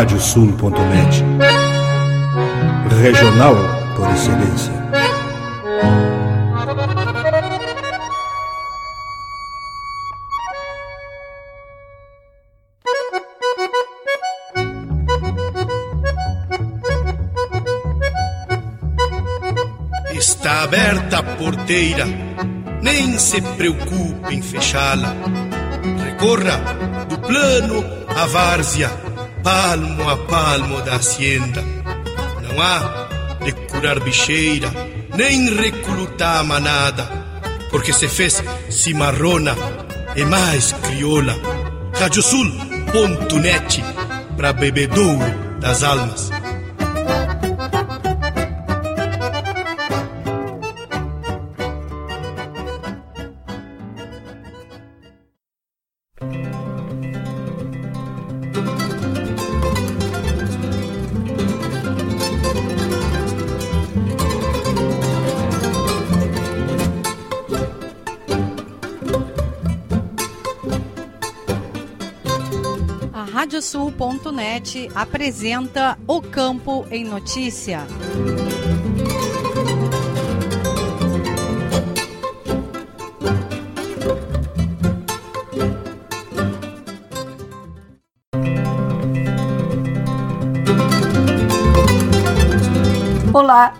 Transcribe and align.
radiosul.net. 0.00 1.22
Regional 3.02 3.54
por 3.94 4.08
excelência. 4.08 4.72
Está 20.14 20.62
aberta 20.62 21.18
a 21.18 21.22
porteira, 21.22 22.06
nem 22.80 23.18
se 23.18 23.42
preocupe 23.42 24.34
em 24.34 24.40
fechá-la. 24.40 25.14
Recorra 26.06 26.56
do 27.06 27.18
plano 27.18 27.84
à 28.08 28.24
várzea, 28.26 28.90
palmo 29.42 30.08
a 30.08 30.16
palmo 30.16 30.80
da 30.82 30.96
hacienda. 30.96 31.62
Não 32.42 32.60
há 32.62 33.08
de 33.44 33.52
curar 33.52 34.00
bicheira, 34.00 34.70
nem 35.14 35.54
recrutar 35.54 36.44
manada, 36.44 37.08
porque 37.70 37.92
se 37.92 38.08
fez 38.08 38.42
cimarrona 38.68 39.56
e 40.16 40.24
mais 40.24 40.72
crioula. 40.72 41.36
Radiosul.net 41.98 43.82
para 44.36 44.52
bebedouro 44.52 45.58
das 45.60 45.82
almas. 45.82 46.30
Radiosul.net 74.30 74.90
apresenta 74.94 75.98
O 76.06 76.22
Campo 76.22 76.86
em 76.90 77.04
Notícia. 77.04 77.80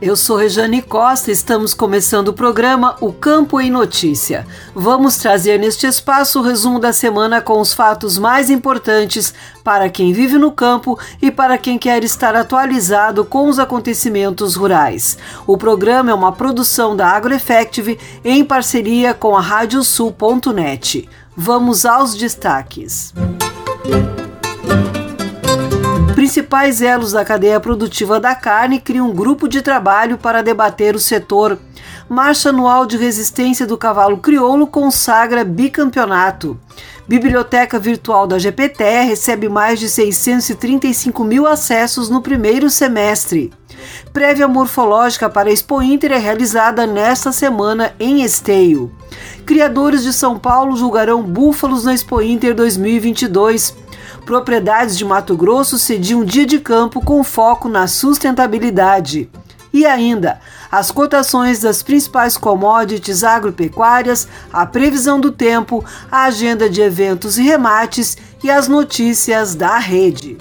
Eu 0.00 0.16
sou 0.16 0.36
Rejane 0.36 0.80
Costa 0.80 1.30
estamos 1.30 1.74
começando 1.74 2.28
o 2.28 2.32
programa 2.32 2.96
O 3.00 3.12
Campo 3.12 3.60
em 3.60 3.70
Notícia. 3.70 4.46
Vamos 4.74 5.16
trazer 5.16 5.58
neste 5.58 5.86
espaço 5.86 6.38
o 6.38 6.42
resumo 6.42 6.78
da 6.78 6.92
semana 6.92 7.42
com 7.42 7.60
os 7.60 7.74
fatos 7.74 8.16
mais 8.16 8.48
importantes 8.48 9.34
para 9.62 9.90
quem 9.90 10.12
vive 10.12 10.38
no 10.38 10.52
campo 10.52 10.98
e 11.20 11.30
para 11.30 11.58
quem 11.58 11.78
quer 11.78 12.02
estar 12.02 12.34
atualizado 12.34 13.24
com 13.24 13.48
os 13.48 13.58
acontecimentos 13.58 14.54
rurais. 14.54 15.18
O 15.46 15.58
programa 15.58 16.10
é 16.10 16.14
uma 16.14 16.32
produção 16.32 16.96
da 16.96 17.08
AgroEffective 17.08 17.98
em 18.24 18.42
parceria 18.44 19.12
com 19.12 19.36
a 19.36 19.40
Radiosul.net. 19.40 21.08
Vamos 21.36 21.84
aos 21.84 22.14
destaques. 22.14 23.12
Música 23.84 24.99
principais 26.12 26.82
elos 26.82 27.12
da 27.12 27.24
cadeia 27.24 27.60
produtiva 27.60 28.18
da 28.18 28.34
carne 28.34 28.80
criam 28.80 29.10
um 29.10 29.14
grupo 29.14 29.48
de 29.48 29.62
trabalho 29.62 30.18
para 30.18 30.42
debater 30.42 30.94
o 30.94 30.98
setor. 30.98 31.58
Marcha 32.08 32.48
anual 32.48 32.86
de 32.86 32.96
resistência 32.96 33.66
do 33.66 33.78
cavalo 33.78 34.18
crioulo 34.18 34.66
consagra 34.66 35.44
bicampeonato. 35.44 36.58
Biblioteca 37.06 37.78
Virtual 37.78 38.26
da 38.26 38.38
GPT 38.38 38.84
recebe 39.02 39.48
mais 39.48 39.78
de 39.78 39.88
635 39.88 41.24
mil 41.24 41.46
acessos 41.46 42.08
no 42.08 42.20
primeiro 42.20 42.68
semestre. 42.70 43.52
Prévia 44.12 44.46
morfológica 44.46 45.28
para 45.28 45.48
a 45.48 45.52
Expo 45.52 45.82
Inter 45.82 46.12
é 46.12 46.18
realizada 46.18 46.86
nesta 46.86 47.32
semana 47.32 47.92
em 47.98 48.22
Esteio. 48.22 48.92
Criadores 49.46 50.02
de 50.02 50.12
São 50.12 50.38
Paulo 50.38 50.76
julgarão 50.76 51.22
búfalos 51.22 51.84
na 51.84 51.94
Expo 51.94 52.20
Inter 52.20 52.54
2022 52.54 53.74
propriedades 54.30 54.96
de 54.96 55.04
Mato 55.04 55.36
Grosso 55.36 55.76
cediam 55.76 56.20
um 56.20 56.24
dia 56.24 56.46
de 56.46 56.60
campo 56.60 57.04
com 57.04 57.24
foco 57.24 57.68
na 57.68 57.88
sustentabilidade. 57.88 59.28
E 59.72 59.84
ainda, 59.84 60.38
as 60.70 60.92
cotações 60.92 61.58
das 61.58 61.82
principais 61.82 62.36
commodities 62.36 63.24
agropecuárias, 63.24 64.28
a 64.52 64.64
previsão 64.64 65.18
do 65.18 65.32
tempo, 65.32 65.84
a 66.08 66.26
agenda 66.26 66.70
de 66.70 66.80
eventos 66.80 67.38
e 67.38 67.42
remates 67.42 68.16
e 68.40 68.48
as 68.48 68.68
notícias 68.68 69.56
da 69.56 69.78
rede. 69.78 70.38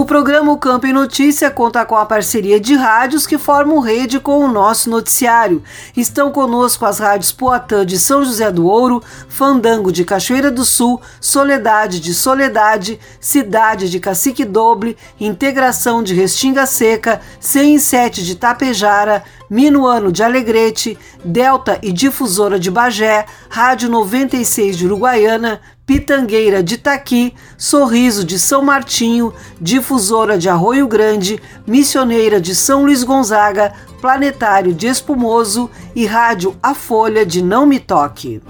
O 0.00 0.04
programa 0.06 0.56
Campo 0.56 0.86
em 0.86 0.94
Notícia 0.94 1.50
conta 1.50 1.84
com 1.84 1.94
a 1.94 2.06
parceria 2.06 2.58
de 2.58 2.74
rádios 2.74 3.26
que 3.26 3.36
formam 3.36 3.80
rede 3.80 4.18
com 4.18 4.38
o 4.38 4.50
nosso 4.50 4.88
noticiário. 4.88 5.62
Estão 5.94 6.32
conosco 6.32 6.86
as 6.86 6.98
rádios 6.98 7.32
Poatã 7.32 7.84
de 7.84 7.98
São 7.98 8.24
José 8.24 8.50
do 8.50 8.64
Ouro, 8.64 9.02
Fandango 9.28 9.92
de 9.92 10.02
Cachoeira 10.02 10.50
do 10.50 10.64
Sul, 10.64 11.02
Soledade 11.20 12.00
de 12.00 12.14
Soledade, 12.14 12.98
Cidade 13.20 13.90
de 13.90 14.00
Cacique 14.00 14.42
Doble, 14.42 14.96
Integração 15.20 16.02
de 16.02 16.14
Restinga 16.14 16.64
Seca, 16.64 17.20
107 17.38 18.24
de 18.24 18.36
Tapejara, 18.36 19.22
Minuano 19.50 20.12
de 20.12 20.22
Alegrete, 20.22 20.96
Delta 21.24 21.80
e 21.82 21.90
Difusora 21.90 22.56
de 22.56 22.70
Bagé, 22.70 23.26
Rádio 23.48 23.90
96 23.90 24.78
de 24.78 24.86
Uruguaiana, 24.86 25.60
Pitangueira 25.84 26.62
de 26.62 26.78
Taqui, 26.78 27.34
Sorriso 27.58 28.24
de 28.24 28.38
São 28.38 28.62
Martinho, 28.62 29.34
Difusora 29.60 30.38
de 30.38 30.48
Arroio 30.48 30.86
Grande, 30.86 31.42
Missioneira 31.66 32.40
de 32.40 32.54
São 32.54 32.84
Luís 32.84 33.02
Gonzaga, 33.02 33.72
Planetário 34.00 34.72
de 34.72 34.86
Espumoso 34.86 35.68
e 35.96 36.06
Rádio 36.06 36.56
A 36.62 36.72
Folha 36.72 37.26
de 37.26 37.42
Não 37.42 37.66
Me 37.66 37.80
Toque. 37.80 38.40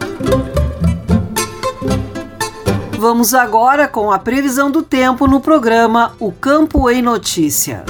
Vamos 2.99 3.33
agora 3.33 3.89
com 3.89 4.13
a 4.13 4.19
previsão 4.19 4.71
do 4.71 4.83
tempo 4.83 5.27
no 5.27 5.41
programa 5.41 6.13
O 6.21 6.31
Campo 6.31 6.91
em 6.91 7.01
Notícia. 7.01 7.87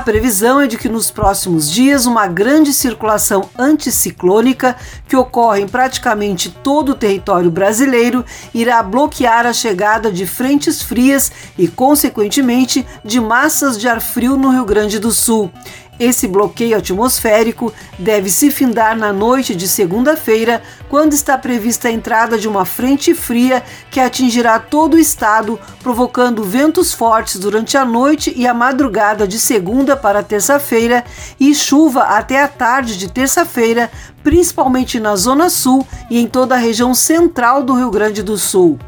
A 0.00 0.02
previsão 0.02 0.58
é 0.58 0.66
de 0.66 0.78
que 0.78 0.88
nos 0.88 1.10
próximos 1.10 1.70
dias 1.70 2.06
uma 2.06 2.26
grande 2.26 2.72
circulação 2.72 3.50
anticiclônica 3.58 4.74
que 5.06 5.14
ocorre 5.14 5.60
em 5.60 5.68
praticamente 5.68 6.48
todo 6.48 6.92
o 6.92 6.94
território 6.94 7.50
brasileiro 7.50 8.24
irá 8.54 8.82
bloquear 8.82 9.44
a 9.44 9.52
chegada 9.52 10.10
de 10.10 10.24
frentes 10.24 10.80
frias 10.80 11.30
e, 11.58 11.68
consequentemente, 11.68 12.86
de 13.04 13.20
massas 13.20 13.78
de 13.78 13.86
ar 13.88 14.00
frio 14.00 14.38
no 14.38 14.48
Rio 14.48 14.64
Grande 14.64 14.98
do 14.98 15.10
Sul. 15.10 15.52
Esse 16.00 16.26
bloqueio 16.26 16.78
atmosférico 16.78 17.70
deve 17.98 18.30
se 18.30 18.50
findar 18.50 18.96
na 18.96 19.12
noite 19.12 19.54
de 19.54 19.68
segunda-feira, 19.68 20.62
quando 20.88 21.12
está 21.12 21.36
prevista 21.36 21.88
a 21.88 21.92
entrada 21.92 22.38
de 22.38 22.48
uma 22.48 22.64
frente 22.64 23.12
fria 23.12 23.62
que 23.90 24.00
atingirá 24.00 24.58
todo 24.58 24.94
o 24.94 24.98
estado, 24.98 25.60
provocando 25.82 26.42
ventos 26.42 26.94
fortes 26.94 27.38
durante 27.38 27.76
a 27.76 27.84
noite 27.84 28.32
e 28.34 28.46
a 28.46 28.54
madrugada 28.54 29.28
de 29.28 29.38
segunda 29.38 29.94
para 29.94 30.22
terça-feira 30.22 31.04
e 31.38 31.54
chuva 31.54 32.04
até 32.04 32.42
a 32.42 32.48
tarde 32.48 32.96
de 32.96 33.12
terça-feira, 33.12 33.90
principalmente 34.22 34.98
na 34.98 35.14
Zona 35.16 35.50
Sul 35.50 35.86
e 36.10 36.18
em 36.18 36.26
toda 36.26 36.54
a 36.54 36.58
região 36.58 36.94
central 36.94 37.62
do 37.62 37.74
Rio 37.74 37.90
Grande 37.90 38.22
do 38.22 38.38
Sul. 38.38 38.78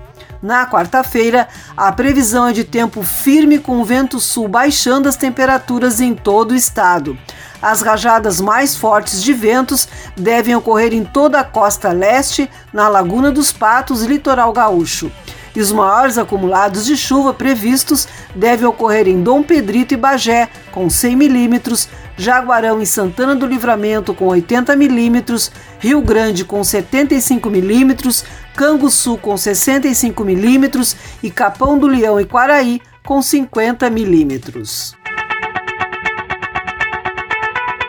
Na 0.42 0.66
quarta-feira, 0.66 1.46
a 1.76 1.92
previsão 1.92 2.48
é 2.48 2.52
de 2.52 2.64
tempo 2.64 3.04
firme 3.04 3.60
com 3.60 3.84
vento 3.84 4.18
sul 4.18 4.48
baixando 4.48 5.08
as 5.08 5.14
temperaturas 5.14 6.00
em 6.00 6.14
todo 6.14 6.50
o 6.50 6.56
estado. 6.56 7.16
As 7.62 7.80
rajadas 7.80 8.40
mais 8.40 8.76
fortes 8.76 9.22
de 9.22 9.32
ventos 9.32 9.86
devem 10.16 10.56
ocorrer 10.56 10.92
em 10.92 11.04
toda 11.04 11.38
a 11.38 11.44
costa 11.44 11.92
leste, 11.92 12.50
na 12.72 12.88
Laguna 12.88 13.30
dos 13.30 13.52
Patos 13.52 14.02
e 14.02 14.08
litoral 14.08 14.52
gaúcho 14.52 15.12
e 15.54 15.60
os 15.60 15.70
maiores 15.70 16.18
acumulados 16.18 16.84
de 16.84 16.96
chuva 16.96 17.34
previstos 17.34 18.08
devem 18.34 18.66
ocorrer 18.66 19.06
em 19.06 19.22
Dom 19.22 19.42
Pedrito 19.42 19.94
e 19.94 19.96
Bagé, 19.96 20.48
com 20.70 20.88
100 20.88 21.16
milímetros, 21.16 21.88
Jaguarão 22.16 22.80
e 22.80 22.86
Santana 22.86 23.34
do 23.34 23.46
Livramento, 23.46 24.14
com 24.14 24.26
80 24.26 24.74
milímetros, 24.76 25.50
Rio 25.78 26.00
Grande, 26.00 26.44
com 26.44 26.62
75 26.62 27.50
milímetros, 27.50 28.24
Canguçu, 28.54 29.16
com 29.18 29.36
65 29.36 30.24
milímetros 30.24 30.96
e 31.22 31.30
Capão 31.30 31.78
do 31.78 31.86
Leão 31.86 32.20
e 32.20 32.24
Quaraí, 32.24 32.80
com 33.04 33.20
50 33.20 33.88
milímetros. 33.90 34.94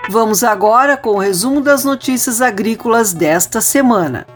Vamos 0.09 0.43
agora 0.43 0.95
com 0.95 1.11
o 1.11 1.17
resumo 1.17 1.59
das 1.59 1.83
notícias 1.83 2.41
agrícolas 2.41 3.13
desta 3.13 3.59
semana. 3.61 4.27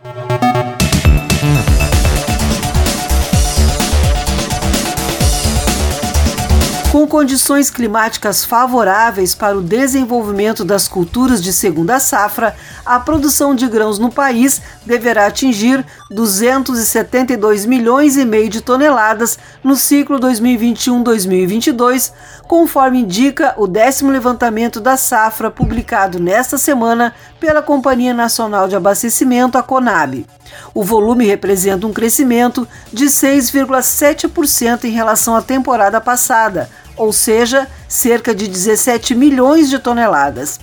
Condições 7.08 7.70
climáticas 7.70 8.46
favoráveis 8.46 9.34
para 9.34 9.58
o 9.58 9.62
desenvolvimento 9.62 10.64
das 10.64 10.88
culturas 10.88 11.42
de 11.42 11.52
segunda 11.52 12.00
safra, 12.00 12.56
a 12.86 13.00
produção 13.00 13.56
de 13.56 13.68
grãos 13.68 13.98
no 13.98 14.12
país 14.12 14.62
deverá 14.86 15.26
atingir 15.26 15.86
272 16.12 17.66
milhões 17.66 18.18
e 18.18 18.26
meio 18.26 18.50
de 18.50 18.62
toneladas 18.62 19.40
no 19.64 19.76
ciclo 19.76 20.20
2021-2022, 20.20 22.12
conforme 22.48 23.00
indica 23.00 23.54
o 23.58 23.66
décimo 23.66 24.12
levantamento 24.12 24.80
da 24.80 24.96
safra 24.96 25.50
publicado 25.50 26.20
nesta 26.20 26.58
semana 26.58 27.14
pela 27.40 27.62
Companhia 27.62 28.14
Nacional 28.14 28.68
de 28.68 28.76
Abastecimento, 28.76 29.58
a 29.58 29.64
Conab. 29.64 30.26
O 30.74 30.84
volume 30.84 31.26
representa 31.26 31.88
um 31.88 31.94
crescimento 31.94 32.68
de 32.92 33.06
6,7% 33.06 34.86
em 34.86 34.92
relação 34.92 35.36
à 35.36 35.42
temporada 35.42 36.00
passada, 36.00 36.70
ou 36.98 37.14
seja, 37.14 37.68
cerca 37.88 38.34
de 38.34 38.48
17 38.48 39.16
milhões 39.16 39.70
de 39.70 39.80
toneladas. 39.80 40.60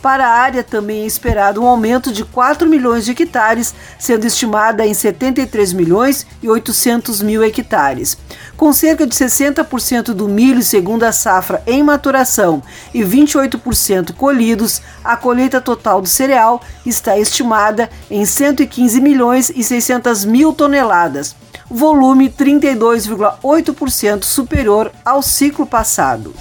Para 0.00 0.28
a 0.28 0.30
área 0.30 0.62
também 0.62 1.02
é 1.02 1.06
esperado 1.06 1.60
um 1.60 1.66
aumento 1.66 2.12
de 2.12 2.24
4 2.24 2.68
milhões 2.68 3.04
de 3.04 3.10
hectares, 3.10 3.74
sendo 3.98 4.26
estimada 4.26 4.86
em 4.86 4.94
73 4.94 5.72
milhões 5.72 6.24
e 6.40 6.48
800 6.48 7.20
mil 7.20 7.42
hectares. 7.42 8.16
Com 8.56 8.72
cerca 8.72 9.04
de 9.04 9.14
60% 9.14 10.12
do 10.14 10.28
milho 10.28 10.62
segundo 10.62 11.02
a 11.02 11.10
safra 11.10 11.62
em 11.66 11.82
maturação 11.82 12.62
e 12.94 13.02
28% 13.02 14.12
colhidos, 14.14 14.80
a 15.02 15.16
colheita 15.16 15.60
total 15.60 16.00
do 16.00 16.08
cereal 16.08 16.62
está 16.86 17.18
estimada 17.18 17.90
em 18.08 18.24
115 18.24 19.00
milhões 19.00 19.50
e 19.50 19.64
600 19.64 20.24
mil 20.24 20.52
toneladas, 20.52 21.34
volume 21.70 22.30
32,8% 22.30 24.24
superior 24.24 24.90
ao 25.04 25.22
ciclo 25.22 25.66
passado. 25.66 26.34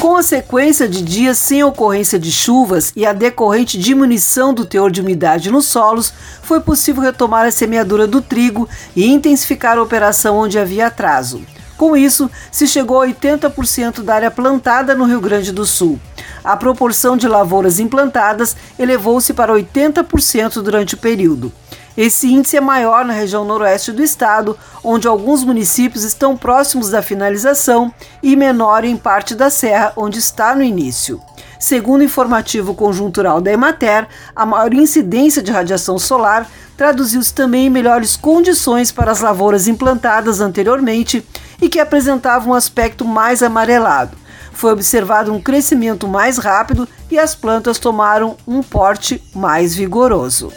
Com 0.00 0.16
a 0.16 0.22
sequência 0.22 0.88
de 0.88 1.02
dias 1.02 1.38
sem 1.38 1.64
ocorrência 1.64 2.18
de 2.18 2.30
chuvas 2.30 2.92
e 2.94 3.04
a 3.04 3.12
decorrente 3.12 3.78
diminuição 3.78 4.54
do 4.54 4.64
teor 4.64 4.90
de 4.90 5.00
umidade 5.00 5.50
nos 5.50 5.66
solos, 5.66 6.12
foi 6.42 6.60
possível 6.60 7.02
retomar 7.02 7.46
a 7.46 7.50
semeadura 7.50 8.06
do 8.06 8.22
trigo 8.22 8.68
e 8.94 9.06
intensificar 9.06 9.76
a 9.76 9.82
operação 9.82 10.36
onde 10.36 10.58
havia 10.58 10.86
atraso. 10.86 11.42
Com 11.76 11.96
isso, 11.96 12.30
se 12.50 12.66
chegou 12.66 13.00
a 13.00 13.06
80% 13.06 14.02
da 14.02 14.14
área 14.14 14.30
plantada 14.30 14.94
no 14.94 15.04
Rio 15.04 15.20
Grande 15.20 15.52
do 15.52 15.64
Sul. 15.64 15.98
A 16.42 16.56
proporção 16.56 17.16
de 17.16 17.28
lavouras 17.28 17.78
implantadas 17.78 18.56
elevou-se 18.78 19.32
para 19.32 19.52
80% 19.52 20.62
durante 20.62 20.94
o 20.94 20.98
período. 20.98 21.52
Esse 21.98 22.32
índice 22.32 22.56
é 22.56 22.60
maior 22.60 23.04
na 23.04 23.12
região 23.12 23.44
noroeste 23.44 23.90
do 23.90 24.04
estado, 24.04 24.56
onde 24.84 25.08
alguns 25.08 25.42
municípios 25.42 26.04
estão 26.04 26.36
próximos 26.36 26.90
da 26.90 27.02
finalização, 27.02 27.92
e 28.22 28.36
menor 28.36 28.84
em 28.84 28.96
parte 28.96 29.34
da 29.34 29.50
serra, 29.50 29.92
onde 29.96 30.20
está 30.20 30.54
no 30.54 30.62
início. 30.62 31.20
Segundo 31.58 32.02
o 32.02 32.04
informativo 32.04 32.72
conjuntural 32.72 33.40
da 33.40 33.50
Emater, 33.50 34.06
a 34.36 34.46
maior 34.46 34.72
incidência 34.74 35.42
de 35.42 35.50
radiação 35.50 35.98
solar 35.98 36.48
traduziu-se 36.76 37.34
também 37.34 37.66
em 37.66 37.70
melhores 37.70 38.16
condições 38.16 38.92
para 38.92 39.10
as 39.10 39.20
lavouras 39.20 39.66
implantadas 39.66 40.40
anteriormente 40.40 41.26
e 41.60 41.68
que 41.68 41.80
apresentavam 41.80 42.52
um 42.52 42.54
aspecto 42.54 43.04
mais 43.04 43.42
amarelado. 43.42 44.16
Foi 44.52 44.70
observado 44.70 45.32
um 45.32 45.40
crescimento 45.40 46.06
mais 46.06 46.38
rápido 46.38 46.88
e 47.10 47.18
as 47.18 47.34
plantas 47.34 47.76
tomaram 47.76 48.36
um 48.46 48.62
porte 48.62 49.20
mais 49.34 49.74
vigoroso. 49.74 50.52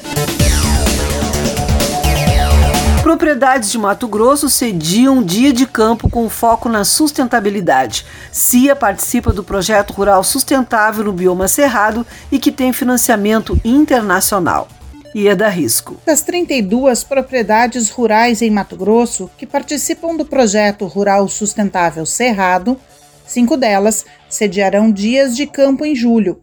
Propriedades 3.12 3.70
de 3.70 3.78
Mato 3.78 4.08
Grosso 4.08 4.50
sediam 4.50 5.22
dia 5.22 5.52
de 5.52 5.66
campo 5.66 6.10
com 6.10 6.30
foco 6.30 6.70
na 6.70 6.86
sustentabilidade. 6.86 8.06
CIA 8.32 8.74
participa 8.74 9.34
do 9.34 9.44
projeto 9.44 9.92
rural 9.92 10.24
sustentável 10.24 11.04
no 11.04 11.12
bioma 11.12 11.46
cerrado 11.50 12.08
e 12.32 12.40
que 12.40 12.54
tem 12.54 12.72
financiamento 12.72 13.60
internacional. 13.66 14.70
Ieda 15.14 15.50
Risco. 15.50 15.98
Das 16.06 16.22
32 16.22 17.04
propriedades 17.04 17.90
rurais 17.90 18.42
em 18.42 18.50
Mato 18.50 18.78
Grosso 18.78 19.30
que 19.38 19.46
participam 19.46 20.16
do 20.16 20.24
projeto 20.24 20.86
Rural 20.86 21.28
Sustentável 21.28 22.06
Cerrado, 22.06 22.80
cinco 23.28 23.58
delas 23.58 24.06
sediarão 24.30 24.90
dias 24.90 25.36
de 25.36 25.46
campo 25.46 25.84
em 25.84 25.94
julho 25.94 26.40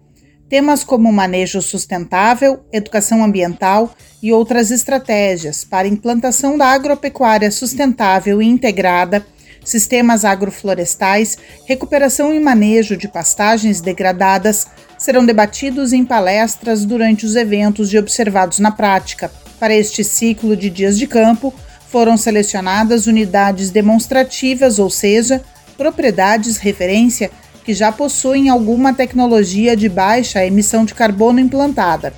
Temas 0.49 0.83
como 0.83 1.13
manejo 1.13 1.61
sustentável, 1.61 2.61
educação 2.73 3.23
ambiental 3.23 3.95
e 4.23 4.33
outras 4.33 4.71
estratégias 4.71 5.63
para 5.63 5.87
implantação 5.87 6.57
da 6.57 6.69
agropecuária 6.69 7.51
sustentável 7.51 8.41
e 8.41 8.47
integrada, 8.47 9.27
sistemas 9.63 10.25
agroflorestais, 10.25 11.37
recuperação 11.67 12.35
e 12.35 12.41
manejo 12.41 12.97
de 12.97 13.07
pastagens 13.07 13.83
degradadas 13.83 14.67
serão 14.97 15.27
debatidos 15.27 15.93
em 15.93 16.03
palestras 16.03 16.87
durante 16.87 17.27
os 17.27 17.37
eventos 17.37 17.93
e 17.93 17.99
observados 17.99 18.59
na 18.59 18.71
prática. 18.71 19.31
Para 19.61 19.75
este 19.75 20.03
ciclo 20.03 20.57
de 20.57 20.71
dias 20.71 20.99
de 20.99 21.07
campo, 21.07 21.53
foram 21.91 22.17
selecionadas 22.17 23.07
unidades 23.07 23.71
demonstrativas, 23.71 24.79
ou 24.79 24.89
seja, 24.89 25.43
propriedades 25.77 26.57
referência 26.57 27.31
que 27.69 27.75
já 27.75 27.93
possuem 27.93 28.49
alguma 28.49 28.95
tecnologia 28.95 29.77
de 29.77 29.91
baixa 29.91 30.43
emissão 30.43 30.87
de 30.87 30.95
carbono 30.95 31.39
implantada. 31.39 32.15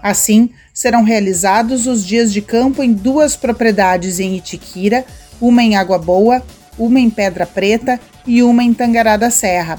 Assim, 0.00 0.50
serão 0.72 1.02
realizados 1.02 1.88
os 1.88 2.06
dias 2.06 2.32
de 2.32 2.40
campo 2.40 2.84
em 2.84 2.92
duas 2.92 3.34
propriedades 3.34 4.20
em 4.20 4.36
Itiquira, 4.36 5.04
uma 5.40 5.60
em 5.60 5.74
Água 5.74 5.98
Boa, 5.98 6.40
uma 6.78 7.00
em 7.00 7.10
Pedra 7.10 7.44
Preta 7.44 7.98
e 8.24 8.44
uma 8.44 8.62
em 8.62 8.72
Tangará 8.72 9.16
da 9.16 9.28
Serra. 9.28 9.76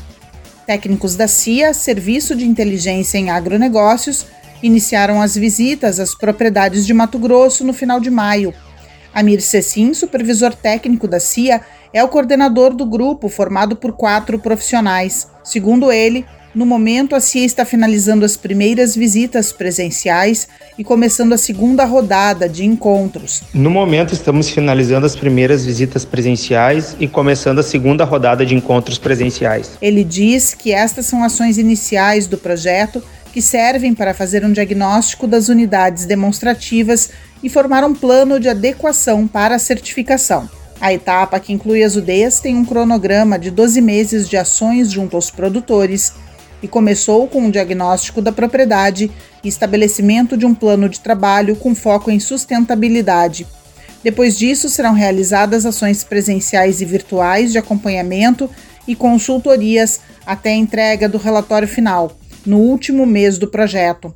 Técnicos 0.67 1.15
da 1.15 1.29
CIA, 1.29 1.73
Serviço 1.73 2.35
de 2.35 2.45
Inteligência 2.45 3.17
em 3.17 3.29
Agronegócios, 3.29 4.25
iniciaram 4.61 5.21
as 5.21 5.37
visitas 5.37 6.01
às 6.01 6.13
propriedades 6.13 6.85
de 6.85 6.93
Mato 6.93 7.17
Grosso 7.17 7.63
no 7.63 7.71
final 7.71 8.01
de 8.01 8.11
maio. 8.11 8.53
Amir 9.13 9.41
Cecim, 9.41 9.93
supervisor 9.93 10.53
técnico 10.53 11.07
da 11.07 11.19
CIA, 11.19 11.61
é 11.93 12.03
o 12.03 12.07
coordenador 12.07 12.73
do 12.73 12.85
grupo, 12.85 13.29
formado 13.29 13.75
por 13.75 13.93
quatro 13.93 14.39
profissionais. 14.39 15.27
Segundo 15.43 15.91
ele, 15.91 16.25
no 16.55 16.67
momento, 16.67 17.15
a 17.15 17.19
CIA 17.19 17.45
está 17.45 17.65
finalizando 17.65 18.23
as 18.23 18.37
primeiras 18.37 18.95
visitas 18.95 19.51
presenciais 19.51 20.47
e 20.77 20.83
começando 20.83 21.33
a 21.33 21.37
segunda 21.37 21.83
rodada 21.83 22.47
de 22.47 22.63
encontros. 22.63 23.41
No 23.53 23.71
momento, 23.71 24.13
estamos 24.13 24.49
finalizando 24.49 25.05
as 25.05 25.15
primeiras 25.15 25.65
visitas 25.65 26.05
presenciais 26.05 26.95
e 26.99 27.07
começando 27.07 27.57
a 27.57 27.63
segunda 27.63 28.03
rodada 28.03 28.45
de 28.45 28.53
encontros 28.53 28.99
presenciais. 28.99 29.71
Ele 29.81 30.03
diz 30.03 30.53
que 30.53 30.71
estas 30.71 31.07
são 31.07 31.23
ações 31.23 31.57
iniciais 31.57 32.27
do 32.27 32.37
projeto 32.37 33.03
que 33.33 33.41
servem 33.41 33.95
para 33.95 34.13
fazer 34.13 34.45
um 34.45 34.51
diagnóstico 34.51 35.25
das 35.25 35.49
unidades 35.49 36.05
demonstrativas 36.05 37.09
e 37.43 37.49
formar 37.49 37.83
um 37.83 37.93
plano 37.93 38.39
de 38.39 38.47
adequação 38.47 39.27
para 39.27 39.55
a 39.55 39.59
certificação. 39.59 40.49
A 40.79 40.93
etapa, 40.93 41.39
que 41.39 41.53
inclui 41.53 41.83
as 41.83 41.95
UDEs, 41.95 42.39
tem 42.39 42.55
um 42.55 42.65
cronograma 42.65 43.37
de 43.37 43.51
12 43.51 43.81
meses 43.81 44.27
de 44.27 44.37
ações 44.37 44.89
junto 44.89 45.15
aos 45.15 45.29
produtores 45.29 46.13
e 46.61 46.67
começou 46.67 47.27
com 47.27 47.39
o 47.39 47.45
um 47.45 47.51
diagnóstico 47.51 48.21
da 48.21 48.31
propriedade 48.31 49.11
e 49.43 49.47
estabelecimento 49.47 50.37
de 50.37 50.45
um 50.45 50.55
plano 50.55 50.87
de 50.87 51.01
trabalho 51.01 51.55
com 51.57 51.75
foco 51.75 52.09
em 52.09 52.19
sustentabilidade. 52.19 53.45
Depois 54.01 54.37
disso, 54.37 54.69
serão 54.69 54.93
realizadas 54.93 55.65
ações 55.65 56.03
presenciais 56.03 56.81
e 56.81 56.85
virtuais 56.85 57.51
de 57.51 57.57
acompanhamento 57.57 58.49
e 58.87 58.95
consultorias 58.95 59.99
até 60.25 60.51
a 60.51 60.55
entrega 60.55 61.07
do 61.07 61.17
relatório 61.17 61.67
final, 61.67 62.17
no 62.45 62.57
último 62.57 63.05
mês 63.05 63.37
do 63.37 63.47
projeto. 63.47 64.13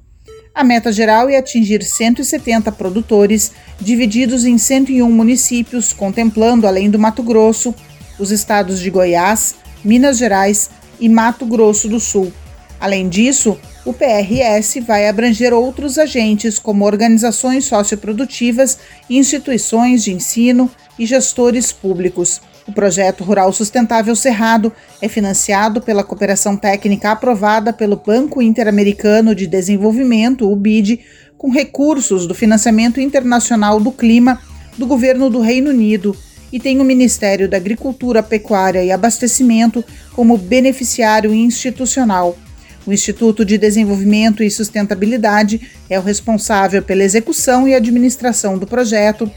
A 0.57 0.63
meta 0.63 0.91
geral 0.91 1.29
é 1.29 1.37
atingir 1.37 1.83
170 1.83 2.71
produtores, 2.71 3.51
divididos 3.79 4.43
em 4.43 4.57
101 4.57 5.07
municípios, 5.07 5.93
contemplando, 5.93 6.65
além 6.65 6.89
do 6.89 6.97
Mato 6.97 7.21
Grosso, 7.21 7.75
os 8.17 8.31
estados 8.31 8.79
de 8.79 8.89
Goiás, 8.89 9.53
Minas 9.85 10.17
Gerais 10.17 10.71
e 10.99 11.07
Mato 11.07 11.45
Grosso 11.45 11.87
do 11.87 11.99
Sul. 11.99 12.33
Além 12.79 13.07
disso, 13.07 13.55
o 13.85 13.93
PRS 13.93 14.79
vai 14.79 15.07
abranger 15.07 15.53
outros 15.53 15.99
agentes, 15.99 16.57
como 16.57 16.85
organizações 16.85 17.65
socioprodutivas, 17.65 18.79
instituições 19.07 20.03
de 20.03 20.11
ensino 20.11 20.71
e 20.97 21.05
gestores 21.05 21.71
públicos. 21.71 22.41
O 22.67 22.73
projeto 22.73 23.23
Rural 23.23 23.53
Sustentável 23.53 24.13
Cerrado 24.13 24.73
é 25.01 25.07
financiado 25.07 25.79
pela 25.79 26.03
cooperação 26.03 26.57
técnica 26.57 27.11
aprovada 27.11 27.71
pelo 27.71 27.95
Banco 27.95 28.41
Interamericano 28.41 29.33
de 29.33 29.47
Desenvolvimento, 29.47 30.51
o 30.51 30.55
BID, 30.55 30.99
com 31.37 31.49
recursos 31.49 32.27
do 32.27 32.35
Financiamento 32.35 32.99
Internacional 32.99 33.79
do 33.79 33.91
Clima 33.91 34.41
do 34.77 34.85
governo 34.85 35.29
do 35.29 35.39
Reino 35.39 35.69
Unido 35.69 36.15
e 36.51 36.59
tem 36.59 36.79
o 36.79 36.83
Ministério 36.83 37.47
da 37.47 37.57
Agricultura, 37.57 38.21
Pecuária 38.21 38.83
e 38.83 38.91
Abastecimento 38.91 39.83
como 40.13 40.37
beneficiário 40.37 41.33
institucional. 41.33 42.37
O 42.85 42.93
Instituto 42.93 43.43
de 43.43 43.57
Desenvolvimento 43.57 44.43
e 44.43 44.51
Sustentabilidade 44.51 45.61
é 45.89 45.99
o 45.99 46.03
responsável 46.03 46.81
pela 46.81 47.03
execução 47.03 47.67
e 47.67 47.75
administração 47.75 48.57
do 48.57 48.65
projeto, 48.65 49.29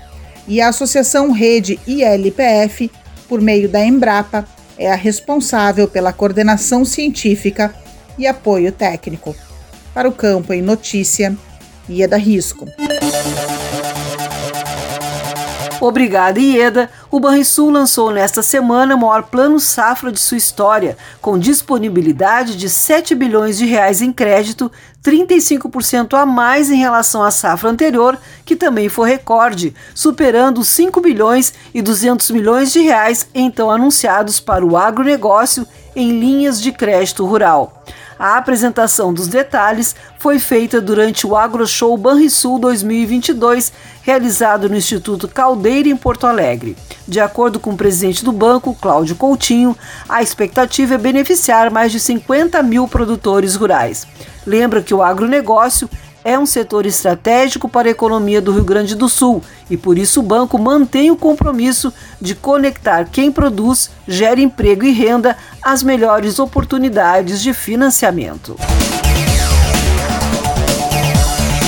e 0.46 0.60
a 0.60 0.68
Associação 0.68 1.30
Rede 1.32 1.78
ILPF, 1.87 2.90
por 3.30 3.40
meio 3.40 3.68
da 3.68 3.87
Embrapa, 3.87 4.44
é 4.76 4.90
a 4.90 4.96
responsável 4.96 5.87
pela 5.87 6.12
coordenação 6.12 6.84
científica 6.84 7.72
e 8.18 8.26
apoio 8.26 8.72
técnico. 8.72 9.37
Para 9.94 10.08
o 10.08 10.12
campo 10.12 10.52
em 10.52 10.60
notícia, 10.60 11.37
Ieda 11.88 12.16
Risco. 12.16 12.66
Obrigada, 15.80 16.38
Ieda. 16.38 16.90
O 17.10 17.18
Banrisul 17.18 17.70
lançou 17.70 18.10
nesta 18.10 18.42
semana 18.42 18.94
o 18.94 19.00
maior 19.00 19.22
plano 19.22 19.58
safra 19.58 20.12
de 20.12 20.20
sua 20.20 20.37
história, 20.37 20.94
com 21.22 21.38
disponibilidade 21.38 22.54
de 22.54 22.68
7 22.68 23.14
bilhões 23.14 23.56
de 23.56 23.64
reais 23.64 24.02
em 24.02 24.12
crédito, 24.12 24.70
35% 25.02 26.12
a 26.12 26.26
mais 26.26 26.70
em 26.70 26.76
relação 26.76 27.22
à 27.22 27.30
safra 27.30 27.70
anterior, 27.70 28.18
que 28.44 28.54
também 28.54 28.90
foi 28.90 29.08
recorde, 29.08 29.75
superando 29.94 30.62
5 30.62 31.00
bilhões 31.00 31.54
e 31.72 31.80
200 31.80 32.30
milhões 32.30 32.70
de 32.70 32.80
reais 32.80 33.26
então 33.34 33.70
anunciados 33.70 34.38
para 34.38 34.64
o 34.64 34.76
agronegócio 34.76 35.66
em 35.96 36.20
linhas 36.20 36.60
de 36.60 36.72
crédito 36.72 37.25
rural. 37.25 37.82
A 38.20 38.36
apresentação 38.36 39.14
dos 39.14 39.28
detalhes 39.28 39.96
foi 40.18 40.38
feita 40.38 40.78
durante 40.78 41.26
o 41.26 41.34
AgroShow 41.34 41.96
Banrisul 41.96 42.58
2022, 42.58 43.72
realizado 44.02 44.68
no 44.68 44.76
Instituto 44.76 45.26
Caldeira, 45.26 45.88
em 45.88 45.96
Porto 45.96 46.26
Alegre. 46.26 46.76
De 47.08 47.18
acordo 47.18 47.58
com 47.58 47.70
o 47.70 47.76
presidente 47.78 48.22
do 48.22 48.30
banco, 48.30 48.76
Cláudio 48.78 49.16
Coutinho, 49.16 49.74
a 50.06 50.22
expectativa 50.22 50.96
é 50.96 50.98
beneficiar 50.98 51.70
mais 51.70 51.92
de 51.92 51.98
50 51.98 52.62
mil 52.62 52.86
produtores 52.86 53.56
rurais. 53.56 54.06
Lembra 54.46 54.82
que 54.82 54.92
o 54.92 55.02
agronegócio 55.02 55.88
é 56.24 56.38
um 56.38 56.46
setor 56.46 56.86
estratégico 56.86 57.68
para 57.68 57.88
a 57.88 57.90
economia 57.90 58.40
do 58.40 58.52
Rio 58.52 58.64
Grande 58.64 58.94
do 58.94 59.08
Sul 59.08 59.42
e 59.68 59.76
por 59.76 59.98
isso 59.98 60.20
o 60.20 60.22
banco 60.22 60.58
mantém 60.58 61.10
o 61.10 61.16
compromisso 61.16 61.92
de 62.20 62.34
conectar 62.34 63.04
quem 63.04 63.32
produz, 63.32 63.90
gera 64.06 64.40
emprego 64.40 64.84
e 64.84 64.92
renda 64.92 65.36
às 65.62 65.82
melhores 65.82 66.38
oportunidades 66.38 67.40
de 67.40 67.52
financiamento. 67.52 68.56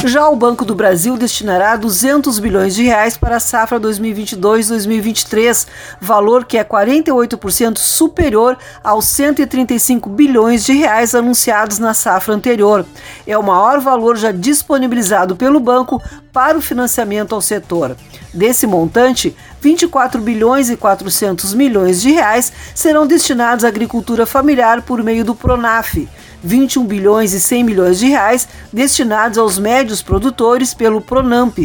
Já 0.05 0.29
o 0.29 0.35
Banco 0.35 0.65
do 0.65 0.75
Brasil 0.75 1.17
destinará 1.17 1.77
200 1.77 2.41
bilhões 2.41 2.75
de 2.75 2.83
reais 2.83 3.17
para 3.17 3.37
a 3.37 3.41
safra 3.41 3.79
2022-2023, 3.79 5.69
valor 6.01 6.45
que 6.45 6.59
é 6.59 6.65
48% 6.65 7.79
superior 7.79 8.59
aos 8.83 9.05
135 9.05 10.11
bilhões 10.11 10.65
de 10.65 10.73
reais 10.73 11.15
anunciados 11.15 11.79
na 11.79 11.95
safra 11.95 12.35
anterior. 12.35 12.85
É 13.25 13.39
o 13.39 13.45
maior 13.45 13.79
valor 13.79 14.17
já 14.17 14.33
disponibilizado 14.33 15.37
pelo 15.37 15.61
banco 15.61 16.03
para 16.33 16.59
o 16.59 16.63
financiamento 16.63 17.33
ao 17.33 17.41
setor. 17.41 17.97
Desse 18.35 18.67
montante, 18.67 19.37
24 19.61 20.21
bilhões 20.21 20.69
e 20.69 20.77
400 20.77 21.55
milhões 21.55 22.03
de 22.03 22.11
reais 22.11 22.53
serão 22.75 23.07
destinados 23.07 23.65
à 23.65 23.69
agricultura 23.69 24.27
familiar 24.27 24.83
por 24.83 25.01
meio 25.01 25.25
do 25.25 25.35
Pronaf. 25.35 26.09
21 26.43 26.85
bilhões 26.85 27.33
e 27.33 27.41
100 27.41 27.65
milhões 27.65 27.99
de 27.99 28.07
reais 28.07 28.49
destinados 28.73 29.39
aos 29.39 29.59
médios 29.59 30.03
produtores 30.03 30.75
pelo 30.75 31.01
Pronamp, 31.01 31.59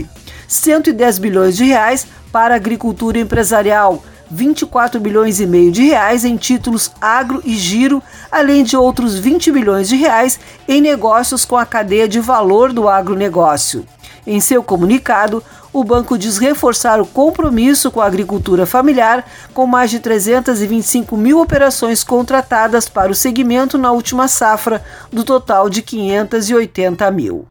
110 0.48 1.20
bilhões 1.20 1.58
de 1.58 1.66
reais 1.66 2.08
para 2.32 2.56
agricultura 2.56 3.20
empresarial, 3.20 4.04
24 4.30 5.00
bilhões 5.00 5.40
e 5.40 5.48
meio 5.48 5.72
de 5.72 5.84
reais 5.84 6.26
em 6.26 6.36
títulos 6.36 6.92
agro 7.00 7.42
e 7.46 7.56
giro, 7.56 8.04
além 8.32 8.64
de 8.64 8.76
outros 8.76 9.18
20 9.18 9.52
bilhões 9.52 9.88
de 9.88 9.96
reais 9.96 10.40
em 10.68 10.82
negócios 10.82 11.46
com 11.46 11.58
a 11.58 11.66
cadeia 11.66 12.08
de 12.08 12.20
valor 12.20 12.74
do 12.74 12.90
agronegócio. 12.90 13.86
Em 14.26 14.42
seu 14.42 14.62
comunicado, 14.62 15.42
o 15.74 15.84
banco 15.84 16.18
diz 16.18 16.38
reforçar 16.38 17.00
o 17.00 17.06
compromisso 17.06 17.92
com 17.92 18.02
a 18.02 18.06
agricultura 18.06 18.66
familiar, 18.66 19.26
com 19.54 19.66
mais 19.66 19.92
de 19.92 20.00
325 20.00 21.16
mil 21.18 21.40
operações 21.40 22.04
contratadas 22.04 22.88
para 22.88 23.12
o 23.12 23.16
segmento 23.16 23.78
na 23.78 23.92
última 23.92 24.28
safra, 24.28 24.84
do 25.12 25.24
total 25.24 25.70
de 25.70 25.82
580 25.82 27.10
mil. 27.12 27.46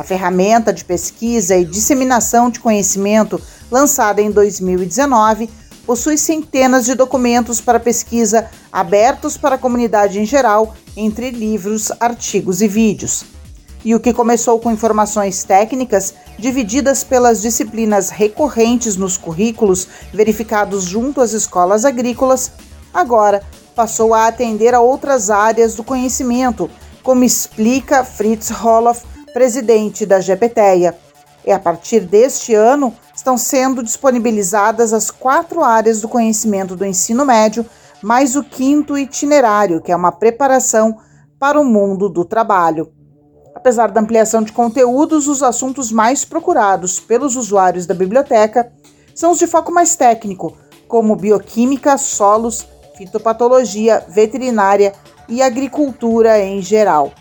A 0.00 0.02
ferramenta 0.02 0.72
de 0.72 0.82
pesquisa 0.82 1.54
e 1.58 1.62
disseminação 1.62 2.48
de 2.48 2.58
conhecimento, 2.58 3.38
lançada 3.70 4.22
em 4.22 4.30
2019, 4.30 5.50
possui 5.84 6.16
centenas 6.16 6.86
de 6.86 6.94
documentos 6.94 7.60
para 7.60 7.78
pesquisa 7.78 8.48
abertos 8.72 9.36
para 9.36 9.56
a 9.56 9.58
comunidade 9.58 10.18
em 10.18 10.24
geral, 10.24 10.74
entre 10.96 11.30
livros, 11.30 11.92
artigos 12.00 12.62
e 12.62 12.66
vídeos. 12.66 13.26
E 13.84 13.94
o 13.94 14.00
que 14.00 14.14
começou 14.14 14.58
com 14.58 14.70
informações 14.70 15.44
técnicas 15.44 16.14
divididas 16.38 17.04
pelas 17.04 17.42
disciplinas 17.42 18.08
recorrentes 18.08 18.96
nos 18.96 19.18
currículos 19.18 19.86
verificados 20.14 20.84
junto 20.84 21.20
às 21.20 21.34
escolas 21.34 21.84
agrícolas, 21.84 22.52
agora 22.94 23.42
passou 23.76 24.14
a 24.14 24.28
atender 24.28 24.72
a 24.74 24.80
outras 24.80 25.28
áreas 25.28 25.74
do 25.74 25.84
conhecimento, 25.84 26.70
como 27.02 27.22
explica 27.22 28.02
Fritz 28.02 28.48
Roloff, 28.48 29.04
presidente 29.32 30.04
da 30.04 30.20
GPTEA. 30.20 30.96
E 31.46 31.50
a 31.50 31.58
partir 31.58 32.00
deste 32.00 32.54
ano 32.54 32.94
estão 33.14 33.36
sendo 33.36 33.82
disponibilizadas 33.82 34.92
as 34.92 35.10
quatro 35.10 35.62
áreas 35.62 36.00
do 36.00 36.08
conhecimento 36.08 36.76
do 36.76 36.84
ensino 36.84 37.24
médio, 37.24 37.64
mais 38.02 38.36
o 38.36 38.42
quinto 38.42 38.96
itinerário, 38.96 39.80
que 39.80 39.92
é 39.92 39.96
uma 39.96 40.12
preparação 40.12 40.98
para 41.38 41.60
o 41.60 41.64
mundo 41.64 42.08
do 42.08 42.24
trabalho. 42.24 42.92
Apesar 43.54 43.90
da 43.90 44.00
ampliação 44.00 44.42
de 44.42 44.52
conteúdos, 44.52 45.28
os 45.28 45.42
assuntos 45.42 45.90
mais 45.90 46.24
procurados 46.24 47.00
pelos 47.00 47.36
usuários 47.36 47.86
da 47.86 47.94
biblioteca 47.94 48.72
são 49.14 49.32
os 49.32 49.38
de 49.38 49.46
foco 49.46 49.72
mais 49.72 49.96
técnico, 49.96 50.56
como 50.86 51.16
bioquímica, 51.16 51.98
solos, 51.98 52.66
fitopatologia, 52.96 54.04
veterinária 54.08 54.92
e 55.28 55.42
agricultura 55.42 56.38
em 56.38 56.60
geral. 56.60 57.12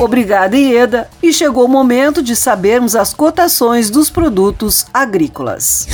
Obrigada, 0.00 0.56
Ieda. 0.56 1.10
E 1.20 1.32
chegou 1.32 1.64
o 1.64 1.68
momento 1.68 2.22
de 2.22 2.36
sabermos 2.36 2.94
as 2.94 3.12
cotações 3.12 3.90
dos 3.90 4.08
produtos 4.08 4.86
agrícolas. 4.94 5.88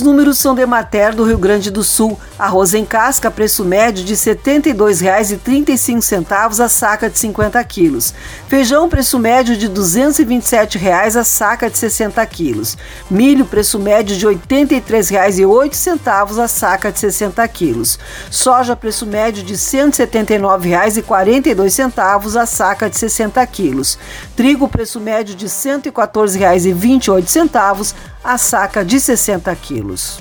Os 0.00 0.06
números 0.06 0.38
são 0.38 0.54
de 0.54 0.64
Mater 0.64 1.14
do 1.14 1.24
Rio 1.24 1.36
Grande 1.36 1.70
do 1.70 1.84
Sul. 1.84 2.18
Arroz 2.38 2.72
em 2.72 2.86
casca, 2.86 3.30
preço 3.30 3.66
médio 3.66 4.02
de 4.02 4.14
R$ 4.14 4.18
72,35 4.18 6.58
a 6.58 6.68
saca 6.70 7.10
de 7.10 7.18
50 7.18 7.62
quilos. 7.64 8.14
Feijão, 8.48 8.88
preço 8.88 9.18
médio 9.18 9.58
de 9.58 9.68
227 9.68 10.78
reais 10.78 11.18
a 11.18 11.24
saca 11.24 11.68
de 11.68 11.76
60 11.76 12.24
quilos. 12.24 12.78
Milho, 13.10 13.44
preço 13.44 13.78
médio 13.78 14.16
de 14.16 14.26
R$ 14.26 14.36
83,08 14.36 16.42
a 16.42 16.48
saca 16.48 16.90
de 16.90 16.98
60 16.98 17.46
quilos. 17.48 17.98
Soja, 18.30 18.74
preço 18.74 19.04
médio 19.04 19.42
de 19.42 19.52
R$ 19.52 19.58
179,42 19.58 22.40
a 22.40 22.46
saca 22.46 22.88
de 22.88 22.96
60 22.96 23.46
quilos. 23.48 23.98
Trigo, 24.34 24.66
preço 24.66 24.98
médio 24.98 25.34
de 25.34 25.44
R$ 25.44 25.52
114,28 25.52 27.94
a 28.22 28.36
saca 28.36 28.84
de 28.84 29.00
60 29.00 29.54
quilos. 29.56 30.20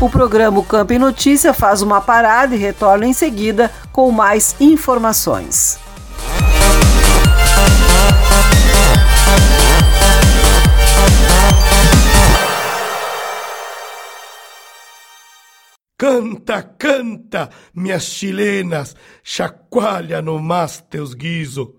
O 0.00 0.10
programa 0.10 0.58
Campo 0.64 0.92
em 0.92 0.98
Notícia 0.98 1.54
faz 1.54 1.82
uma 1.82 2.00
parada 2.00 2.54
e 2.54 2.58
retorna 2.58 3.06
em 3.06 3.12
seguida 3.12 3.70
com 3.92 4.10
mais 4.10 4.54
informações. 4.60 5.78
Canta, 15.98 16.62
canta, 16.62 17.48
minhas 17.74 18.04
chilenas, 18.04 18.94
chacoalha 19.24 20.20
no 20.20 20.38
mas 20.38 20.82
teus 20.90 21.14
guiso 21.14 21.75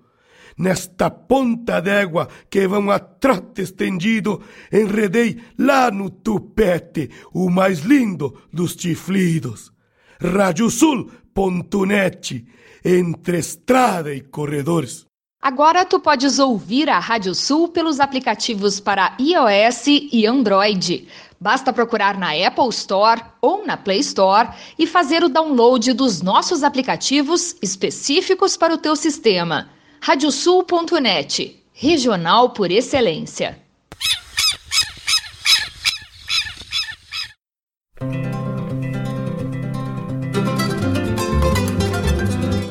nesta 0.58 1.10
ponta 1.10 1.82
d'égua 1.82 2.28
que 2.50 2.66
vão 2.68 2.90
a 2.90 3.00
trote 3.00 3.62
estendido, 3.62 4.42
enredei 4.72 5.42
lá 5.58 5.92
no 5.92 6.10
tupete 6.10 7.10
o 7.34 7.50
mais 7.50 7.80
lindo 7.80 8.38
dos 8.52 8.74
chiflidos. 8.74 9.72
Radiosul.net, 10.20 12.46
entre 12.84 13.38
estrada 13.38 14.14
e 14.14 14.20
corredores. 14.22 15.06
Agora 15.40 15.86
tu 15.86 16.00
podes 16.00 16.40
ouvir 16.40 16.90
a 16.90 16.98
Rádio 16.98 17.36
Sul 17.36 17.70
pelos 17.70 18.00
aplicativos 18.00 18.80
para 18.80 19.16
iOS 19.20 19.86
e 20.12 20.26
Android. 20.26 21.08
Basta 21.40 21.72
procurar 21.72 22.18
na 22.18 22.32
Apple 22.32 22.70
Store 22.70 23.22
ou 23.40 23.64
na 23.64 23.78
Play 23.78 24.00
Store 24.00 24.50
e 24.80 24.88
fazer 24.88 25.24
o 25.24 25.30
download 25.30 25.94
dos 25.94 26.24
nossos 26.24 26.64
aplicativos 26.64 27.56
específicos 27.62 28.58
para 28.58 28.74
o 28.74 28.80
teu 28.80 28.96
sistema. 28.96 29.70
Radiosul.net, 30.02 31.64
regional 31.74 32.52
por 32.52 32.72
excelência. 32.72 33.60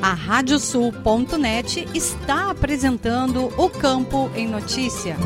A 0.02 0.14
Radiosul.net 0.14 1.88
está 1.94 2.50
apresentando 2.50 3.52
o 3.58 3.68
Campo 3.68 4.30
em 4.34 4.46
Notícia. 4.46 5.16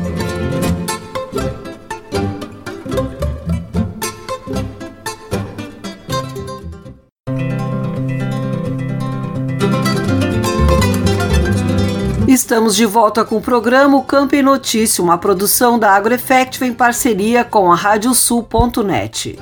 Estamos 12.31 12.77
de 12.77 12.85
volta 12.85 13.25
com 13.25 13.35
o 13.35 13.41
programa 13.41 14.01
Campo 14.03 14.33
em 14.37 14.41
Notícia, 14.41 15.03
uma 15.03 15.17
produção 15.17 15.77
da 15.77 15.91
AgroEffective 15.91 16.65
em 16.65 16.73
parceria 16.73 17.43
com 17.43 17.69
a 17.69 17.75
Radiosul.net. 17.75 19.37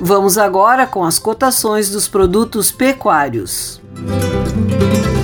Vamos 0.00 0.38
agora 0.38 0.86
com 0.86 1.02
as 1.02 1.18
cotações 1.18 1.90
dos 1.90 2.06
produtos 2.06 2.70
pecuários. 2.70 3.80
Os 5.18 5.21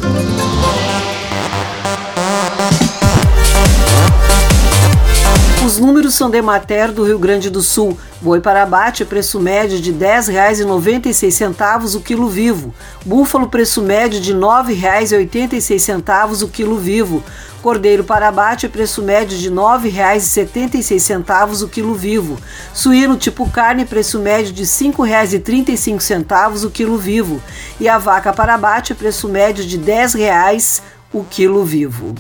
números 6.09 6.15
são 6.15 6.31
de 6.31 6.41
Mater 6.41 6.93
do 6.93 7.05
Rio 7.05 7.19
Grande 7.19 7.51
do 7.51 7.61
Sul. 7.61 7.99
Boi 8.21 8.41
para 8.41 8.63
abate, 8.63 9.05
preço 9.05 9.39
médio 9.39 9.81
de 9.81 9.93
R$ 9.93 9.99
10,96 9.99 11.95
o 11.95 12.01
quilo 12.01 12.29
vivo. 12.29 12.75
Búfalo, 13.05 13.49
preço 13.49 13.83
médio 13.83 14.21
de 14.21 14.33
R$ 14.33 14.39
9,86 14.39 16.43
o 16.43 16.49
quilo 16.49 16.79
vivo. 16.79 17.23
Cordeiro 17.63 18.03
para 18.05 18.29
abate, 18.29 18.69
preço 18.69 19.03
médio 19.03 19.37
de 19.37 19.49
R$ 19.49 19.55
9,76 19.55 21.63
o 21.63 21.69
quilo 21.69 21.95
vivo. 21.95 22.39
Suíno 22.73 23.17
tipo 23.17 23.51
carne, 23.51 23.85
preço 23.85 24.19
médio 24.19 24.53
de 24.53 24.63
R$ 24.63 24.69
5,35 24.69 26.65
o 26.65 26.71
quilo 26.71 26.97
vivo. 26.97 27.43
E 27.79 27.87
a 27.89 27.99
vaca 27.99 28.33
para 28.33 28.55
abate, 28.55 28.95
preço 28.95 29.29
médio 29.29 29.65
de 29.65 29.77
R$ 29.77 30.07
10,00 30.07 30.81
o 31.13 31.23
quilo 31.25 31.63
vivo. 31.65 32.15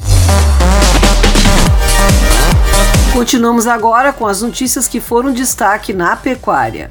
Continuamos 3.18 3.66
agora 3.66 4.12
com 4.12 4.28
as 4.28 4.42
notícias 4.42 4.86
que 4.86 5.00
foram 5.00 5.32
destaque 5.32 5.92
na 5.92 6.14
pecuária. 6.14 6.88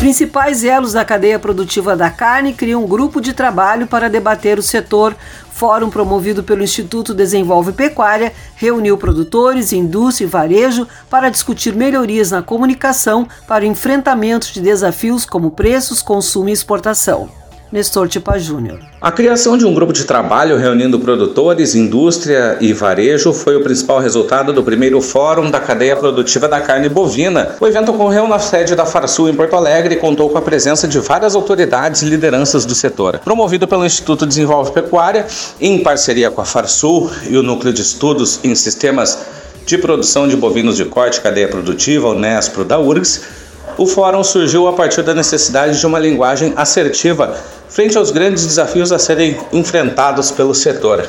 Principais 0.00 0.64
elos 0.64 0.94
da 0.94 1.04
cadeia 1.04 1.38
produtiva 1.38 1.94
da 1.94 2.08
carne 2.08 2.54
criam 2.54 2.82
um 2.82 2.86
grupo 2.86 3.20
de 3.20 3.34
trabalho 3.34 3.86
para 3.86 4.08
debater 4.08 4.58
o 4.58 4.62
setor. 4.62 5.14
Fórum 5.52 5.90
promovido 5.90 6.42
pelo 6.42 6.64
Instituto 6.64 7.12
Desenvolve 7.12 7.72
Pecuária 7.72 8.32
reuniu 8.56 8.96
produtores, 8.96 9.74
indústria 9.74 10.24
e 10.24 10.28
varejo 10.28 10.88
para 11.10 11.28
discutir 11.28 11.76
melhorias 11.76 12.30
na 12.30 12.42
comunicação 12.42 13.28
para 13.46 13.64
o 13.64 13.68
enfrentamento 13.68 14.50
de 14.50 14.62
desafios 14.62 15.26
como 15.26 15.50
preços, 15.50 16.00
consumo 16.00 16.48
e 16.48 16.52
exportação. 16.52 17.43
Nestor 17.74 18.06
Tipa 18.06 18.38
Júnior. 18.38 18.78
A 19.00 19.10
criação 19.10 19.58
de 19.58 19.66
um 19.66 19.74
grupo 19.74 19.92
de 19.92 20.04
trabalho 20.04 20.56
reunindo 20.56 21.00
produtores, 21.00 21.74
indústria 21.74 22.56
e 22.60 22.72
varejo 22.72 23.32
foi 23.32 23.56
o 23.56 23.64
principal 23.64 23.98
resultado 23.98 24.52
do 24.52 24.62
primeiro 24.62 25.00
Fórum 25.00 25.50
da 25.50 25.58
Cadeia 25.58 25.96
Produtiva 25.96 26.46
da 26.46 26.60
Carne 26.60 26.88
Bovina. 26.88 27.56
O 27.60 27.66
evento 27.66 27.90
ocorreu 27.90 28.28
na 28.28 28.38
sede 28.38 28.76
da 28.76 28.86
Farsul 28.86 29.28
em 29.28 29.34
Porto 29.34 29.56
Alegre 29.56 29.96
e 29.96 29.98
contou 29.98 30.30
com 30.30 30.38
a 30.38 30.40
presença 30.40 30.86
de 30.86 31.00
várias 31.00 31.34
autoridades 31.34 32.02
e 32.02 32.04
lideranças 32.04 32.64
do 32.64 32.76
setor. 32.76 33.18
Promovido 33.18 33.66
pelo 33.66 33.84
Instituto 33.84 34.24
Desenvolve 34.24 34.70
Pecuária, 34.70 35.26
em 35.60 35.82
parceria 35.82 36.30
com 36.30 36.40
a 36.40 36.44
Farsul 36.44 37.10
e 37.28 37.36
o 37.36 37.42
Núcleo 37.42 37.72
de 37.72 37.82
Estudos 37.82 38.38
em 38.44 38.54
Sistemas 38.54 39.18
de 39.66 39.76
Produção 39.78 40.28
de 40.28 40.36
Bovinos 40.36 40.76
de 40.76 40.84
Corte 40.84 41.20
Cadeia 41.20 41.48
Produtiva, 41.48 42.06
o 42.06 42.14
NESPRO 42.14 42.64
da 42.64 42.78
URGS, 42.78 43.43
o 43.76 43.86
fórum 43.86 44.22
surgiu 44.22 44.68
a 44.68 44.72
partir 44.72 45.02
da 45.02 45.14
necessidade 45.14 45.78
de 45.78 45.86
uma 45.86 45.98
linguagem 45.98 46.52
assertiva 46.56 47.36
frente 47.68 47.98
aos 47.98 48.10
grandes 48.10 48.46
desafios 48.46 48.92
a 48.92 48.98
serem 48.98 49.36
enfrentados 49.52 50.30
pelo 50.30 50.54
setor. 50.54 51.08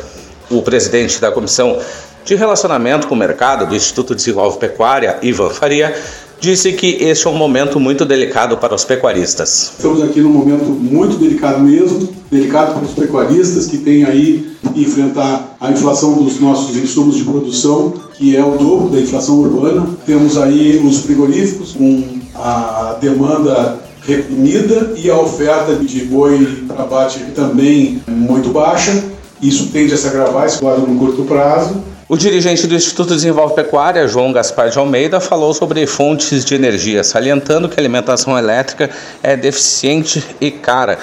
O 0.49 0.61
presidente 0.61 1.19
da 1.19 1.31
Comissão 1.31 1.77
de 2.23 2.35
Relacionamento 2.35 3.07
com 3.07 3.13
o 3.13 3.17
Mercado 3.17 3.67
do 3.67 3.75
Instituto 3.75 4.15
Desenvolve 4.15 4.57
Pecuária, 4.57 5.17
Ivan 5.21 5.49
Faria, 5.49 5.95
disse 6.39 6.73
que 6.73 6.97
este 7.01 7.27
é 7.27 7.29
um 7.29 7.35
momento 7.35 7.79
muito 7.79 8.03
delicado 8.03 8.57
para 8.57 8.73
os 8.73 8.83
pecuaristas. 8.83 9.73
Estamos 9.77 10.01
aqui 10.03 10.21
num 10.21 10.31
momento 10.31 10.65
muito 10.65 11.17
delicado 11.17 11.59
mesmo, 11.59 12.09
delicado 12.31 12.73
para 12.73 12.83
os 12.83 12.93
pecuaristas 12.93 13.67
que 13.67 13.77
têm 13.77 14.03
aí 14.03 14.51
enfrentar 14.75 15.55
a 15.59 15.71
inflação 15.71 16.13
dos 16.13 16.39
nossos 16.39 16.75
insumos 16.75 17.15
de 17.15 17.23
produção, 17.23 17.93
que 18.13 18.35
é 18.35 18.43
o 18.43 18.57
dobro 18.57 18.89
da 18.89 18.99
inflação 18.99 19.39
urbana. 19.39 19.87
Temos 20.05 20.37
aí 20.37 20.81
os 20.85 20.99
frigoríficos 20.99 21.73
com 21.73 22.14
a 22.35 22.97
demanda 22.99 23.79
reprimida 24.05 24.93
e 24.95 25.09
a 25.09 25.17
oferta 25.17 25.75
de 25.75 26.05
boi 26.05 26.63
para 26.67 26.83
abate 26.83 27.19
também 27.35 28.01
muito 28.07 28.49
baixa. 28.49 29.03
Isso 29.41 29.67
tende 29.71 29.93
a 29.93 29.97
se 29.97 30.07
agravar, 30.07 30.45
esse 30.45 30.59
quadro 30.59 30.87
no 30.87 30.97
curto 30.97 31.23
prazo. 31.23 31.83
O 32.07 32.15
dirigente 32.15 32.67
do 32.67 32.75
Instituto 32.75 33.15
Desenvolve 33.15 33.55
Pecuária, 33.55 34.07
João 34.07 34.31
Gaspar 34.31 34.69
de 34.69 34.77
Almeida, 34.77 35.19
falou 35.19 35.53
sobre 35.55 35.87
fontes 35.87 36.45
de 36.45 36.53
energia, 36.53 37.03
salientando 37.03 37.67
que 37.67 37.79
a 37.79 37.81
alimentação 37.81 38.37
elétrica 38.37 38.91
é 39.23 39.35
deficiente 39.35 40.23
e 40.39 40.51
cara. 40.51 40.99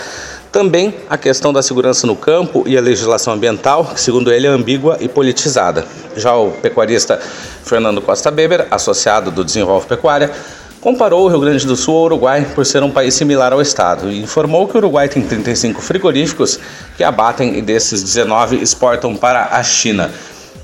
Também 0.52 0.94
a 1.10 1.18
questão 1.18 1.52
da 1.52 1.62
segurança 1.62 2.06
no 2.06 2.14
campo 2.14 2.62
e 2.66 2.76
a 2.76 2.80
legislação 2.80 3.32
ambiental, 3.32 3.86
que 3.86 4.00
segundo 4.00 4.30
ele 4.30 4.46
é 4.46 4.50
ambígua 4.50 4.96
e 5.00 5.08
politizada. 5.08 5.84
Já 6.16 6.36
o 6.36 6.52
pecuarista 6.52 7.18
Fernando 7.64 8.00
Costa 8.00 8.30
Beber, 8.30 8.68
associado 8.70 9.30
do 9.30 9.44
Desenvolve 9.44 9.86
Pecuária, 9.86 10.30
comparou 10.82 11.24
o 11.24 11.28
Rio 11.28 11.38
Grande 11.38 11.64
do 11.64 11.76
Sul 11.76 11.96
ao 11.96 12.04
Uruguai 12.06 12.44
por 12.56 12.66
ser 12.66 12.82
um 12.82 12.90
país 12.90 13.14
similar 13.14 13.52
ao 13.52 13.62
estado 13.62 14.10
e 14.10 14.20
informou 14.20 14.66
que 14.66 14.74
o 14.74 14.78
Uruguai 14.78 15.08
tem 15.08 15.22
35 15.22 15.80
frigoríficos 15.80 16.58
que 16.96 17.04
abatem 17.04 17.56
e 17.56 17.62
desses 17.62 18.02
19 18.02 18.56
exportam 18.60 19.14
para 19.14 19.50
a 19.52 19.62
China. 19.62 20.10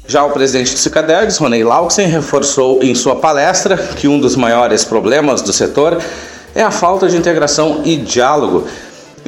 Já 0.09 0.25
o 0.25 0.31
presidente 0.31 0.73
do 0.73 0.79
Cicadergs, 0.79 1.39
Ronei 1.39 1.63
Lauxen, 1.63 2.09
reforçou 2.09 2.83
em 2.83 2.97
sua 2.97 3.15
palestra 3.15 3.77
que 3.77 4.09
um 4.09 4.19
dos 4.19 4.35
maiores 4.35 4.85
problemas 4.85 5.41
do 5.41 5.53
setor 5.53 6.03
é 6.53 6.63
a 6.63 6.71
falta 6.73 7.09
de 7.09 7.17
integração 7.17 7.83
e 7.85 7.97
diálogo 7.97 8.67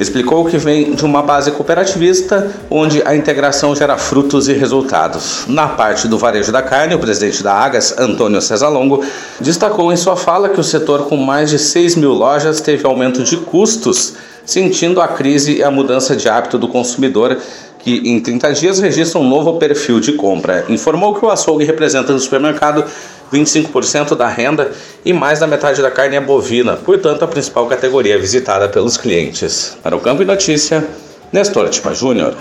explicou 0.01 0.43
que 0.45 0.57
vem 0.57 0.95
de 0.95 1.05
uma 1.05 1.21
base 1.21 1.51
cooperativista 1.51 2.51
onde 2.71 3.03
a 3.05 3.15
integração 3.15 3.75
gera 3.75 3.97
frutos 3.97 4.49
e 4.49 4.53
resultados. 4.53 5.45
Na 5.47 5.67
parte 5.67 6.07
do 6.07 6.17
varejo 6.17 6.51
da 6.51 6.63
carne, 6.63 6.95
o 6.95 6.99
presidente 6.99 7.43
da 7.43 7.53
Agas, 7.53 7.95
Antônio 7.99 8.41
César 8.41 8.69
Longo, 8.69 9.05
destacou 9.39 9.93
em 9.93 9.95
sua 9.95 10.15
fala 10.15 10.49
que 10.49 10.59
o 10.59 10.63
setor 10.63 11.07
com 11.07 11.17
mais 11.17 11.51
de 11.51 11.59
6 11.59 11.95
mil 11.97 12.13
lojas 12.13 12.59
teve 12.59 12.85
aumento 12.85 13.23
de 13.23 13.37
custos, 13.37 14.15
sentindo 14.43 14.99
a 14.99 15.07
crise 15.07 15.57
e 15.57 15.63
a 15.63 15.69
mudança 15.69 16.15
de 16.15 16.27
hábito 16.27 16.57
do 16.57 16.67
consumidor 16.67 17.37
que 17.77 18.01
em 18.05 18.19
30 18.19 18.53
dias 18.53 18.79
registra 18.79 19.19
um 19.19 19.27
novo 19.27 19.57
perfil 19.57 19.99
de 19.99 20.13
compra. 20.13 20.65
Informou 20.69 21.15
que 21.15 21.25
o 21.25 21.29
açougue 21.29 21.65
representa 21.65 22.13
no 22.13 22.19
supermercado 22.19 22.85
25% 23.31 24.15
da 24.15 24.27
renda 24.27 24.71
e 25.05 25.13
mais 25.13 25.39
da 25.39 25.47
metade 25.47 25.81
da 25.81 25.89
carne 25.89 26.15
é 26.15 26.21
bovina, 26.21 26.75
portanto, 26.75 27.23
a 27.23 27.27
principal 27.27 27.67
categoria 27.67 28.19
visitada 28.19 28.67
pelos 28.67 28.97
clientes. 28.97 29.77
Para 29.81 29.95
o 29.95 29.99
Campo 29.99 30.21
e 30.21 30.25
Notícia, 30.25 30.87
Nestor 31.31 31.69
Tipa 31.69 31.93
Júnior. 31.93 32.35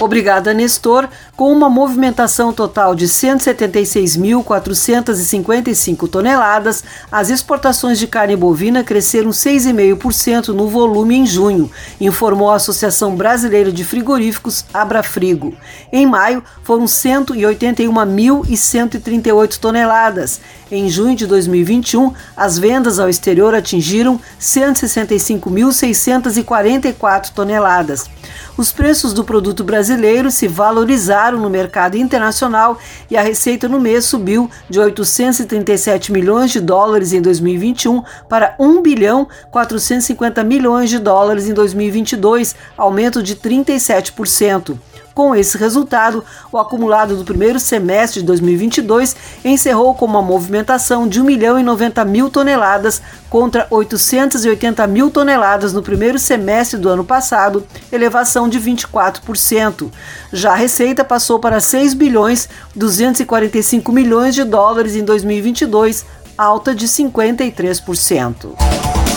Obrigada, 0.00 0.54
Nestor. 0.54 1.08
Com 1.40 1.52
uma 1.54 1.70
movimentação 1.70 2.52
total 2.52 2.94
de 2.94 3.06
176.455 3.06 6.06
toneladas, 6.06 6.84
as 7.10 7.30
exportações 7.30 7.98
de 7.98 8.06
carne 8.06 8.36
bovina 8.36 8.84
cresceram 8.84 9.30
6,5% 9.30 10.48
no 10.48 10.68
volume 10.68 11.16
em 11.16 11.24
junho, 11.24 11.70
informou 11.98 12.50
a 12.50 12.56
Associação 12.56 13.16
Brasileira 13.16 13.72
de 13.72 13.82
Frigoríficos, 13.84 14.66
Abrafrigo. 14.74 15.54
Em 15.90 16.04
maio, 16.04 16.44
foram 16.62 16.84
181.138 16.84 19.56
toneladas. 19.56 20.42
Em 20.70 20.90
junho 20.90 21.16
de 21.16 21.26
2021, 21.26 22.12
as 22.36 22.58
vendas 22.58 22.98
ao 22.98 23.08
exterior 23.08 23.54
atingiram 23.54 24.20
165.644 24.38 27.30
toneladas. 27.30 28.10
Os 28.56 28.72
preços 28.72 29.12
do 29.14 29.24
produto 29.24 29.64
brasileiro 29.64 30.30
se 30.30 30.46
valorizaram 30.46 31.29
no 31.38 31.50
mercado 31.50 31.96
internacional 31.96 32.78
e 33.10 33.16
a 33.16 33.22
receita 33.22 33.68
no 33.68 33.80
mês 33.80 34.04
subiu 34.04 34.50
de 34.68 34.78
837 34.78 36.12
milhões 36.12 36.50
de 36.50 36.60
dólares 36.60 37.12
em 37.12 37.20
2021 37.20 38.02
para 38.28 38.54
1 38.58 38.82
bilhão 38.82 39.28
450 39.50 40.42
milhões 40.44 40.90
de 40.90 40.98
dólares 40.98 41.48
em 41.48 41.54
2022, 41.54 42.54
aumento 42.76 43.22
de 43.22 43.36
37%. 43.36 44.76
Com 45.20 45.34
esse 45.34 45.58
resultado, 45.58 46.24
o 46.50 46.56
acumulado 46.56 47.14
do 47.14 47.26
primeiro 47.26 47.60
semestre 47.60 48.20
de 48.20 48.26
2022 48.26 49.14
encerrou 49.44 49.94
com 49.94 50.06
uma 50.06 50.22
movimentação 50.22 51.06
de 51.06 51.20
1 51.20 51.24
milhão 51.24 51.60
e 51.60 51.62
90 51.62 52.02
mil 52.06 52.30
toneladas 52.30 53.02
contra 53.28 53.66
880 53.68 54.86
mil 54.86 55.10
toneladas 55.10 55.74
no 55.74 55.82
primeiro 55.82 56.18
semestre 56.18 56.80
do 56.80 56.88
ano 56.88 57.04
passado, 57.04 57.66
elevação 57.92 58.48
de 58.48 58.58
24%. 58.58 59.90
Já 60.32 60.52
a 60.52 60.56
receita 60.56 61.04
passou 61.04 61.38
para 61.38 61.60
6 61.60 61.92
bilhões 61.92 62.48
245 62.74 63.92
milhões 63.92 64.34
de 64.34 64.42
dólares 64.42 64.96
em 64.96 65.04
2022, 65.04 66.06
alta 66.38 66.74
de 66.74 66.88
53%. 66.88 69.09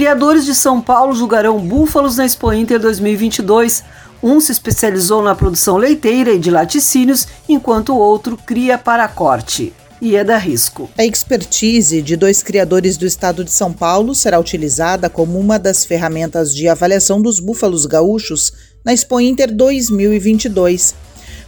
Criadores 0.00 0.46
de 0.46 0.54
São 0.54 0.80
Paulo 0.80 1.14
julgarão 1.14 1.58
búfalos 1.58 2.16
na 2.16 2.24
Expo 2.24 2.50
Inter 2.54 2.80
2022. 2.80 3.84
Um 4.22 4.40
se 4.40 4.50
especializou 4.50 5.22
na 5.22 5.34
produção 5.34 5.76
leiteira 5.76 6.32
e 6.32 6.38
de 6.38 6.50
laticínios, 6.50 7.28
enquanto 7.46 7.92
o 7.92 7.98
outro 7.98 8.34
cria 8.34 8.78
para 8.78 9.06
corte. 9.06 9.74
E 10.00 10.16
é 10.16 10.24
da 10.24 10.38
risco. 10.38 10.88
A 10.96 11.04
expertise 11.04 12.00
de 12.00 12.16
dois 12.16 12.42
criadores 12.42 12.96
do 12.96 13.04
estado 13.04 13.44
de 13.44 13.52
São 13.52 13.74
Paulo 13.74 14.14
será 14.14 14.40
utilizada 14.40 15.10
como 15.10 15.38
uma 15.38 15.58
das 15.58 15.84
ferramentas 15.84 16.54
de 16.54 16.66
avaliação 16.66 17.20
dos 17.20 17.38
búfalos 17.38 17.84
gaúchos 17.84 18.54
na 18.82 18.94
Expo 18.94 19.20
Inter 19.20 19.54
2022. 19.54 20.94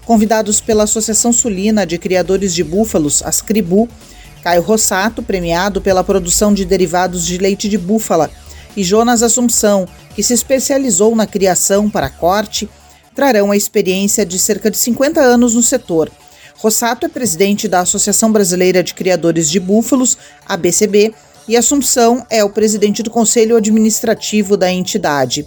Convidados 0.04 0.60
pela 0.60 0.84
Associação 0.84 1.32
Sulina 1.32 1.86
de 1.86 1.96
Criadores 1.96 2.54
de 2.54 2.62
Búfalos, 2.62 3.22
Ascribu, 3.22 3.88
Caio 4.42 4.62
Rossato, 4.62 5.22
premiado 5.22 5.80
pela 5.80 6.02
produção 6.02 6.52
de 6.52 6.64
derivados 6.64 7.24
de 7.24 7.38
leite 7.38 7.68
de 7.68 7.78
búfala, 7.78 8.30
e 8.76 8.82
Jonas 8.82 9.22
Assumpção, 9.22 9.86
que 10.14 10.22
se 10.22 10.34
especializou 10.34 11.14
na 11.14 11.26
criação 11.26 11.88
para 11.88 12.10
corte, 12.10 12.68
trarão 13.14 13.50
a 13.50 13.56
experiência 13.56 14.24
de 14.24 14.38
cerca 14.38 14.70
de 14.70 14.78
50 14.78 15.20
anos 15.20 15.54
no 15.54 15.62
setor. 15.62 16.10
Rossato 16.56 17.06
é 17.06 17.08
presidente 17.08 17.68
da 17.68 17.80
Associação 17.80 18.32
Brasileira 18.32 18.82
de 18.82 18.94
Criadores 18.94 19.50
de 19.50 19.60
Búfalos, 19.60 20.16
ABCB, 20.46 21.14
e 21.48 21.56
Assumpção 21.56 22.24
é 22.30 22.44
o 22.44 22.50
presidente 22.50 23.02
do 23.02 23.10
Conselho 23.10 23.56
Administrativo 23.56 24.56
da 24.56 24.70
entidade. 24.70 25.44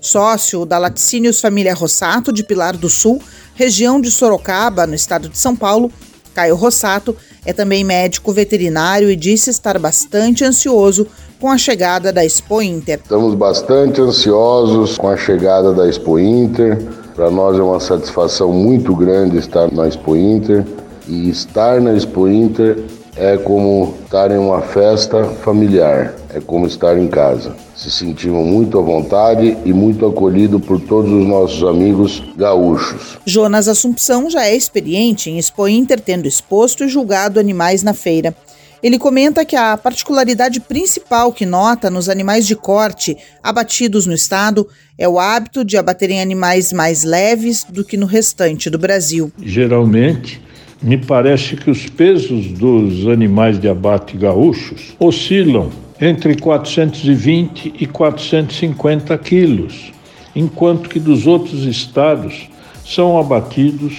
Sócio 0.00 0.64
da 0.66 0.76
Laticínios 0.78 1.40
Família 1.40 1.74
Rossato 1.74 2.32
de 2.32 2.42
Pilar 2.42 2.76
do 2.76 2.88
Sul, 2.88 3.22
região 3.54 4.00
de 4.00 4.10
Sorocaba, 4.10 4.86
no 4.86 4.94
estado 4.94 5.28
de 5.28 5.38
São 5.38 5.54
Paulo, 5.54 5.92
Caio 6.34 6.56
Rossato 6.56 7.16
é 7.44 7.52
também 7.52 7.84
médico 7.84 8.32
veterinário 8.32 9.10
e 9.10 9.16
disse 9.16 9.50
estar 9.50 9.78
bastante 9.78 10.44
ansioso 10.44 11.06
com 11.40 11.48
a 11.48 11.56
chegada 11.56 12.12
da 12.12 12.24
Expo 12.24 12.60
Inter. 12.60 13.00
Estamos 13.02 13.34
bastante 13.34 14.00
ansiosos 14.00 14.98
com 14.98 15.08
a 15.08 15.16
chegada 15.16 15.72
da 15.72 15.88
Expo 15.88 16.18
Inter. 16.18 16.78
Para 17.14 17.30
nós 17.30 17.58
é 17.58 17.62
uma 17.62 17.80
satisfação 17.80 18.52
muito 18.52 18.94
grande 18.94 19.38
estar 19.38 19.72
na 19.72 19.88
Expo 19.88 20.16
Inter 20.16 20.64
e 21.08 21.30
estar 21.30 21.80
na 21.80 21.94
Expo 21.94 22.28
Inter 22.28 22.78
é 23.16 23.36
como 23.36 23.94
estar 24.04 24.30
em 24.30 24.38
uma 24.38 24.60
festa 24.60 25.24
familiar, 25.24 26.14
é 26.34 26.40
como 26.40 26.66
estar 26.66 26.98
em 26.98 27.08
casa. 27.08 27.54
Se 27.74 27.90
sentimos 27.90 28.46
muito 28.46 28.78
à 28.78 28.82
vontade 28.82 29.56
e 29.64 29.72
muito 29.72 30.06
acolhido 30.06 30.60
por 30.60 30.80
todos 30.80 31.10
os 31.10 31.26
nossos 31.26 31.62
amigos 31.62 32.22
gaúchos. 32.36 33.18
Jonas 33.24 33.68
Assumpção 33.68 34.30
já 34.30 34.44
é 34.44 34.54
experiente 34.54 35.30
em 35.30 35.38
Expo 35.38 35.66
Inter, 35.66 36.00
tendo 36.00 36.26
exposto 36.26 36.84
e 36.84 36.88
julgado 36.88 37.40
animais 37.40 37.82
na 37.82 37.94
feira. 37.94 38.34
Ele 38.82 38.98
comenta 38.98 39.44
que 39.44 39.56
a 39.56 39.76
particularidade 39.76 40.58
principal 40.58 41.32
que 41.32 41.44
nota 41.44 41.90
nos 41.90 42.08
animais 42.08 42.46
de 42.46 42.56
corte 42.56 43.16
abatidos 43.42 44.06
no 44.06 44.14
estado 44.14 44.66
é 44.96 45.06
o 45.06 45.18
hábito 45.18 45.64
de 45.64 45.76
abaterem 45.76 46.20
animais 46.20 46.72
mais 46.72 47.04
leves 47.04 47.64
do 47.64 47.84
que 47.84 47.98
no 47.98 48.06
restante 48.06 48.70
do 48.70 48.78
Brasil. 48.78 49.30
Geralmente, 49.42 50.40
me 50.82 50.96
parece 50.96 51.56
que 51.56 51.70
os 51.70 51.90
pesos 51.90 52.46
dos 52.52 53.06
animais 53.06 53.60
de 53.60 53.68
abate 53.68 54.16
gaúchos 54.16 54.94
oscilam 54.98 55.70
entre 56.00 56.34
420 56.34 57.74
e 57.78 57.86
450 57.86 59.16
quilos, 59.18 59.92
enquanto 60.34 60.88
que 60.88 60.98
dos 60.98 61.26
outros 61.26 61.64
estados 61.64 62.48
são 62.84 63.18
abatidos 63.18 63.96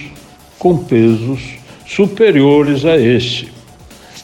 com 0.58 0.78
pesos 0.78 1.40
superiores 1.86 2.86
a 2.86 2.98
esse. 2.98 3.50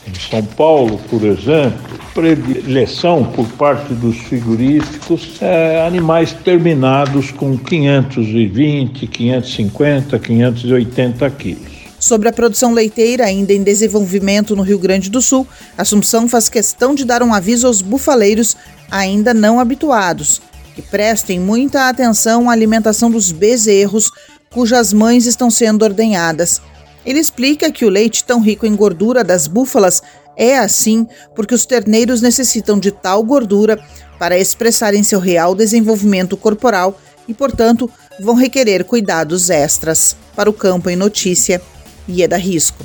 Em 0.07 0.13
São 0.29 0.43
Paulo, 0.43 0.99
por 1.09 1.23
exemplo, 1.23 1.97
predileção 2.13 3.25
por 3.25 3.45
parte 3.49 3.93
dos 3.93 4.17
frigoríficos 4.17 5.41
é 5.41 5.85
animais 5.85 6.33
terminados 6.33 7.29
com 7.29 7.57
520, 7.57 9.05
550, 9.05 10.17
580 10.17 11.29
quilos. 11.31 11.76
Sobre 11.99 12.29
a 12.29 12.33
produção 12.33 12.73
leiteira 12.73 13.25
ainda 13.25 13.53
em 13.53 13.63
desenvolvimento 13.63 14.55
no 14.55 14.61
Rio 14.61 14.77
Grande 14.77 15.09
do 15.09 15.21
Sul, 15.21 15.47
Assunção 15.77 16.27
faz 16.29 16.47
questão 16.47 16.93
de 16.93 17.03
dar 17.03 17.23
um 17.23 17.33
aviso 17.33 17.65
aos 17.65 17.81
bufaleiros 17.81 18.55
ainda 18.89 19.33
não 19.33 19.59
habituados, 19.59 20.41
que 20.75 20.81
prestem 20.81 21.39
muita 21.39 21.89
atenção 21.89 22.49
à 22.49 22.53
alimentação 22.53 23.09
dos 23.09 23.31
bezerros 23.31 24.11
cujas 24.51 24.93
mães 24.93 25.25
estão 25.25 25.49
sendo 25.49 25.83
ordenhadas. 25.83 26.61
Ele 27.05 27.19
explica 27.19 27.71
que 27.71 27.85
o 27.85 27.89
leite 27.89 28.23
tão 28.23 28.41
rico 28.41 28.65
em 28.65 28.75
gordura 28.75 29.23
das 29.23 29.47
búfalas 29.47 30.01
é 30.35 30.57
assim 30.57 31.07
porque 31.35 31.55
os 31.55 31.65
terneiros 31.65 32.21
necessitam 32.21 32.79
de 32.79 32.91
tal 32.91 33.23
gordura 33.23 33.79
para 34.19 34.37
expressarem 34.37 35.03
seu 35.03 35.19
real 35.19 35.55
desenvolvimento 35.55 36.37
corporal 36.37 36.99
e, 37.27 37.33
portanto, 37.33 37.89
vão 38.19 38.35
requerer 38.35 38.85
cuidados 38.85 39.49
extras. 39.49 40.15
Para 40.35 40.49
o 40.49 40.53
Campo 40.53 40.89
em 40.89 40.95
Notícia, 40.95 41.61
Ieda 42.07 42.37
Risco. 42.37 42.83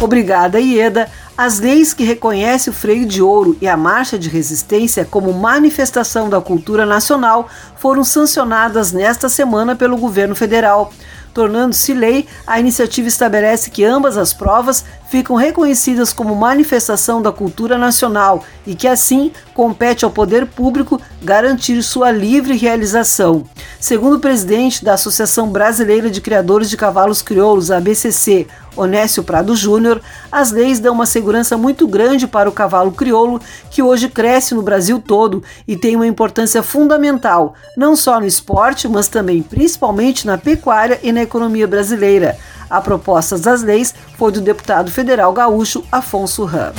Obrigada, 0.00 0.58
Ieda. 0.60 1.08
As 1.36 1.60
leis 1.60 1.94
que 1.94 2.04
reconhecem 2.04 2.70
o 2.70 2.76
freio 2.76 3.06
de 3.06 3.22
ouro 3.22 3.56
e 3.60 3.66
a 3.66 3.76
marcha 3.76 4.18
de 4.18 4.28
resistência 4.28 5.04
como 5.04 5.32
manifestação 5.32 6.28
da 6.28 6.40
cultura 6.40 6.84
nacional 6.84 7.48
foram 7.76 8.04
sancionadas 8.04 8.92
nesta 8.92 9.28
semana 9.28 9.74
pelo 9.74 9.96
governo 9.96 10.34
federal. 10.34 10.92
Tornando-se 11.32 11.94
lei, 11.94 12.26
a 12.46 12.60
iniciativa 12.60 13.08
estabelece 13.08 13.70
que 13.70 13.84
ambas 13.84 14.18
as 14.18 14.34
provas 14.34 14.84
ficam 15.12 15.36
reconhecidas 15.36 16.10
como 16.10 16.34
manifestação 16.34 17.20
da 17.20 17.30
cultura 17.30 17.76
nacional 17.76 18.42
e 18.66 18.74
que, 18.74 18.88
assim, 18.88 19.30
compete 19.52 20.06
ao 20.06 20.10
poder 20.10 20.46
público 20.46 20.98
garantir 21.22 21.82
sua 21.82 22.10
livre 22.10 22.56
realização. 22.56 23.44
Segundo 23.78 24.16
o 24.16 24.20
presidente 24.20 24.82
da 24.82 24.94
Associação 24.94 25.50
Brasileira 25.50 26.08
de 26.08 26.22
Criadores 26.22 26.70
de 26.70 26.78
Cavalos 26.78 27.20
Crioulos, 27.20 27.70
ABCC, 27.70 28.46
Onésio 28.74 29.22
Prado 29.22 29.54
Júnior, 29.54 30.00
as 30.30 30.50
leis 30.50 30.80
dão 30.80 30.94
uma 30.94 31.04
segurança 31.04 31.58
muito 31.58 31.86
grande 31.86 32.26
para 32.26 32.48
o 32.48 32.52
cavalo 32.52 32.90
crioulo, 32.90 33.38
que 33.70 33.82
hoje 33.82 34.08
cresce 34.08 34.54
no 34.54 34.62
Brasil 34.62 34.98
todo 34.98 35.42
e 35.68 35.76
tem 35.76 35.94
uma 35.94 36.06
importância 36.06 36.62
fundamental, 36.62 37.52
não 37.76 37.94
só 37.94 38.18
no 38.18 38.24
esporte, 38.24 38.88
mas 38.88 39.08
também 39.08 39.42
principalmente 39.42 40.26
na 40.26 40.38
pecuária 40.38 40.98
e 41.02 41.12
na 41.12 41.20
economia 41.20 41.66
brasileira. 41.66 42.38
A 42.72 42.80
proposta 42.80 43.36
das 43.36 43.62
leis 43.62 43.94
foi 44.16 44.32
do 44.32 44.40
deputado 44.40 44.90
federal 44.90 45.30
gaúcho 45.30 45.84
Afonso 45.92 46.46
Ram. 46.46 46.72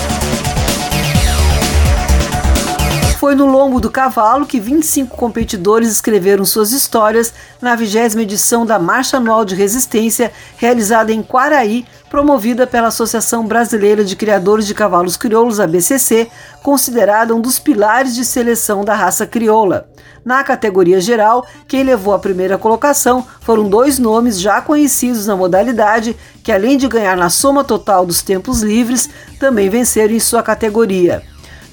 Foi 3.19 3.35
no 3.35 3.45
lombo 3.45 3.79
do 3.79 3.91
cavalo 3.91 4.47
que 4.47 4.59
25 4.59 5.15
competidores 5.15 5.91
escreveram 5.91 6.45
suas 6.45 6.71
histórias 6.71 7.31
na 7.61 7.75
vigésima 7.75 8.23
edição 8.23 8.65
da 8.65 8.79
Marcha 8.79 9.17
Anual 9.17 9.45
de 9.45 9.53
Resistência, 9.53 10.33
realizada 10.57 11.13
em 11.13 11.21
Quaraí, 11.21 11.85
promovida 12.13 12.67
pela 12.67 12.89
Associação 12.89 13.47
Brasileira 13.47 14.05
de 14.05 14.15
Criadores 14.15 14.67
de 14.67 14.75
Cavalos 14.75 15.17
Crioulos, 15.17 15.59
ABCC, 15.59 16.29
considerada 16.61 17.33
um 17.33 17.41
dos 17.41 17.57
pilares 17.57 18.13
de 18.13 18.23
seleção 18.23 18.85
da 18.85 18.93
raça 18.93 19.25
crioula. 19.25 19.89
Na 20.23 20.43
categoria 20.43 21.01
geral, 21.01 21.43
quem 21.67 21.81
levou 21.81 22.13
a 22.13 22.19
primeira 22.19 22.55
colocação 22.55 23.25
foram 23.41 23.67
dois 23.67 23.97
nomes 23.97 24.39
já 24.39 24.61
conhecidos 24.61 25.25
na 25.25 25.35
modalidade, 25.35 26.15
que 26.43 26.51
além 26.51 26.77
de 26.77 26.87
ganhar 26.87 27.17
na 27.17 27.31
soma 27.31 27.63
total 27.63 28.05
dos 28.05 28.21
tempos 28.21 28.61
livres, 28.61 29.09
também 29.39 29.67
venceram 29.67 30.13
em 30.13 30.19
sua 30.19 30.43
categoria. 30.43 31.23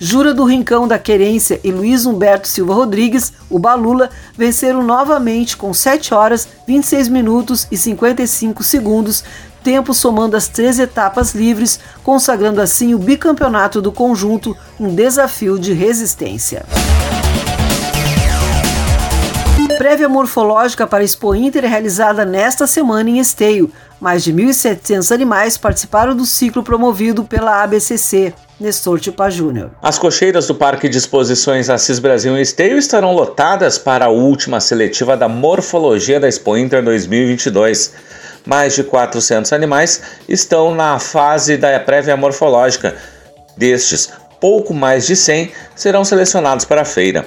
Jura 0.03 0.33
do 0.33 0.45
Rincão 0.45 0.89
da 0.89 0.99
Querência 0.99 1.61
e 1.63 1.71
Luiz 1.71 2.07
Humberto 2.07 2.49
Silva 2.49 2.73
Rodrigues, 2.73 3.35
o 3.51 3.59
Balula, 3.59 4.09
venceram 4.35 4.83
novamente 4.83 5.59
com 5.59 5.75
7 5.75 6.15
horas, 6.15 6.49
26 6.67 7.09
minutos 7.09 7.69
e 7.71 7.77
55 7.77 8.63
segundos, 8.63 9.23
tempo 9.63 9.95
somando 9.95 10.37
as 10.37 10.49
três 10.49 10.79
etapas 10.79 11.35
livres, 11.35 11.81
consagrando 12.03 12.61
assim 12.61 12.95
o 12.95 12.99
bicampeonato 12.99 13.81
do 13.81 13.93
conjunto, 13.93 14.57
um 14.79 14.95
desafio 14.95 15.59
de 15.59 15.73
resistência. 15.73 16.65
Prévia 19.81 20.11
morfológica 20.11 20.87
para 20.87 21.03
a 21.03 21.05
Expo 21.05 21.35
Inter 21.35 21.65
é 21.65 21.69
realizada 21.69 22.23
nesta 22.23 22.67
semana 22.67 23.09
em 23.09 23.19
Esteio. 23.19 23.73
Mais 23.99 24.23
de 24.23 24.31
1.700 24.31 25.11
animais 25.11 25.57
participaram 25.57 26.15
do 26.15 26.27
ciclo 26.27 26.63
promovido 26.63 27.25
pela 27.25 27.63
ABCC. 27.63 28.35
Nestor 28.61 29.01
Tipa 29.01 29.31
Júnior. 29.31 29.71
As 29.81 29.99
cocheiras 29.99 30.47
do 30.47 30.55
Parque 30.55 30.87
de 30.87 30.99
Exposições 30.99 31.71
Assis 31.71 31.99
Brasil 31.99 32.37
em 32.37 32.43
Esteio 32.43 32.77
estarão 32.77 33.15
lotadas 33.15 33.79
para 33.79 34.05
a 34.05 34.11
última 34.11 34.61
seletiva 34.61 35.17
da 35.17 35.29
Morfologia 35.31 36.21
da 36.21 36.29
Expo 36.29 36.59
Inter 36.59 36.85
2022. 36.85 37.95
Mais 38.47 38.75
de 38.75 38.83
400 38.83 39.53
animais 39.53 40.03
estão 40.29 40.75
na 40.75 40.99
fase 40.99 41.57
da 41.57 41.79
prévia 41.79 42.17
morfológica. 42.17 42.97
Destes, 43.57 44.11
pouco 44.41 44.73
mais 44.73 45.07
de 45.07 45.15
100 45.15 45.53
serão 45.77 46.05
selecionados 46.05 46.65
para 46.65 46.83
a 46.83 46.85
feira. 46.85 47.27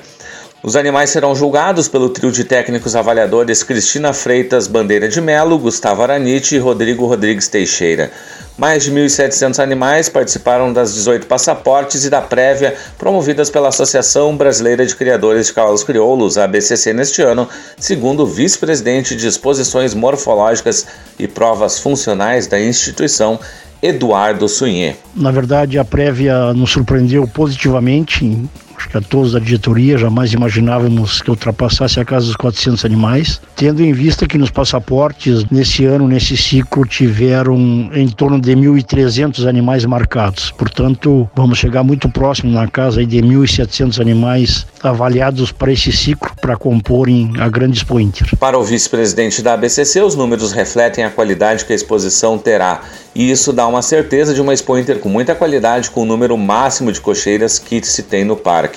Os 0.66 0.78
animais 0.78 1.10
serão 1.10 1.36
julgados 1.36 1.90
pelo 1.90 2.08
trio 2.08 2.32
de 2.32 2.46
técnicos 2.46 2.96
avaliadores 2.96 3.64
Cristina 3.64 4.14
Freitas 4.14 4.66
Bandeira 4.66 5.10
de 5.10 5.20
Melo, 5.20 5.60
Gustavo 5.60 6.02
Aranite 6.02 6.56
e 6.56 6.58
Rodrigo 6.58 7.06
Rodrigues 7.06 7.50
Teixeira. 7.50 8.10
Mais 8.58 8.82
de 8.82 8.90
1.700 8.90 9.62
animais 9.62 10.08
participaram 10.08 10.72
das 10.72 10.94
18 10.94 11.28
passaportes 11.28 12.06
e 12.06 12.10
da 12.10 12.22
prévia 12.22 12.76
promovidas 12.98 13.50
pela 13.50 13.68
Associação 13.68 14.38
Brasileira 14.38 14.86
de 14.86 14.96
Criadores 14.96 15.48
de 15.48 15.54
Cavalos 15.54 15.84
Crioulos, 15.84 16.38
ABCC, 16.38 16.94
neste 16.94 17.22
ano, 17.22 17.50
segundo 17.78 18.24
o 18.24 18.26
vice-presidente 18.26 19.18
de 19.18 19.28
Exposições 19.28 19.94
Morfológicas 19.94 20.88
e 21.20 21.28
Provas 21.28 21.78
Funcionais 21.78 22.48
da 22.48 22.58
instituição, 22.58 23.38
Eduardo 23.82 24.48
Sunhê. 24.48 24.96
Na 25.14 25.30
verdade, 25.30 25.78
a 25.78 25.84
prévia 25.84 26.54
nos 26.54 26.72
surpreendeu 26.72 27.28
positivamente 27.28 28.48
a 28.94 29.02
todos 29.02 29.34
da 29.34 29.40
diretoria 29.40 29.98
jamais 29.98 30.34
imaginávamos 30.34 31.22
que 31.22 31.30
ultrapassasse 31.30 32.00
a 32.00 32.06
casa 32.06 32.28
dos 32.28 32.36
400 32.36 32.86
animais, 32.86 33.42
tendo 33.56 33.84
em 33.84 33.94
vista 33.94 34.28
que 34.28 34.38
nos 34.38 34.50
passaportes 34.50 35.46
nesse 35.50 35.86
ano, 35.86 36.08
nesse 36.08 36.36
ciclo, 36.38 36.86
tiveram 36.86 37.90
em 37.94 38.08
torno 38.08 38.40
de 38.40 38.56
1.300 38.56 39.48
animais 39.48 39.86
marcados. 39.86 40.52
Portanto, 40.52 41.30
vamos 41.36 41.58
chegar 41.58 41.84
muito 41.84 42.10
próximo 42.10 42.52
na 42.52 42.68
casa 42.68 43.06
de 43.06 43.18
1.700 43.22 44.00
animais 44.00 44.66
avaliados 44.82 45.52
para 45.52 45.72
esse 45.72 45.92
ciclo 45.92 46.32
para 46.42 46.58
comporem 46.58 47.34
a 47.40 47.48
grande 47.50 47.78
Expo 47.78 48.00
Inter. 48.00 48.28
Para 48.38 48.58
o 48.58 48.64
vice-presidente 48.64 49.42
da 49.42 49.54
ABCC, 49.54 50.02
os 50.02 50.16
números 50.16 50.52
refletem 50.52 51.04
a 51.04 51.10
qualidade 51.10 51.66
que 51.66 51.74
a 51.74 51.76
exposição 51.76 52.38
terá 52.38 52.82
e 53.16 53.30
isso 53.30 53.54
dá 53.54 53.68
uma 53.68 53.82
certeza 53.82 54.34
de 54.34 54.42
uma 54.42 54.54
Expo 54.54 54.78
Inter 54.78 54.98
com 54.98 55.08
muita 55.08 55.36
qualidade, 55.36 55.92
com 55.92 56.02
o 56.02 56.06
número 56.06 56.36
máximo 56.36 56.92
de 56.92 57.00
cocheiras 57.00 57.60
que 57.60 57.84
se 57.86 58.04
tem 58.04 58.26
no 58.26 58.36
parque. 58.36 58.73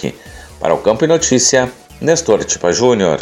Para 0.61 0.75
o 0.75 0.79
Campo 0.79 1.05
e 1.05 1.09
Notícia, 1.09 1.71
Nestor 2.01 2.45
Tipa 2.45 2.73
Júnior. 2.73 3.21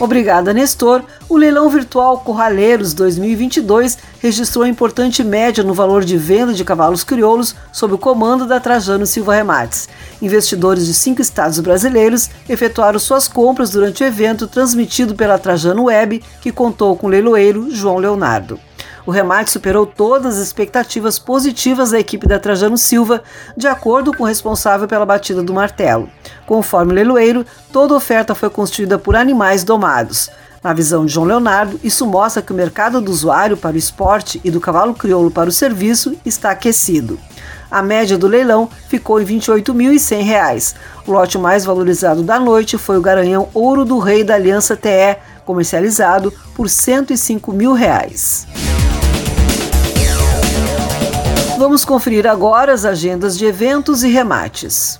Obrigada, 0.00 0.52
Nestor. 0.52 1.02
O 1.30 1.36
leilão 1.36 1.68
virtual 1.70 2.18
Corraleiros 2.18 2.92
2022 2.92 3.96
registrou 4.20 4.66
importante 4.66 5.24
média 5.24 5.64
no 5.64 5.72
valor 5.72 6.04
de 6.04 6.18
venda 6.18 6.52
de 6.52 6.64
cavalos 6.64 7.04
crioulos 7.04 7.54
sob 7.72 7.94
o 7.94 7.98
comando 7.98 8.46
da 8.46 8.60
Trajano 8.60 9.06
Silva 9.06 9.36
Remates. 9.36 9.88
Investidores 10.20 10.84
de 10.84 10.92
cinco 10.92 11.22
estados 11.22 11.58
brasileiros 11.60 12.28
efetuaram 12.48 12.98
suas 12.98 13.28
compras 13.28 13.70
durante 13.70 14.02
o 14.02 14.06
evento 14.06 14.46
transmitido 14.46 15.14
pela 15.14 15.38
Trajano 15.38 15.84
Web, 15.84 16.22
que 16.42 16.52
contou 16.52 16.96
com 16.96 17.06
o 17.06 17.10
leiloeiro 17.10 17.70
João 17.70 17.96
Leonardo. 17.96 18.60
O 19.06 19.10
remate 19.10 19.50
superou 19.50 19.84
todas 19.84 20.36
as 20.36 20.46
expectativas 20.46 21.18
positivas 21.18 21.90
da 21.90 22.00
equipe 22.00 22.26
da 22.26 22.38
Trajano 22.38 22.78
Silva, 22.78 23.22
de 23.54 23.66
acordo 23.68 24.16
com 24.16 24.22
o 24.22 24.26
responsável 24.26 24.88
pela 24.88 25.04
batida 25.04 25.42
do 25.42 25.52
martelo. 25.52 26.08
Conforme 26.46 26.92
o 26.92 26.94
leiloeiro, 26.94 27.44
toda 27.70 27.94
oferta 27.94 28.34
foi 28.34 28.48
construída 28.48 28.98
por 28.98 29.14
animais 29.14 29.62
domados. 29.62 30.30
Na 30.62 30.72
visão 30.72 31.04
de 31.04 31.12
João 31.12 31.26
Leonardo, 31.26 31.78
isso 31.84 32.06
mostra 32.06 32.40
que 32.40 32.50
o 32.50 32.56
mercado 32.56 32.98
do 32.98 33.10
usuário 33.10 33.54
para 33.54 33.74
o 33.74 33.78
esporte 33.78 34.40
e 34.42 34.50
do 34.50 34.60
cavalo 34.60 34.94
crioulo 34.94 35.30
para 35.30 35.50
o 35.50 35.52
serviço 35.52 36.16
está 36.24 36.52
aquecido. 36.52 37.20
A 37.70 37.82
média 37.82 38.16
do 38.16 38.26
leilão 38.26 38.70
ficou 38.88 39.20
em 39.20 39.24
R$ 39.24 39.34
28.100. 39.34 40.74
O 41.06 41.12
lote 41.12 41.36
mais 41.36 41.66
valorizado 41.66 42.22
da 42.22 42.40
noite 42.40 42.78
foi 42.78 42.96
o 42.96 43.02
Garanhão 43.02 43.48
Ouro 43.52 43.84
do 43.84 43.98
Rei 43.98 44.24
da 44.24 44.36
Aliança 44.36 44.74
TE, 44.74 45.18
comercializado 45.44 46.32
por 46.54 46.70
105 46.70 47.52
mil 47.52 47.74
reais. 47.74 48.46
Vamos 51.56 51.84
conferir 51.84 52.26
agora 52.26 52.72
as 52.72 52.84
agendas 52.84 53.38
de 53.38 53.46
eventos 53.46 54.02
e 54.02 54.08
remates. 54.08 54.98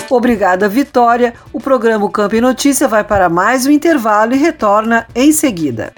Obrigada, 0.09 0.67
Vitória. 0.67 1.33
O 1.53 1.59
programa 1.59 2.09
Campo 2.09 2.35
e 2.35 2.41
Notícia 2.41 2.87
vai 2.87 3.03
para 3.03 3.29
mais 3.29 3.65
um 3.65 3.71
intervalo 3.71 4.33
e 4.33 4.37
retorna 4.37 5.07
em 5.15 5.31
seguida. 5.31 5.93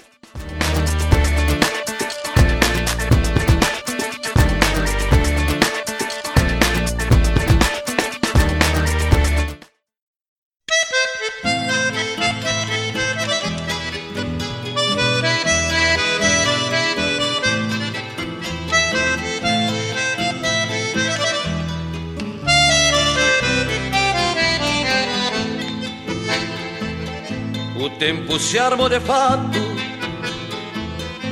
Tempo 28.01 28.39
se 28.39 28.57
armou 28.57 28.89
de 28.89 28.99
fato 28.99 29.59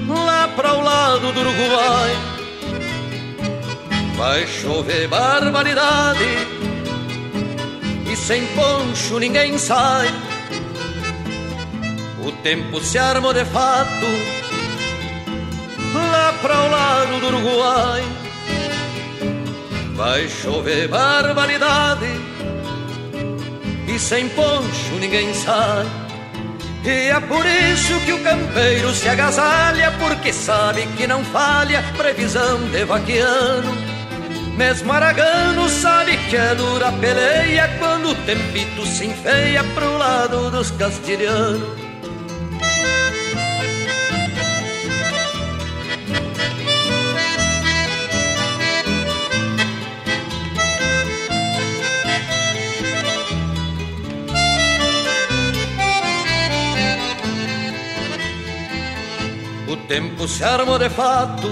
lá 0.07 0.47
para 0.49 0.73
o 0.73 0.83
lado 0.83 1.31
do 1.33 1.39
Uruguai. 1.39 2.11
Vai 4.15 4.45
chover 4.45 5.07
barbaridade 5.07 6.29
e 8.07 8.15
sem 8.15 8.45
poncho 8.49 9.17
ninguém 9.17 9.57
sai. 9.57 10.09
O 12.23 12.31
tempo 12.43 12.79
se 12.81 12.99
armou 12.99 13.33
de 13.33 13.45
fato 13.45 14.05
lá 15.95 16.35
para 16.39 16.55
o 16.55 16.69
lado 16.69 17.19
do 17.19 17.27
Uruguai. 17.35 18.03
Vai 19.95 20.29
chover 20.29 20.87
barbaridade 20.87 22.05
e 23.87 23.97
sem 23.97 24.29
poncho 24.29 24.93
ninguém 24.99 25.33
sai. 25.33 26.08
E 26.83 27.09
é 27.09 27.19
por 27.19 27.45
isso 27.45 27.99
que 28.05 28.13
o 28.13 28.23
campeiro 28.23 28.93
se 28.93 29.09
agasalha, 29.09 29.91
porque 29.99 30.31
sabe 30.31 30.87
que 30.95 31.05
não 31.05 31.23
falha 31.25 31.83
previsão 31.97 32.57
de 32.69 32.85
vaquiano. 32.85 33.99
Mesmo 34.55 34.91
Aragano 34.91 35.69
sabe 35.69 36.17
que 36.29 36.35
é 36.35 36.55
dura 36.55 36.91
peleia 36.93 37.69
quando 37.79 38.09
o 38.09 38.15
tempito 38.25 38.85
se 38.85 39.05
enfeia 39.05 39.63
pro 39.73 39.97
lado 39.97 40.51
dos 40.51 40.71
castilhanos. 40.71 41.79
Tempo 59.99 60.25
se 60.29 60.41
armou 60.45 60.79
de 60.79 60.89
fato 60.89 61.49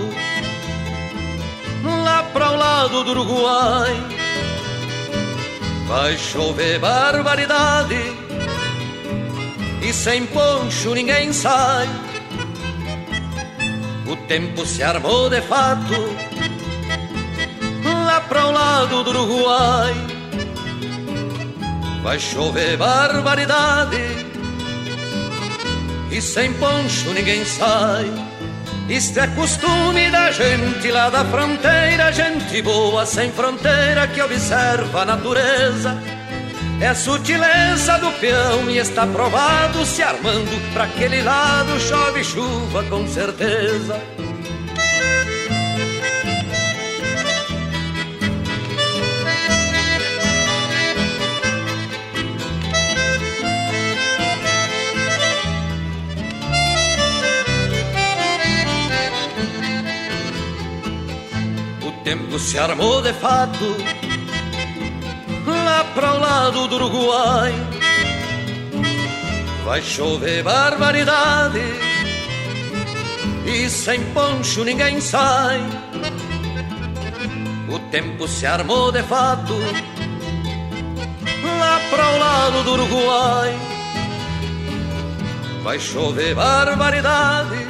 lá 2.06 2.24
para 2.32 2.52
o 2.52 2.56
lado 2.56 3.04
do 3.04 3.12
Uruguai. 3.12 3.94
Vai 5.86 6.18
chover 6.18 6.80
barbaridade 6.80 8.02
e 9.82 9.92
sem 9.92 10.26
poncho 10.28 10.94
ninguém 10.94 11.34
sai. 11.34 11.90
O 14.08 14.16
tempo 14.16 14.66
se 14.66 14.82
armou 14.82 15.30
de 15.30 15.42
fato 15.42 15.94
lá 18.06 18.22
para 18.22 18.46
o 18.48 18.52
lado 18.52 19.04
do 19.04 19.10
Uruguai. 19.10 19.94
Vai 22.02 22.18
chover 22.18 22.78
barbaridade 22.78 24.26
e 26.10 26.22
sem 26.22 26.54
poncho 26.54 27.14
ninguém 27.14 27.44
sai. 27.44 28.27
Isto 28.90 29.20
é 29.20 29.28
costume 29.28 30.10
da 30.10 30.32
gente 30.32 30.90
lá 30.92 31.10
da 31.10 31.26
fronteira, 31.26 32.12
gente 32.12 32.62
boa 32.62 33.06
sem 33.06 33.32
fronteira 33.32 34.08
que 34.08 34.22
observa 34.22 35.02
a 35.02 35.06
natureza. 35.06 36.02
É 36.80 36.88
a 36.88 36.96
sutileza 36.96 37.98
do 37.98 38.12
peão 38.20 38.70
e 38.70 38.78
está 38.78 39.06
provado 39.06 39.86
se 39.86 40.02
armando 40.02 40.74
para 40.74 40.86
aquele 40.86 41.22
lado 41.22 41.78
chove 41.82 42.24
chuva 42.24 42.84
com 42.84 43.06
certeza. 43.08 44.02
Tempo 62.08 62.40
se 62.40 62.58
armou 62.58 63.02
de 63.02 63.12
fato 63.12 63.66
lá 65.46 65.84
para 65.94 66.14
o 66.14 66.20
lado 66.22 66.68
do 66.70 66.76
Uruguai. 66.76 67.54
Vai 69.66 69.82
chover 69.82 70.42
barbaridade 70.42 71.62
e 73.46 73.70
sem 73.70 74.02
poncho 74.14 74.64
ninguém 74.64 75.02
sai. 75.02 75.60
O 77.68 77.78
tempo 77.92 78.26
se 78.26 78.46
armou 78.46 78.90
de 78.90 79.04
fato 79.04 79.54
lá 81.60 81.82
para 81.90 82.10
o 82.10 82.20
lado 82.20 82.64
do 82.64 82.72
Uruguai. 82.72 83.54
Vai 85.62 85.78
chover 85.78 86.34
barbaridade 86.36 87.68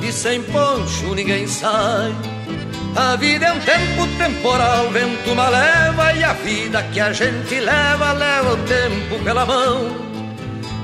e 0.00 0.12
sem 0.12 0.40
poncho 0.44 1.12
ninguém 1.12 1.48
sai. 1.48 2.31
A 2.94 3.16
vida 3.16 3.46
é 3.46 3.52
um 3.52 3.60
tempo 3.60 4.06
temporal, 4.18 4.90
vento 4.90 5.32
uma 5.32 5.48
leva 5.48 6.12
e 6.12 6.22
a 6.22 6.34
vida 6.34 6.82
que 6.92 7.00
a 7.00 7.10
gente 7.12 7.58
leva, 7.58 8.12
leva 8.12 8.52
o 8.52 8.56
tempo 8.58 9.24
pela 9.24 9.46
mão. 9.46 9.96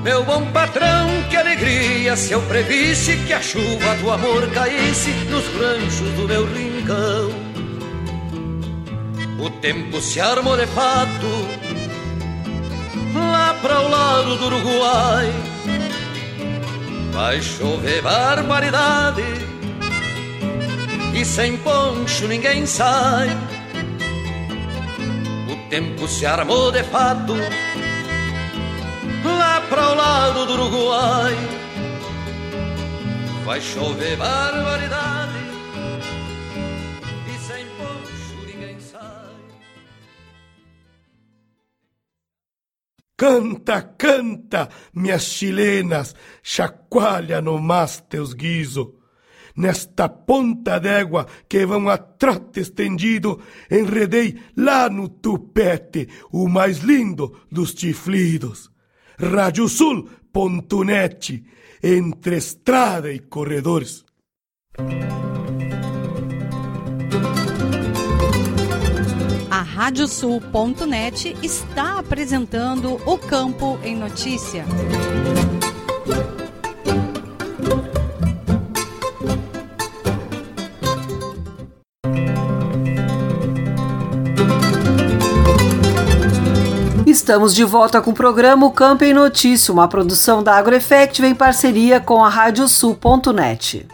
Meu 0.03 0.23
bom 0.23 0.43
patrão, 0.51 1.07
que 1.29 1.37
alegria 1.37 2.15
se 2.15 2.31
eu 2.31 2.41
previsse 2.43 3.15
que 3.27 3.33
a 3.33 3.41
chuva 3.41 3.95
do 4.01 4.09
amor 4.09 4.49
caísse 4.51 5.11
nos 5.29 5.45
ranchos 5.49 6.11
do 6.13 6.27
meu 6.27 6.45
rincão. 6.45 7.29
O 9.39 9.49
tempo 9.61 10.01
se 10.01 10.19
armou 10.19 10.57
de 10.57 10.65
fato 10.65 11.47
lá 13.13 13.53
para 13.61 13.81
o 13.81 13.87
lado 13.87 14.35
do 14.37 14.45
Uruguai. 14.47 15.31
Vai 17.11 17.41
chover 17.41 18.01
barbaridade 18.01 19.48
e 21.13 21.25
sem 21.25 21.57
poncho 21.57 22.27
ninguém 22.27 22.65
sai. 22.65 23.29
O 25.51 25.69
tempo 25.69 26.07
se 26.07 26.25
armou 26.25 26.71
de 26.71 26.83
fato 26.83 27.33
lá 29.23 29.61
para 29.61 29.89
o 29.89 29.95
lado 29.95 30.45
do 30.45 30.53
Uruguai. 30.53 31.33
vai 33.45 33.61
chover 33.61 34.15
barbaridade 34.17 35.33
e 37.27 37.39
sem 37.39 37.65
poncho 37.77 38.45
ninguém 38.45 38.79
sai. 38.79 39.35
Canta, 43.17 43.81
canta, 43.81 44.69
minhas 44.93 45.23
chilenas, 45.23 46.15
chacoalha 46.43 47.41
no 47.41 47.59
mais 47.59 47.99
teus 48.01 48.33
guiso. 48.33 48.98
Nesta 49.59 50.07
ponta 50.07 50.79
d'égua 50.79 51.27
que 51.49 51.65
vão 51.65 51.89
a 51.89 51.97
trote 51.97 52.61
estendido, 52.61 53.41
enredei 53.69 54.39
lá 54.55 54.89
no 54.89 55.09
tupete 55.09 56.07
o 56.31 56.47
mais 56.47 56.77
lindo 56.77 57.37
dos 57.51 57.71
chiflidos. 57.71 58.71
Radiosul.net, 59.19 61.43
entre 61.83 62.37
estrada 62.37 63.11
e 63.11 63.19
corredores. 63.19 64.05
A 69.51 69.61
Radiosul.net 69.61 71.35
está 71.43 71.99
apresentando 71.99 72.93
o 73.05 73.17
Campo 73.17 73.77
em 73.83 73.97
Notícia. 73.97 74.63
Estamos 87.19 87.53
de 87.53 87.65
volta 87.65 88.01
com 88.01 88.11
o 88.11 88.13
programa 88.13 88.71
Campo 88.71 89.03
em 89.03 89.13
Notícia, 89.13 89.73
uma 89.73 89.89
produção 89.89 90.41
da 90.41 90.55
AgroEffective 90.55 91.27
em 91.27 91.35
parceria 91.35 91.99
com 91.99 92.23
a 92.23 92.29
Radiosul.net. 92.29 93.85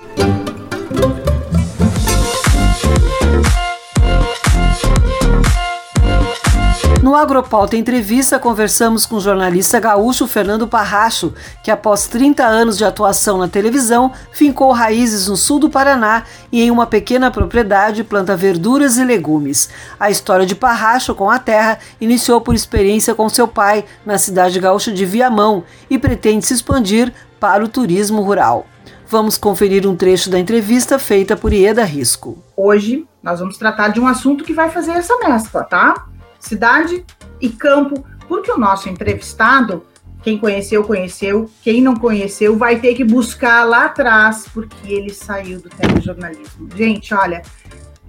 No 7.05 7.13
Agropauta 7.13 7.77
Entrevista, 7.77 8.39
conversamos 8.39 9.05
com 9.05 9.17
o 9.17 9.21
jornalista 9.21 9.79
gaúcho 9.79 10.25
Fernando 10.25 10.67
Parracho, 10.67 11.35
que 11.63 11.69
após 11.69 12.07
30 12.07 12.43
anos 12.43 12.79
de 12.79 12.83
atuação 12.83 13.37
na 13.37 13.47
televisão, 13.47 14.11
fincou 14.31 14.71
raízes 14.71 15.27
no 15.27 15.37
sul 15.37 15.59
do 15.59 15.69
Paraná 15.69 16.23
e 16.51 16.63
em 16.63 16.71
uma 16.71 16.87
pequena 16.87 17.29
propriedade 17.29 18.03
planta 18.03 18.35
verduras 18.35 18.97
e 18.97 19.05
legumes. 19.05 19.69
A 19.99 20.09
história 20.09 20.47
de 20.47 20.55
Parracho 20.55 21.13
com 21.13 21.29
a 21.29 21.37
terra 21.37 21.77
iniciou 22.01 22.41
por 22.41 22.55
experiência 22.55 23.13
com 23.13 23.29
seu 23.29 23.47
pai 23.47 23.85
na 24.03 24.17
cidade 24.17 24.59
gaúcha 24.59 24.91
de 24.91 25.05
Viamão 25.05 25.63
e 25.87 25.99
pretende 25.99 26.43
se 26.43 26.55
expandir 26.55 27.13
para 27.39 27.63
o 27.63 27.67
turismo 27.67 28.23
rural. 28.23 28.65
Vamos 29.07 29.37
conferir 29.37 29.85
um 29.87 29.95
trecho 29.95 30.31
da 30.31 30.39
entrevista 30.39 30.97
feita 30.97 31.37
por 31.37 31.53
Ieda 31.53 31.83
Risco. 31.83 32.43
Hoje 32.57 33.05
nós 33.21 33.39
vamos 33.39 33.59
tratar 33.59 33.89
de 33.89 33.99
um 33.99 34.07
assunto 34.07 34.43
que 34.43 34.53
vai 34.53 34.71
fazer 34.71 34.93
essa 34.93 35.15
mescla, 35.19 35.63
tá? 35.63 36.07
Cidade 36.45 37.05
e 37.41 37.49
campo, 37.49 38.05
porque 38.27 38.51
o 38.51 38.57
nosso 38.57 38.89
entrevistado, 38.89 39.85
quem 40.21 40.37
conheceu, 40.37 40.83
conheceu, 40.83 41.49
quem 41.61 41.81
não 41.81 41.95
conheceu, 41.95 42.57
vai 42.57 42.79
ter 42.79 42.95
que 42.95 43.03
buscar 43.03 43.63
lá 43.63 43.85
atrás, 43.85 44.47
porque 44.53 44.91
ele 44.91 45.11
saiu 45.11 45.59
do 45.59 45.69
telejornalismo. 45.69 46.69
Gente, 46.75 47.13
olha, 47.13 47.41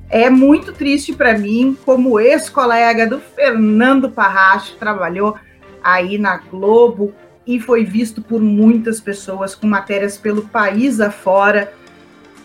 é 0.09 0.31
muito 0.31 0.73
triste 0.73 1.13
para 1.13 1.37
mim, 1.37 1.77
como 1.85 2.21
ex-colega 2.21 3.07
do 3.07 3.21
Fernando 3.21 4.11
Parracho, 4.11 4.77
trabalhou 4.77 5.37
aí 5.83 6.17
na 6.17 6.39
Globo 6.39 7.13
e 7.47 7.61
foi 7.61 7.85
visto 7.85 8.23
por 8.23 8.41
muitas 8.41 9.01
pessoas 9.01 9.55
com 9.55 9.67
matérias 9.67 10.17
pelo 10.17 10.43
país 10.49 11.01
afora, 11.01 11.73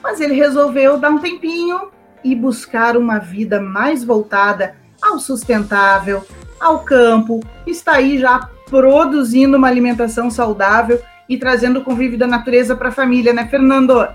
mas 0.03 0.19
ele 0.19 0.33
resolveu 0.33 0.97
dar 0.97 1.09
um 1.09 1.19
tempinho 1.19 1.89
e 2.23 2.35
buscar 2.35 2.97
uma 2.97 3.19
vida 3.19 3.59
mais 3.59 4.03
voltada 4.03 4.75
ao 5.01 5.19
sustentável, 5.19 6.23
ao 6.59 6.79
campo, 6.79 7.41
está 7.65 7.93
aí 7.93 8.19
já 8.19 8.49
produzindo 8.69 9.57
uma 9.57 9.67
alimentação 9.67 10.29
saudável 10.29 10.99
e 11.27 11.37
trazendo 11.37 11.79
o 11.79 11.83
convívio 11.83 12.17
da 12.17 12.27
natureza 12.27 12.75
para 12.75 12.89
a 12.89 12.91
família, 12.91 13.33
né, 13.33 13.47
Fernando? 13.49 14.07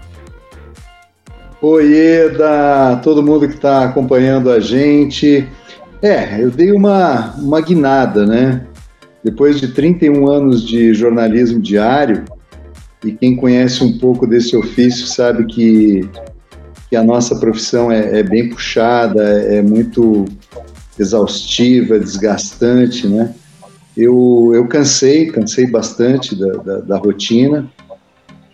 Oi, 1.60 1.94
Eda, 1.94 3.00
todo 3.02 3.22
mundo 3.22 3.48
que 3.48 3.54
está 3.54 3.84
acompanhando 3.84 4.50
a 4.50 4.60
gente. 4.60 5.48
É, 6.02 6.42
eu 6.42 6.50
dei 6.50 6.70
uma, 6.72 7.34
uma 7.38 7.60
guinada, 7.60 8.26
né? 8.26 8.66
Depois 9.24 9.58
de 9.58 9.68
31 9.68 10.28
anos 10.28 10.66
de 10.66 10.94
jornalismo 10.94 11.60
diário, 11.60 12.24
e 13.04 13.12
quem 13.12 13.34
conhece 13.34 13.82
um 13.82 13.98
pouco 13.98 14.26
desse 14.26 14.56
ofício 14.56 15.06
sabe 15.06 15.46
que, 15.46 16.08
que 16.88 16.96
a 16.96 17.02
nossa 17.02 17.34
profissão 17.36 17.90
é, 17.90 18.20
é 18.20 18.22
bem 18.22 18.50
puxada, 18.50 19.22
é 19.22 19.62
muito 19.62 20.26
exaustiva, 20.98 21.98
desgastante, 21.98 23.06
né? 23.06 23.34
Eu, 23.96 24.52
eu 24.54 24.66
cansei, 24.66 25.26
cansei 25.26 25.66
bastante 25.66 26.34
da, 26.38 26.52
da, 26.58 26.76
da 26.80 26.96
rotina 26.98 27.70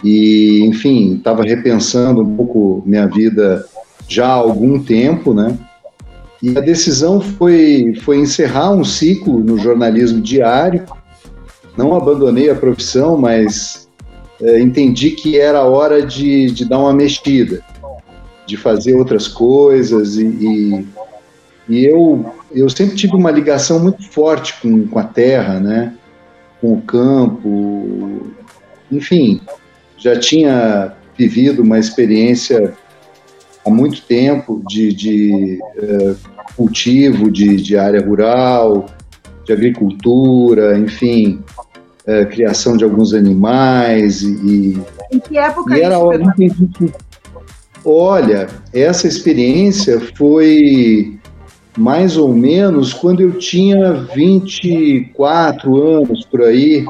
e, 0.04 0.64
enfim, 0.64 1.16
estava 1.16 1.42
repensando 1.42 2.22
um 2.22 2.36
pouco 2.36 2.82
minha 2.86 3.06
vida 3.06 3.64
já 4.08 4.26
há 4.26 4.34
algum 4.34 4.82
tempo, 4.82 5.34
né? 5.34 5.58
E 6.42 6.56
a 6.56 6.60
decisão 6.60 7.20
foi, 7.20 7.94
foi 8.02 8.18
encerrar 8.18 8.72
um 8.72 8.84
ciclo 8.84 9.38
no 9.40 9.58
jornalismo 9.58 10.20
diário. 10.20 10.84
Não 11.76 11.94
abandonei 11.94 12.50
a 12.50 12.54
profissão, 12.54 13.16
mas 13.16 13.88
é, 14.40 14.60
entendi 14.60 15.12
que 15.12 15.38
era 15.38 15.62
hora 15.62 16.04
de, 16.04 16.50
de 16.50 16.64
dar 16.64 16.80
uma 16.80 16.92
mexida, 16.92 17.62
de 18.44 18.56
fazer 18.56 18.94
outras 18.94 19.28
coisas 19.28 20.16
e, 20.16 20.26
e 20.26 20.86
e 21.68 21.84
eu, 21.84 22.34
eu 22.50 22.68
sempre 22.68 22.96
tive 22.96 23.14
uma 23.14 23.30
ligação 23.30 23.78
muito 23.80 24.02
forte 24.10 24.60
com, 24.60 24.86
com 24.86 24.98
a 24.98 25.04
terra, 25.04 25.60
né? 25.60 25.94
com 26.60 26.74
o 26.74 26.82
campo. 26.82 28.32
Enfim, 28.90 29.40
já 29.98 30.18
tinha 30.18 30.92
vivido 31.16 31.62
uma 31.62 31.78
experiência 31.78 32.72
há 33.66 33.70
muito 33.70 34.02
tempo 34.02 34.62
de, 34.68 34.92
de 34.92 35.58
uh, 35.78 36.16
cultivo 36.56 37.30
de, 37.30 37.56
de, 37.56 37.76
área 37.76 38.00
rural, 38.00 38.86
de 39.44 39.52
agricultura, 39.52 40.78
enfim, 40.78 41.42
uh, 42.06 42.26
criação 42.30 42.76
de 42.76 42.84
alguns 42.84 43.12
animais 43.12 44.22
e 44.22 44.80
em 45.12 45.18
que 45.18 45.36
época 45.36 45.76
e 45.76 45.82
era 45.82 45.96
isso? 46.38 46.92
Olha, 47.84 48.48
essa 48.72 49.08
experiência 49.08 50.00
foi 50.16 51.18
mais 51.76 52.16
ou 52.16 52.32
menos 52.32 52.92
quando 52.92 53.20
eu 53.20 53.38
tinha 53.38 53.92
24 53.92 55.82
anos 55.82 56.24
por 56.26 56.42
aí. 56.42 56.84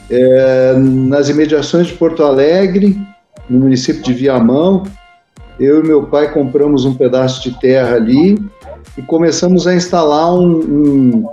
é, 0.10 0.74
nas 0.78 1.30
imediações 1.30 1.88
de 1.88 1.94
Porto 1.94 2.24
Alegre, 2.24 3.00
no 3.50 3.60
município 3.60 4.04
de 4.04 4.14
Viamão. 4.14 4.84
Eu 5.60 5.84
e 5.84 5.88
meu 5.88 6.04
pai 6.04 6.32
compramos 6.32 6.86
um 6.86 6.94
pedaço 6.94 7.42
de 7.44 7.60
terra 7.60 7.96
ali 7.96 8.38
e 8.98 9.02
começamos 9.02 9.68
a 9.68 9.76
instalar 9.76 10.34
um, 10.34 10.60
um 10.60 11.26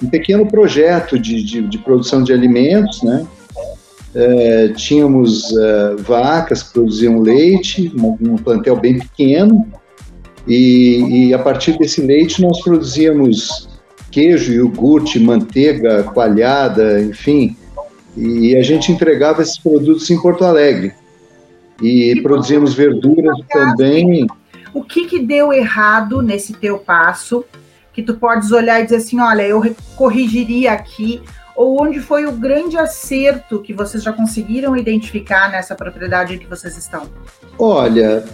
um 0.00 0.08
pequeno 0.08 0.46
projeto 0.46 1.18
de, 1.18 1.42
de, 1.42 1.62
de 1.62 1.78
produção 1.78 2.22
de 2.22 2.32
alimentos, 2.32 3.02
né? 3.02 3.26
É, 4.14 4.68
tínhamos 4.76 5.56
é, 5.56 5.96
vacas 6.02 6.62
que 6.62 6.72
produziam 6.74 7.20
leite, 7.20 7.90
um, 7.96 8.32
um 8.32 8.36
plantel 8.36 8.76
bem 8.76 8.98
pequeno, 8.98 9.66
e, 10.46 11.28
e, 11.28 11.34
a 11.34 11.38
partir 11.38 11.78
desse 11.78 12.00
leite 12.02 12.42
nós 12.42 12.60
produzíamos 12.62 13.68
queijo, 14.10 14.52
iogurte, 14.52 15.18
manteiga, 15.18 16.02
coalhada, 16.02 17.00
enfim, 17.00 17.56
e 18.16 18.54
a 18.56 18.62
gente 18.62 18.92
entregava 18.92 19.40
esses 19.40 19.56
produtos 19.56 20.10
em 20.10 20.20
Porto 20.20 20.44
Alegre. 20.44 20.92
E, 21.80 22.12
e 22.12 22.22
produzíamos 22.22 22.74
verduras 22.74 23.38
também. 23.50 24.26
O 24.74 24.84
que, 24.84 25.06
que 25.06 25.18
deu 25.20 25.52
errado 25.52 26.20
nesse 26.20 26.52
teu 26.52 26.78
passo 26.78 27.44
que 27.92 28.02
tu 28.02 28.14
podes 28.14 28.52
olhar 28.52 28.80
e 28.80 28.84
dizer 28.84 28.96
assim, 28.96 29.20
olha, 29.20 29.42
eu 29.42 29.62
corrigiria 29.96 30.72
aqui, 30.72 31.22
ou 31.54 31.82
onde 31.82 32.00
foi 32.00 32.24
o 32.24 32.32
grande 32.32 32.76
acerto 32.76 33.60
que 33.60 33.72
vocês 33.72 34.02
já 34.02 34.12
conseguiram 34.12 34.76
identificar 34.76 35.50
nessa 35.50 35.74
propriedade 35.74 36.34
em 36.34 36.38
que 36.38 36.46
vocês 36.46 36.76
estão? 36.76 37.02
Olha, 37.58 38.24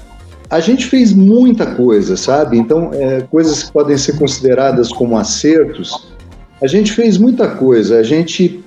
a 0.48 0.60
gente 0.60 0.86
fez 0.86 1.12
muita 1.12 1.74
coisa, 1.74 2.16
sabe? 2.16 2.56
Então, 2.56 2.90
é, 2.94 3.20
coisas 3.22 3.64
que 3.64 3.72
podem 3.72 3.98
ser 3.98 4.16
consideradas 4.16 4.92
como 4.92 5.18
acertos, 5.18 6.14
a 6.62 6.66
gente 6.66 6.92
fez 6.92 7.18
muita 7.18 7.48
coisa. 7.48 7.98
A 7.98 8.02
gente 8.02 8.64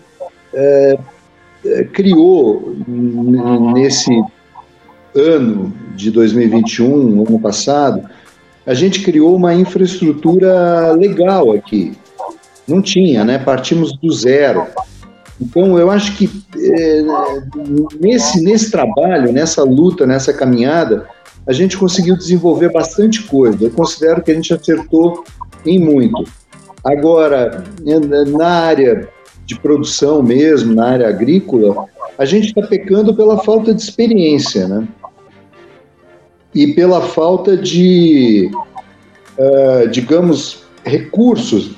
é, 0.54 1.00
é, 1.66 1.84
criou 1.86 2.76
nesse 3.74 4.12
ano 5.16 5.74
de 5.96 6.12
2021, 6.12 7.26
ano 7.28 7.40
passado, 7.40 8.08
a 8.66 8.74
gente 8.74 9.02
criou 9.02 9.36
uma 9.36 9.54
infraestrutura 9.54 10.92
legal 10.94 11.52
aqui. 11.52 11.94
Não 12.68 12.82
tinha, 12.82 13.24
né? 13.24 13.40
Partimos 13.40 13.98
do 13.98 14.12
zero. 14.12 14.66
Então, 15.40 15.78
eu 15.80 15.90
acho 15.90 16.16
que 16.16 16.30
é, 16.56 17.04
nesse, 18.00 18.42
nesse 18.42 18.70
trabalho, 18.70 19.32
nessa 19.32 19.64
luta, 19.64 20.06
nessa 20.06 20.32
caminhada, 20.32 21.08
a 21.48 21.52
gente 21.52 21.76
conseguiu 21.78 22.16
desenvolver 22.16 22.72
bastante 22.72 23.24
coisa. 23.24 23.66
Eu 23.66 23.72
considero 23.72 24.22
que 24.22 24.32
a 24.32 24.36
gente 24.36 24.54
acertou 24.54 25.24
em 25.66 25.80
muito. 25.80 26.24
Agora, 26.84 27.64
na 28.28 28.48
área 28.48 29.10
de 29.46 29.60
produção 29.60 30.22
mesmo, 30.22 30.74
na 30.74 30.88
área 30.88 31.08
agrícola, 31.10 31.86
a 32.18 32.26
gente 32.26 32.48
está 32.48 32.62
pecando 32.62 33.16
pela 33.16 33.44
falta 33.44 33.74
de 33.74 33.82
experiência, 33.82 34.68
né? 34.68 34.88
E 36.54 36.68
pela 36.74 37.02
falta 37.02 37.56
de, 37.56 38.52
uh, 39.38 39.88
digamos, 39.90 40.64
recursos, 40.84 41.72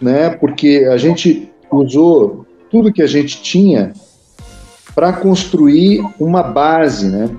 né? 0.00 0.30
Porque 0.30 0.86
a 0.90 0.96
gente 0.96 1.50
usou 1.70 2.46
tudo 2.70 2.92
que 2.92 3.02
a 3.02 3.06
gente 3.06 3.42
tinha 3.42 3.92
para 4.94 5.12
construir 5.12 6.04
uma 6.20 6.42
base, 6.42 7.08
né? 7.08 7.30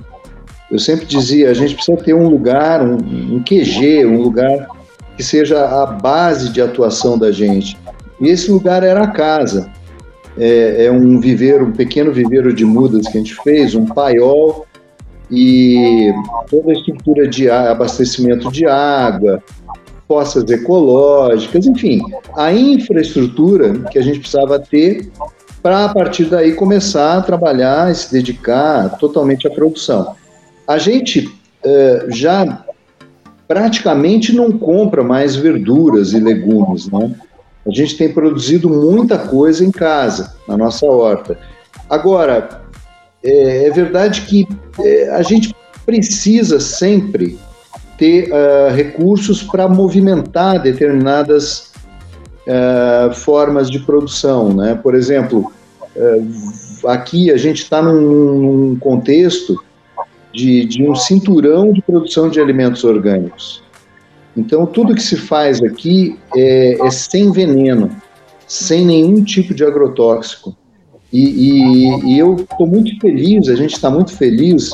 Eu 0.71 0.79
sempre 0.79 1.05
dizia, 1.05 1.51
a 1.51 1.53
gente 1.53 1.75
precisa 1.75 1.97
ter 1.97 2.15
um 2.15 2.27
lugar, 2.27 2.81
um, 2.81 2.95
um 2.95 3.43
QG, 3.43 4.05
um 4.05 4.21
lugar 4.21 4.67
que 5.15 5.23
seja 5.23 5.63
a 5.63 5.85
base 5.85 6.51
de 6.51 6.61
atuação 6.61 7.17
da 7.17 7.31
gente. 7.31 7.77
E 8.19 8.29
esse 8.29 8.49
lugar 8.51 8.81
era 8.83 9.03
a 9.03 9.07
casa. 9.07 9.71
É, 10.35 10.85
é 10.85 10.91
um 10.91 11.19
viveiro, 11.19 11.67
um 11.67 11.71
pequeno 11.71 12.11
viveiro 12.11 12.51
de 12.51 12.65
mudas 12.65 13.07
que 13.07 13.17
a 13.17 13.21
gente 13.21 13.35
fez, 13.43 13.75
um 13.75 13.85
paiol 13.85 14.65
e 15.31 16.13
toda 16.49 16.71
a 16.71 16.73
estrutura 16.73 17.27
de 17.27 17.49
abastecimento 17.49 18.51
de 18.51 18.65
água, 18.65 19.41
fossas 20.07 20.49
ecológicas, 20.49 21.65
enfim, 21.65 22.01
a 22.35 22.53
infraestrutura 22.53 23.79
que 23.91 23.97
a 23.97 24.01
gente 24.01 24.19
precisava 24.19 24.59
ter 24.59 25.09
para 25.61 25.85
a 25.85 25.89
partir 25.93 26.25
daí 26.25 26.53
começar 26.53 27.17
a 27.17 27.21
trabalhar 27.21 27.91
e 27.91 27.95
se 27.95 28.11
dedicar 28.11 28.97
totalmente 28.97 29.47
à 29.47 29.49
produção. 29.49 30.15
A 30.67 30.77
gente 30.77 31.27
uh, 31.27 32.11
já 32.11 32.65
praticamente 33.47 34.35
não 34.35 34.51
compra 34.51 35.03
mais 35.03 35.35
verduras 35.35 36.11
e 36.11 36.19
legumes, 36.19 36.89
né? 36.89 37.15
A 37.65 37.71
gente 37.71 37.97
tem 37.97 38.11
produzido 38.11 38.69
muita 38.69 39.17
coisa 39.17 39.63
em 39.63 39.71
casa, 39.71 40.35
na 40.47 40.57
nossa 40.57 40.85
horta. 40.85 41.37
Agora, 41.89 42.62
é, 43.23 43.67
é 43.67 43.71
verdade 43.71 44.21
que 44.21 44.47
é, 44.79 45.09
a 45.11 45.21
gente 45.21 45.55
precisa 45.85 46.59
sempre 46.59 47.37
ter 47.97 48.29
uh, 48.31 48.73
recursos 48.73 49.43
para 49.43 49.67
movimentar 49.67 50.61
determinadas 50.61 51.71
uh, 52.47 53.13
formas 53.13 53.69
de 53.69 53.79
produção, 53.79 54.53
né? 54.53 54.75
Por 54.81 54.95
exemplo, 54.95 55.51
uh, 55.95 56.87
aqui 56.87 57.31
a 57.31 57.37
gente 57.37 57.61
está 57.63 57.81
num, 57.81 58.01
num 58.01 58.75
contexto 58.77 59.63
de, 60.33 60.65
de 60.65 60.83
um 60.83 60.95
cinturão 60.95 61.71
de 61.71 61.81
produção 61.81 62.29
de 62.29 62.39
alimentos 62.39 62.83
orgânicos. 62.83 63.63
Então, 64.35 64.65
tudo 64.65 64.95
que 64.95 65.03
se 65.03 65.15
faz 65.15 65.61
aqui 65.61 66.17
é, 66.35 66.77
é 66.85 66.89
sem 66.89 67.31
veneno, 67.31 67.91
sem 68.47 68.83
nenhum 68.83 69.23
tipo 69.23 69.53
de 69.53 69.63
agrotóxico. 69.63 70.57
E, 71.13 71.29
e, 71.29 72.13
e 72.13 72.17
eu 72.17 72.37
estou 72.37 72.65
muito 72.65 72.99
feliz, 72.99 73.47
a 73.47 73.55
gente 73.55 73.75
está 73.75 73.87
muito 73.91 74.17
feliz, 74.17 74.71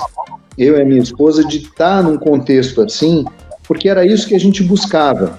eu 0.57 0.77
e 0.77 0.81
a 0.81 0.85
minha 0.85 1.01
esposa, 1.01 1.43
de 1.43 1.57
estar 1.57 1.97
tá 1.97 2.01
num 2.01 2.17
contexto 2.17 2.81
assim, 2.81 3.25
porque 3.67 3.89
era 3.89 4.05
isso 4.05 4.25
que 4.25 4.33
a 4.33 4.39
gente 4.39 4.63
buscava. 4.63 5.37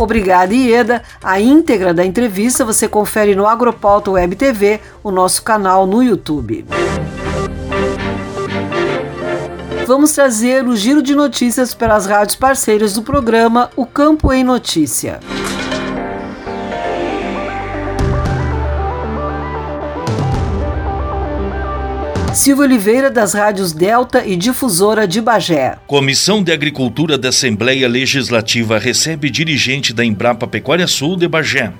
Obrigada, 0.00 0.54
Ieda. 0.54 1.02
A 1.22 1.38
íntegra 1.38 1.92
da 1.92 2.04
entrevista 2.04 2.64
você 2.64 2.88
confere 2.88 3.34
no 3.34 3.46
Agropauta 3.46 4.10
Web 4.12 4.34
TV, 4.34 4.80
o 5.02 5.10
nosso 5.10 5.42
canal 5.42 5.86
no 5.86 6.02
YouTube. 6.02 6.64
Vamos 9.86 10.12
trazer 10.12 10.66
o 10.66 10.74
giro 10.74 11.02
de 11.02 11.14
notícias 11.14 11.74
pelas 11.74 12.06
rádios 12.06 12.34
parceiras 12.34 12.94
do 12.94 13.02
programa 13.02 13.70
O 13.76 13.84
Campo 13.84 14.32
em 14.32 14.42
Notícia. 14.42 15.20
Silvio 22.44 22.64
Oliveira, 22.64 23.10
das 23.10 23.32
rádios 23.32 23.72
Delta 23.72 24.22
e 24.22 24.36
Difusora 24.36 25.08
de 25.08 25.18
Bagé. 25.18 25.78
Comissão 25.86 26.42
de 26.42 26.52
Agricultura 26.52 27.16
da 27.16 27.30
Assembleia 27.30 27.88
Legislativa 27.88 28.78
recebe 28.78 29.30
dirigente 29.30 29.94
da 29.94 30.04
Embrapa 30.04 30.46
Pecuária 30.46 30.86
Sul 30.86 31.16
de 31.16 31.26
Bagé. 31.26 31.72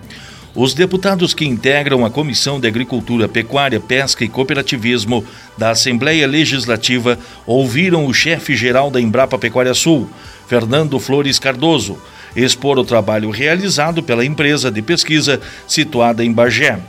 Os 0.54 0.72
deputados 0.72 1.34
que 1.34 1.44
integram 1.44 2.02
a 2.02 2.10
Comissão 2.10 2.58
de 2.58 2.66
Agricultura, 2.66 3.28
Pecuária, 3.28 3.78
Pesca 3.78 4.24
e 4.24 4.28
Cooperativismo 4.28 5.22
da 5.58 5.68
Assembleia 5.68 6.26
Legislativa 6.26 7.18
ouviram 7.46 8.06
o 8.06 8.14
chefe-geral 8.14 8.90
da 8.90 8.98
Embrapa 8.98 9.36
Pecuária 9.36 9.74
Sul, 9.74 10.08
Fernando 10.48 10.98
Flores 10.98 11.38
Cardoso, 11.38 11.98
expor 12.34 12.78
o 12.78 12.84
trabalho 12.86 13.28
realizado 13.28 14.02
pela 14.02 14.24
empresa 14.24 14.70
de 14.70 14.80
pesquisa 14.80 15.42
situada 15.68 16.24
em 16.24 16.32
Bagé. 16.32 16.80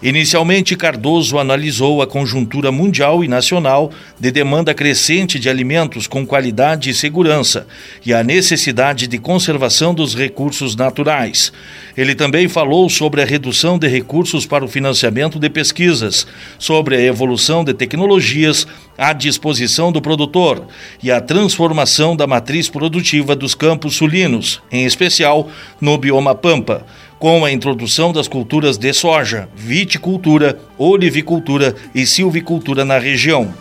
Inicialmente, 0.00 0.76
Cardoso 0.76 1.40
analisou 1.40 2.00
a 2.00 2.06
conjuntura 2.06 2.70
mundial 2.70 3.24
e 3.24 3.28
nacional 3.28 3.90
de 4.18 4.30
demanda 4.30 4.72
crescente 4.72 5.40
de 5.40 5.50
alimentos 5.50 6.06
com 6.06 6.24
qualidade 6.24 6.88
e 6.88 6.94
segurança 6.94 7.66
e 8.06 8.14
a 8.14 8.22
necessidade 8.22 9.08
de 9.08 9.18
conservação 9.18 9.92
dos 9.92 10.14
recursos 10.14 10.76
naturais. 10.76 11.52
Ele 11.96 12.14
também 12.14 12.46
falou 12.46 12.88
sobre 12.88 13.22
a 13.22 13.24
redução 13.24 13.76
de 13.76 13.88
recursos 13.88 14.46
para 14.46 14.64
o 14.64 14.68
financiamento 14.68 15.36
de 15.36 15.50
pesquisas, 15.50 16.28
sobre 16.60 16.94
a 16.94 17.02
evolução 17.02 17.64
de 17.64 17.74
tecnologias 17.74 18.68
à 18.96 19.12
disposição 19.12 19.90
do 19.90 20.00
produtor 20.00 20.64
e 21.02 21.10
a 21.10 21.20
transformação 21.20 22.14
da 22.14 22.24
matriz 22.24 22.68
produtiva 22.68 23.34
dos 23.34 23.52
campos 23.52 23.96
sulinos, 23.96 24.62
em 24.70 24.84
especial 24.84 25.50
no 25.80 25.98
bioma 25.98 26.36
Pampa 26.36 26.86
com 27.18 27.44
a 27.44 27.50
introdução 27.50 28.12
das 28.12 28.28
culturas 28.28 28.78
de 28.78 28.92
soja, 28.92 29.48
viticultura, 29.56 30.58
olivicultura 30.76 31.74
e 31.94 32.06
silvicultura 32.06 32.84
na 32.84 32.98
região. 32.98 33.52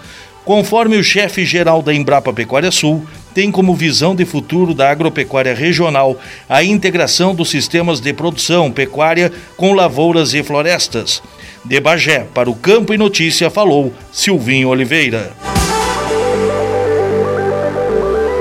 Conforme 0.46 0.96
o 0.96 1.04
chefe-geral 1.04 1.82
da 1.82 1.94
Embrapa 1.94 2.32
Pecuária 2.32 2.72
Sul, 2.72 3.06
tem 3.34 3.52
como 3.52 3.76
visão 3.76 4.16
de 4.16 4.26
futuro 4.26 4.74
da 4.74 4.90
agropecuária 4.90 5.54
regional 5.54 6.18
a 6.48 6.64
integração 6.64 7.36
dos 7.36 7.50
sistemas 7.50 8.00
de 8.00 8.14
produção 8.14 8.72
pecuária 8.72 9.32
com 9.58 9.74
lavouras 9.74 10.34
e 10.34 10.42
florestas. 10.42 11.22
De 11.66 11.80
Bagé, 11.82 12.26
para 12.34 12.50
o 12.50 12.56
Campo 12.56 12.94
e 12.94 12.98
Notícia, 12.98 13.50
falou 13.50 13.94
Silvinho 14.12 14.70
Oliveira. 14.70 15.34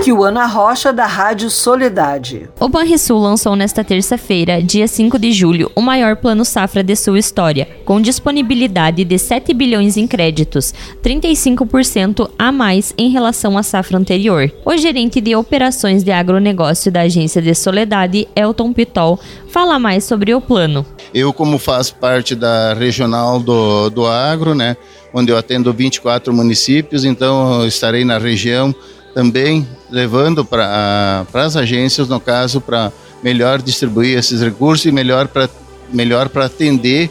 Kiwana 0.06 0.46
Rocha, 0.46 0.92
da 0.92 1.04
Rádio 1.04 1.50
Soledade. 1.50 2.48
O 2.60 2.68
Banrisul 2.68 3.18
lançou 3.18 3.56
nesta 3.56 3.82
terça-feira, 3.82 4.62
dia 4.62 4.86
5 4.86 5.18
de 5.18 5.32
julho, 5.32 5.68
o 5.74 5.80
maior 5.80 6.14
plano 6.14 6.44
safra 6.44 6.80
de 6.80 6.94
sua 6.94 7.18
história, 7.18 7.66
com 7.84 8.00
disponibilidade 8.00 9.02
de 9.02 9.18
7 9.18 9.52
bilhões 9.52 9.96
em 9.96 10.06
créditos, 10.06 10.72
35% 11.02 12.30
a 12.38 12.52
mais 12.52 12.94
em 12.96 13.10
relação 13.10 13.58
à 13.58 13.64
safra 13.64 13.98
anterior. 13.98 14.48
O 14.64 14.76
gerente 14.76 15.20
de 15.20 15.34
operações 15.34 16.04
de 16.04 16.12
agronegócio 16.12 16.92
da 16.92 17.00
agência 17.00 17.42
de 17.42 17.52
Soledade, 17.52 18.28
Elton 18.36 18.72
Pitol, 18.72 19.18
fala 19.48 19.76
mais 19.76 20.04
sobre 20.04 20.32
o 20.32 20.40
plano. 20.40 20.86
Eu, 21.12 21.32
como 21.32 21.58
faço 21.58 21.96
parte 21.96 22.36
da 22.36 22.74
regional 22.74 23.40
do, 23.40 23.90
do 23.90 24.06
agro, 24.06 24.54
né, 24.54 24.76
onde 25.12 25.32
eu 25.32 25.36
atendo 25.36 25.72
24 25.72 26.32
municípios, 26.32 27.04
então 27.04 27.66
estarei 27.66 28.04
na 28.04 28.18
região 28.18 28.72
também 29.12 29.66
levando 29.90 30.44
para 30.44 31.26
as 31.34 31.56
agências, 31.56 32.08
no 32.08 32.20
caso, 32.20 32.60
para 32.60 32.92
melhor 33.22 33.60
distribuir 33.62 34.18
esses 34.18 34.40
recursos 34.40 34.86
e 34.86 34.92
melhor 34.92 35.28
para 35.28 35.48
melhor 35.92 36.30
atender 36.34 37.10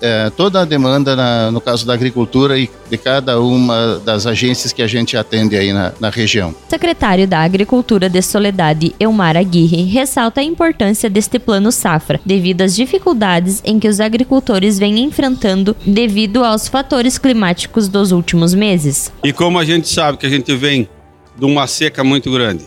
é, 0.00 0.30
toda 0.36 0.60
a 0.60 0.64
demanda, 0.64 1.16
na, 1.16 1.50
no 1.50 1.60
caso 1.60 1.86
da 1.86 1.94
agricultura 1.94 2.58
e 2.58 2.68
de 2.90 2.98
cada 2.98 3.40
uma 3.40 4.00
das 4.04 4.26
agências 4.26 4.72
que 4.72 4.82
a 4.82 4.86
gente 4.86 5.16
atende 5.16 5.56
aí 5.56 5.72
na, 5.72 5.92
na 5.98 6.10
região. 6.10 6.54
Secretário 6.68 7.26
da 7.26 7.40
Agricultura 7.40 8.08
de 8.08 8.20
Soledade, 8.20 8.94
Elmar 9.00 9.36
Aguirre, 9.36 9.84
ressalta 9.84 10.40
a 10.40 10.44
importância 10.44 11.08
deste 11.08 11.38
plano 11.38 11.72
safra, 11.72 12.20
devido 12.24 12.62
às 12.62 12.74
dificuldades 12.74 13.62
em 13.64 13.78
que 13.78 13.88
os 13.88 14.00
agricultores 14.00 14.78
vêm 14.78 15.00
enfrentando 15.00 15.74
devido 15.86 16.44
aos 16.44 16.68
fatores 16.68 17.16
climáticos 17.18 17.88
dos 17.88 18.12
últimos 18.12 18.54
meses. 18.54 19.12
E 19.24 19.32
como 19.32 19.58
a 19.58 19.64
gente 19.64 19.88
sabe 19.88 20.18
que 20.18 20.26
a 20.26 20.30
gente 20.30 20.54
vem 20.54 20.88
de 21.36 21.44
uma 21.44 21.66
seca 21.66 22.02
muito 22.04 22.30
grande. 22.30 22.66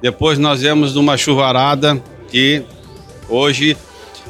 Depois 0.00 0.38
nós 0.38 0.60
vemos 0.60 0.92
de 0.92 0.98
uma 0.98 1.16
chuvarada 1.16 2.02
que 2.28 2.62
hoje 3.28 3.76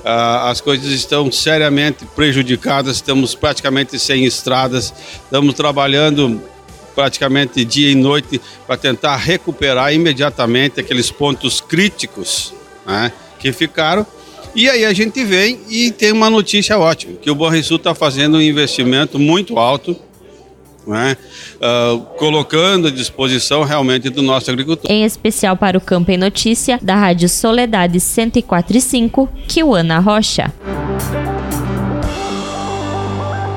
ah, 0.04 0.50
as 0.50 0.60
coisas 0.60 0.92
estão 0.92 1.32
seriamente 1.32 2.04
prejudicadas, 2.14 2.96
estamos 2.96 3.34
praticamente 3.34 3.98
sem 3.98 4.24
estradas, 4.24 4.92
estamos 5.24 5.54
trabalhando 5.54 6.40
praticamente 6.94 7.64
dia 7.64 7.90
e 7.90 7.94
noite 7.94 8.40
para 8.66 8.76
tentar 8.76 9.16
recuperar 9.16 9.92
imediatamente 9.92 10.78
aqueles 10.78 11.10
pontos 11.10 11.60
críticos 11.60 12.54
né, 12.86 13.12
que 13.38 13.52
ficaram. 13.52 14.06
E 14.54 14.70
aí 14.70 14.84
a 14.84 14.92
gente 14.92 15.24
vem 15.24 15.58
e 15.68 15.90
tem 15.90 16.12
uma 16.12 16.30
notícia 16.30 16.78
ótima, 16.78 17.16
que 17.16 17.30
o 17.30 17.34
Banrisul 17.34 17.78
está 17.78 17.94
fazendo 17.94 18.36
um 18.36 18.40
investimento 18.40 19.18
muito 19.18 19.58
alto 19.58 19.96
né? 20.86 21.16
Uh, 21.56 22.00
colocando 22.18 22.88
à 22.88 22.90
disposição 22.90 23.62
realmente 23.62 24.10
do 24.10 24.22
nosso 24.22 24.50
agricultor. 24.50 24.90
Em 24.90 25.04
especial 25.04 25.56
para 25.56 25.76
o 25.78 25.80
Campo 25.80 26.10
em 26.10 26.16
Notícia, 26.16 26.78
da 26.82 26.94
Rádio 26.94 27.28
Soledade 27.28 27.98
104.5, 27.98 29.28
Kiwana 29.48 29.98
Rocha. 29.98 30.52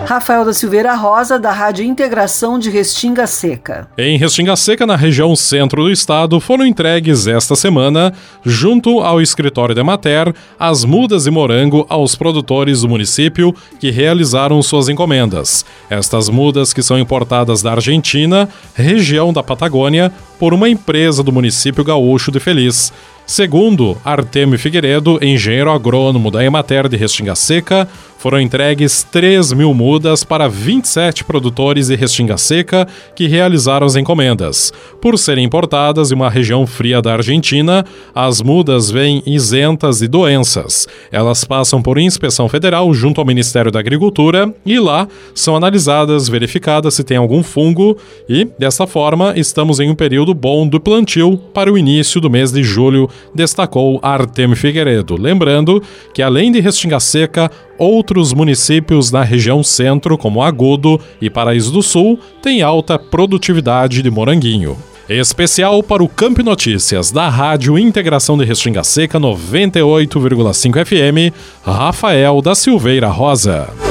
Rafael 0.08 0.46
da 0.46 0.54
Silveira 0.54 0.96
Rosa, 0.96 1.38
da 1.38 1.52
Rádio 1.52 1.84
Integração 1.84 2.58
de 2.58 2.70
Restinga 2.70 3.28
Seca. 3.28 3.90
Em 3.98 4.18
Restinga 4.18 4.56
Seca, 4.56 4.86
na 4.86 4.96
região 4.96 5.36
centro 5.36 5.84
do 5.84 5.92
estado, 5.92 6.40
foram 6.40 6.66
entregues 6.66 7.28
esta 7.28 7.58
semana, 7.58 8.14
junto 8.42 9.02
ao 9.02 9.22
escritório 9.22 9.76
da 9.76 9.84
Mater, 9.84 10.34
as 10.58 10.86
mudas 10.86 11.28
e 11.28 11.30
morango 11.30 11.86
aos 11.90 12.16
produtores 12.16 12.84
do 12.84 12.88
município 12.88 13.54
que 13.82 13.92
realizaram 13.92 14.64
suas 14.64 14.88
encomendas. 14.88 15.66
Estas 15.90 16.30
mudas, 16.30 16.72
que 16.72 16.82
são 16.82 16.98
importadas 16.98 17.62
da 17.62 17.74
Argentina, 17.74 18.48
região 18.76 19.34
da 19.34 19.44
Patagônia, 19.44 20.10
por 20.40 20.54
uma 20.54 20.70
empresa 20.70 21.24
do 21.24 21.32
município 21.32 21.84
gaúcho 21.84 22.32
de 22.32 22.40
Feliz. 22.40 22.92
Segundo 23.26 23.98
Artemio 24.06 24.58
Figueiredo, 24.58 25.20
engenheiro 25.22 25.70
agrônomo 25.70 26.32
da 26.32 26.46
Emater 26.46 26.88
de 26.88 26.96
Restinga 26.96 27.36
Seca, 27.36 27.88
foram 28.18 28.42
entregues 28.42 29.04
3 29.04 29.54
mil 29.54 29.74
mudas 29.74 30.24
para 30.24 30.48
27 30.48 31.24
produtores 31.24 31.88
de 31.88 31.96
restinga 31.96 32.38
seca 32.38 32.88
que 33.16 33.28
realizaram 33.28 33.86
as 33.86 33.96
encomendas. 33.96 34.74
Por 35.02 35.18
serem 35.18 35.46
importadas 35.46 36.12
em 36.12 36.16
uma 36.16 36.30
região 36.30 36.66
fria 36.66 37.02
da 37.02 37.14
Argentina, 37.14 37.86
as 38.14 38.42
mudas 38.42 38.90
vêm 38.90 39.22
isentas 39.26 40.00
de 40.00 40.08
doenças. 40.08 40.88
Elas 41.12 41.44
passam 41.44 41.82
por 41.82 41.98
inspeção 41.98 42.50
federal 42.50 42.92
junto 42.94 43.22
ao 43.22 43.28
Ministério 43.28 43.72
da 43.72 43.80
Agricultura 43.80 44.54
e 44.66 44.80
lá 44.80 45.08
são 45.34 45.56
analisadas, 45.56 46.28
verificadas 46.28 46.96
se 46.96 47.04
tem 47.04 47.18
algum 47.18 47.44
fungo 47.44 47.98
e, 48.28 48.46
dessa 48.58 48.88
forma, 48.88 49.34
estamos 49.38 49.80
em 49.80 49.90
um 49.90 49.96
período 49.96 50.27
bom 50.34 50.68
do 50.68 50.80
plantio 50.80 51.38
para 51.54 51.72
o 51.72 51.78
início 51.78 52.20
do 52.22 52.30
mês 52.30 52.52
de 52.52 52.64
julho, 52.64 53.10
destacou 53.34 54.00
Artemio 54.02 54.56
Figueiredo. 54.56 55.16
Lembrando 55.16 55.82
que, 56.14 56.22
além 56.22 56.52
de 56.52 56.60
restinga 56.60 57.00
seca, 57.00 57.52
Outros 57.78 58.34
municípios 58.34 59.12
na 59.12 59.22
região 59.22 59.64
centro, 59.64 60.18
como 60.18 60.42
Agudo 60.42 61.00
e 61.22 61.30
Paraíso 61.30 61.72
do 61.72 61.84
Sul, 61.84 62.20
têm 62.42 62.64
alta 62.64 62.98
produtividade 62.98 64.02
de 64.02 64.10
moranguinho. 64.10 64.76
Especial 65.08 65.82
para 65.84 66.04
o 66.04 66.10
Campo 66.10 66.44
Notícias 66.44 67.12
da 67.12 67.30
Rádio 67.30 67.78
Integração 67.78 68.38
de 68.38 68.44
Restinga 68.44 68.84
Seca 68.84 69.20
98,5 69.20 70.86
FM, 70.86 71.34
Rafael 71.64 72.42
da 72.42 72.56
Silveira 72.56 73.08
Rosa. 73.08 73.87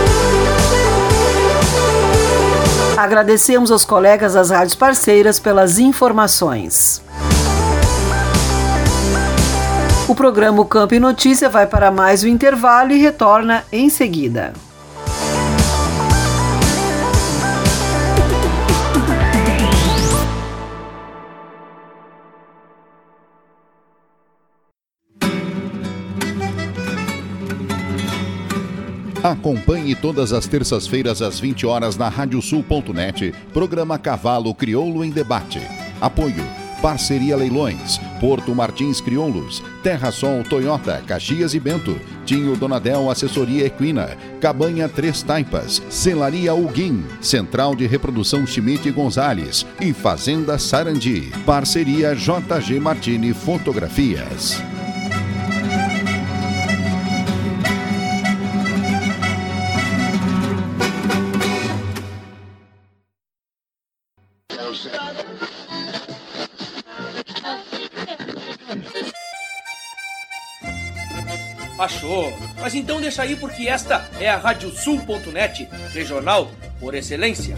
Agradecemos 3.07 3.71
aos 3.71 3.85
colegas 3.85 4.35
das 4.35 4.51
rádios 4.51 4.75
parceiras 4.75 5.39
pelas 5.39 5.79
informações. 5.79 7.01
O 10.09 10.15
programa 10.17 10.65
Campo 10.65 10.93
e 10.93 10.99
Notícia 10.99 11.49
vai 11.49 11.69
para 11.69 11.93
mais 11.93 12.25
um 12.25 12.27
intervalo 12.27 12.91
e 12.91 12.99
retorna 12.99 13.63
em 13.71 13.89
seguida. 13.89 14.55
Acompanhe 29.27 29.93
todas 29.97 30.33
as 30.33 30.47
terças-feiras 30.47 31.21
às 31.21 31.41
20 31.41 31.67
horas 31.67 31.97
na 31.97 32.09
radiosul.net, 32.09 33.35
programa 33.53 33.99
Cavalo 33.99 34.55
Crioulo 34.55 35.05
em 35.05 35.11
Debate. 35.11 35.61
Apoio 36.01 36.45
Parceria 36.81 37.37
Leilões, 37.37 37.99
Porto 38.21 38.55
Martins 38.55 39.01
Crioulos, 39.01 39.65
Terra 39.83 40.13
Sol 40.13 40.45
Toyota, 40.45 41.03
Caxias 41.05 41.55
e 41.55 41.59
Bento, 41.59 41.99
Tinho 42.25 42.57
Donadel 42.57 43.11
Assessoria 43.11 43.67
Equina, 43.67 44.17
Cabanha 44.41 44.89
Três 44.89 45.25
Taipas, 45.25 45.83
Celaria 45.91 46.55
Uguim, 46.55 47.05
Central 47.21 47.75
de 47.75 47.85
Reprodução 47.85 48.47
Schmidt 48.47 48.89
Gonzales 48.93 49.67
e 49.81 49.93
Fazenda 49.93 50.57
Sarandi. 50.57 51.33
Parceria 51.45 52.15
JG 52.15 52.79
Martini 52.79 53.35
Fotografias. 53.35 54.63
Achou? 71.79 72.33
Mas 72.61 72.75
então 72.75 73.01
deixa 73.01 73.23
aí 73.23 73.37
porque 73.37 73.69
esta 73.69 74.09
é 74.19 74.29
a 74.29 74.37
Radiosul.net, 74.37 75.69
regional 75.93 76.51
por 76.81 76.95
excelência. 76.95 77.57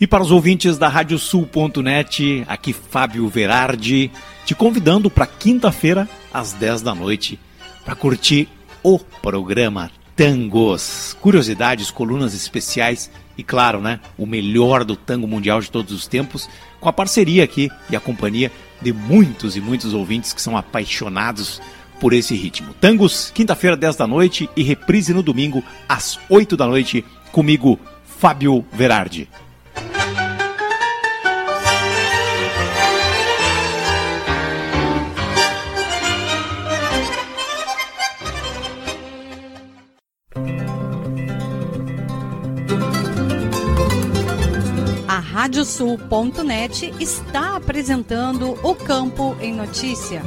E 0.00 0.06
para 0.06 0.22
os 0.22 0.30
ouvintes 0.30 0.78
da 0.78 0.88
Radiosul.net, 0.88 2.42
aqui 2.48 2.72
Fábio 2.72 3.28
Verardi, 3.28 4.10
te 4.46 4.54
convidando 4.54 5.10
para 5.10 5.26
quinta-feira, 5.26 6.08
às 6.32 6.54
10 6.54 6.80
da 6.80 6.94
noite, 6.94 7.38
para 7.84 7.94
curtir 7.94 8.48
o 8.82 8.98
programa 8.98 9.90
Tangos. 10.16 11.14
Curiosidades, 11.20 11.90
colunas 11.90 12.32
especiais 12.32 13.10
e, 13.36 13.44
claro, 13.44 13.82
né, 13.82 14.00
o 14.16 14.24
melhor 14.24 14.84
do 14.84 14.96
tango 14.96 15.28
mundial 15.28 15.60
de 15.60 15.70
todos 15.70 15.92
os 15.92 16.06
tempos, 16.06 16.48
com 16.80 16.88
a 16.88 16.94
parceria 16.94 17.44
aqui 17.44 17.70
e 17.90 17.94
a 17.94 18.00
companhia 18.00 18.50
de 18.80 18.94
muitos 18.94 19.54
e 19.54 19.60
muitos 19.60 19.92
ouvintes 19.92 20.32
que 20.32 20.40
são 20.40 20.56
apaixonados 20.56 21.60
por 22.00 22.14
esse 22.14 22.34
ritmo. 22.34 22.72
Tangos, 22.80 23.30
quinta-feira, 23.34 23.76
10 23.76 23.96
da 23.96 24.06
noite 24.06 24.48
e 24.56 24.62
reprise 24.62 25.12
no 25.12 25.22
domingo, 25.22 25.62
às 25.86 26.18
8 26.30 26.56
da 26.56 26.66
noite, 26.66 27.04
comigo, 27.30 27.78
Fábio 28.18 28.64
Verardi. 28.72 29.28
Radiosul.net 45.60 46.94
está 46.98 47.54
apresentando 47.54 48.58
o 48.62 48.74
Campo 48.74 49.36
em 49.42 49.52
Notícia. 49.54 50.22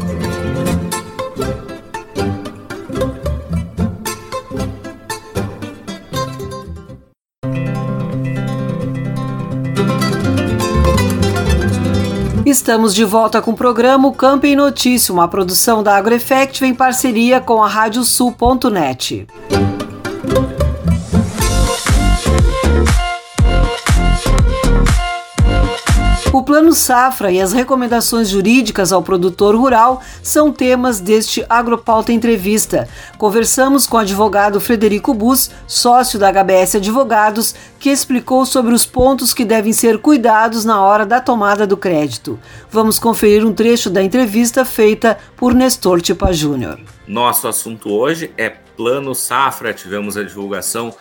Estamos 12.46 12.94
de 12.94 13.04
volta 13.04 13.42
com 13.42 13.50
o 13.52 13.56
programa 13.56 14.08
Campo 14.14 14.46
em 14.46 14.56
Notícia, 14.56 15.12
uma 15.12 15.28
produção 15.28 15.82
da 15.82 15.98
AgroEffect 15.98 16.64
em 16.64 16.76
parceria 16.76 17.42
com 17.42 17.64
a 17.64 17.68
Radiosul.net. 17.68 19.26
O 26.34 26.42
Plano 26.42 26.74
Safra 26.74 27.32
e 27.32 27.40
as 27.40 27.54
recomendações 27.54 28.28
jurídicas 28.28 28.92
ao 28.92 29.04
produtor 29.04 29.56
rural 29.56 30.02
são 30.24 30.52
temas 30.52 31.00
deste 31.00 31.46
Agropauta 31.48 32.12
Entrevista. 32.12 32.90
Conversamos 33.20 33.86
com 33.86 33.98
o 33.98 34.00
advogado 34.00 34.60
Frederico 34.60 35.14
Bus, 35.14 35.52
sócio 35.68 36.18
da 36.18 36.30
HBS 36.30 36.78
Advogados, 36.78 37.54
que 37.80 37.92
explicou 37.92 38.48
sobre 38.48 38.74
os 38.74 38.84
pontos 38.84 39.32
que 39.32 39.46
devem 39.46 39.72
ser 39.72 40.00
cuidados 40.00 40.66
na 40.66 40.82
hora 40.82 41.06
da 41.06 41.22
tomada 41.22 41.68
do 41.68 41.78
crédito. 41.78 42.40
Vamos 42.68 42.98
conferir 42.98 43.46
um 43.46 43.54
trecho 43.54 43.92
da 43.92 44.02
entrevista 44.02 44.66
feita 44.66 45.20
por 45.38 45.54
Nestor 45.54 46.02
Tipa 46.02 46.34
Júnior. 46.34 46.80
Nosso 47.08 47.48
assunto 47.48 47.92
hoje 47.92 48.34
é 48.40 48.50
Plano 48.50 49.14
Safra. 49.14 49.72
Tivemos 49.72 50.18
a 50.18 50.24
divulgação 50.24 50.96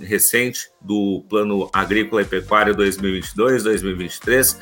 recente 0.00 0.70
do 0.80 1.24
Plano 1.28 1.68
Agrícola 1.72 2.22
e 2.22 2.24
Pecuário 2.24 2.74
2022-2023, 2.76 4.56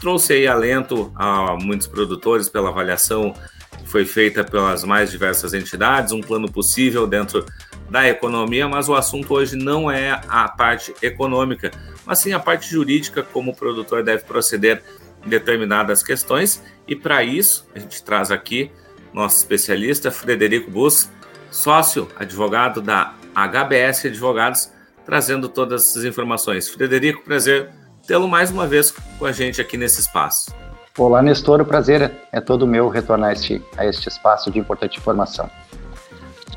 trouxe 0.00 0.32
aí 0.32 0.46
alento 0.46 1.12
a 1.14 1.56
muitos 1.60 1.86
produtores 1.86 2.48
pela 2.48 2.70
avaliação 2.70 3.34
que 3.78 3.88
foi 3.88 4.04
feita 4.04 4.44
pelas 4.44 4.84
mais 4.84 5.10
diversas 5.10 5.54
entidades, 5.54 6.12
um 6.12 6.20
plano 6.20 6.50
possível 6.50 7.06
dentro 7.06 7.46
da 7.88 8.08
economia, 8.08 8.66
mas 8.68 8.88
o 8.88 8.94
assunto 8.94 9.34
hoje 9.34 9.54
não 9.54 9.90
é 9.90 10.20
a 10.28 10.48
parte 10.48 10.94
econômica, 11.02 11.70
mas 12.06 12.18
sim 12.18 12.32
a 12.32 12.40
parte 12.40 12.70
jurídica, 12.70 13.22
como 13.22 13.52
o 13.52 13.56
produtor 13.56 14.02
deve 14.02 14.24
proceder 14.24 14.82
em 15.24 15.28
determinadas 15.28 16.02
questões. 16.02 16.62
E 16.88 16.96
para 16.96 17.22
isso, 17.22 17.68
a 17.74 17.78
gente 17.78 18.02
traz 18.02 18.30
aqui 18.30 18.70
nosso 19.12 19.36
especialista, 19.36 20.10
Frederico 20.10 20.70
Bus, 20.70 21.10
sócio, 21.50 22.08
advogado 22.16 22.80
da 22.80 23.14
HBS 23.34 24.06
Advogados, 24.06 24.70
trazendo 25.04 25.48
todas 25.48 25.88
essas 25.88 26.04
informações. 26.04 26.68
Frederico, 26.68 27.22
prazer 27.24 27.70
tê-lo 28.06 28.28
mais 28.28 28.50
uma 28.50 28.66
vez 28.66 28.92
com 29.18 29.24
a 29.24 29.32
gente 29.32 29.60
aqui 29.60 29.76
nesse 29.76 30.00
espaço. 30.00 30.54
Olá, 30.98 31.22
Nestor, 31.22 31.60
o 31.60 31.64
prazer 31.64 32.12
é 32.30 32.40
todo 32.40 32.66
meu 32.66 32.88
retornar 32.88 33.30
a 33.30 33.32
este, 33.32 33.62
a 33.76 33.86
este 33.86 34.08
espaço 34.08 34.50
de 34.50 34.58
importante 34.58 34.98
informação. 34.98 35.48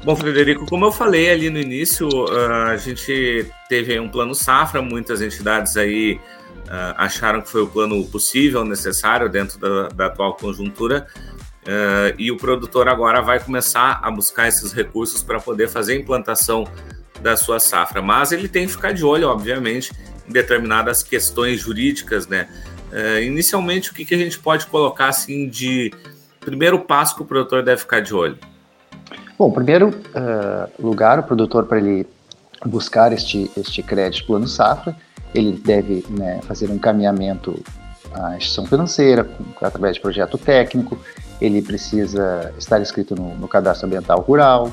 Bom, 0.03 0.15
Frederico, 0.15 0.65
como 0.67 0.85
eu 0.85 0.91
falei 0.91 1.31
ali 1.31 1.49
no 1.49 1.57
início, 1.57 2.07
ah, 2.29 2.71
a 2.71 2.77
gente 2.77 3.49
teve 3.69 3.99
um 3.99 4.09
plano 4.09 4.35
safra, 4.35 4.81
muitas 4.81 5.21
entidades 5.21 5.77
aí 5.77 6.19
uh, 6.65 6.93
acharam 6.97 7.41
que 7.41 7.49
foi 7.49 7.63
o 7.63 7.67
plano 7.67 8.03
possível, 8.05 8.63
necessário 8.63 9.29
dentro 9.29 9.57
da, 9.59 9.87
da 9.89 10.05
atual 10.07 10.35
conjuntura, 10.35 11.07
uh, 11.67 12.15
e 12.17 12.31
o 12.31 12.37
produtor 12.37 12.87
agora 12.87 13.21
vai 13.21 13.39
começar 13.39 13.99
a 14.01 14.11
buscar 14.11 14.47
esses 14.47 14.71
recursos 14.71 15.21
para 15.21 15.39
poder 15.39 15.67
fazer 15.67 15.93
a 15.93 15.95
implantação 15.97 16.67
da 17.21 17.35
sua 17.35 17.59
safra. 17.59 18.01
Mas 18.01 18.31
ele 18.31 18.47
tem 18.47 18.65
que 18.65 18.73
ficar 18.73 18.93
de 18.93 19.03
olho, 19.03 19.27
obviamente, 19.27 19.91
em 20.27 20.31
determinadas 20.31 21.03
questões 21.03 21.61
jurídicas, 21.61 22.27
né? 22.27 22.47
Uh, 22.91 23.21
inicialmente, 23.21 23.91
o 23.91 23.93
que, 23.93 24.05
que 24.05 24.15
a 24.15 24.17
gente 24.17 24.39
pode 24.39 24.67
colocar 24.67 25.09
assim 25.09 25.49
de 25.49 25.93
primeiro 26.39 26.79
passo 26.79 27.15
que 27.15 27.21
o 27.21 27.25
produtor 27.25 27.63
deve 27.63 27.81
ficar 27.81 28.01
de 28.01 28.13
olho? 28.13 28.37
Bom, 29.37 29.51
primeiro 29.51 29.93
lugar, 30.79 31.19
o 31.19 31.23
produtor 31.23 31.65
para 31.65 31.77
ele 31.77 32.07
buscar 32.65 33.11
este, 33.11 33.51
este 33.57 33.83
crédito 33.83 34.25
plano 34.25 34.47
safra, 34.47 34.95
ele 35.33 35.51
deve 35.51 36.05
né, 36.09 36.39
fazer 36.43 36.69
um 36.69 36.75
encaminhamento 36.75 37.61
à 38.13 38.37
instituição 38.37 38.65
financeira 38.65 39.29
através 39.61 39.95
de 39.95 40.01
projeto 40.01 40.37
técnico, 40.37 40.97
ele 41.39 41.61
precisa 41.61 42.53
estar 42.57 42.79
inscrito 42.81 43.15
no, 43.15 43.35
no 43.35 43.47
cadastro 43.47 43.87
ambiental 43.87 44.19
rural. 44.21 44.71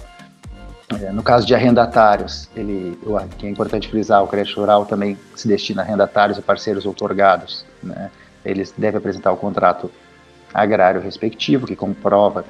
É, 1.00 1.10
no 1.10 1.22
caso 1.22 1.46
de 1.46 1.54
arrendatários, 1.54 2.50
ele, 2.54 2.98
que 3.38 3.46
é 3.46 3.50
importante 3.50 3.88
frisar, 3.88 4.22
o 4.22 4.28
crédito 4.28 4.60
rural 4.60 4.84
também 4.84 5.18
se 5.34 5.48
destina 5.48 5.82
a 5.82 5.84
arrendatários 5.84 6.38
e 6.38 6.42
parceiros 6.42 6.84
outorgados. 6.84 7.64
Né? 7.82 8.10
Eles 8.44 8.74
devem 8.76 8.98
apresentar 8.98 9.32
o 9.32 9.36
contrato 9.36 9.90
agrário 10.52 11.00
respectivo, 11.00 11.66
que 11.66 11.74
comprova 11.74 12.44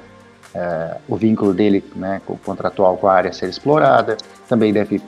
é, 0.53 0.97
o 1.07 1.15
vínculo 1.15 1.53
dele 1.53 1.83
né, 1.95 2.21
contratual 2.43 2.97
com 2.97 3.07
a 3.07 3.13
área 3.13 3.29
a 3.29 3.33
ser 3.33 3.47
explorada. 3.49 4.17
Também 4.47 4.73
deve 4.73 5.01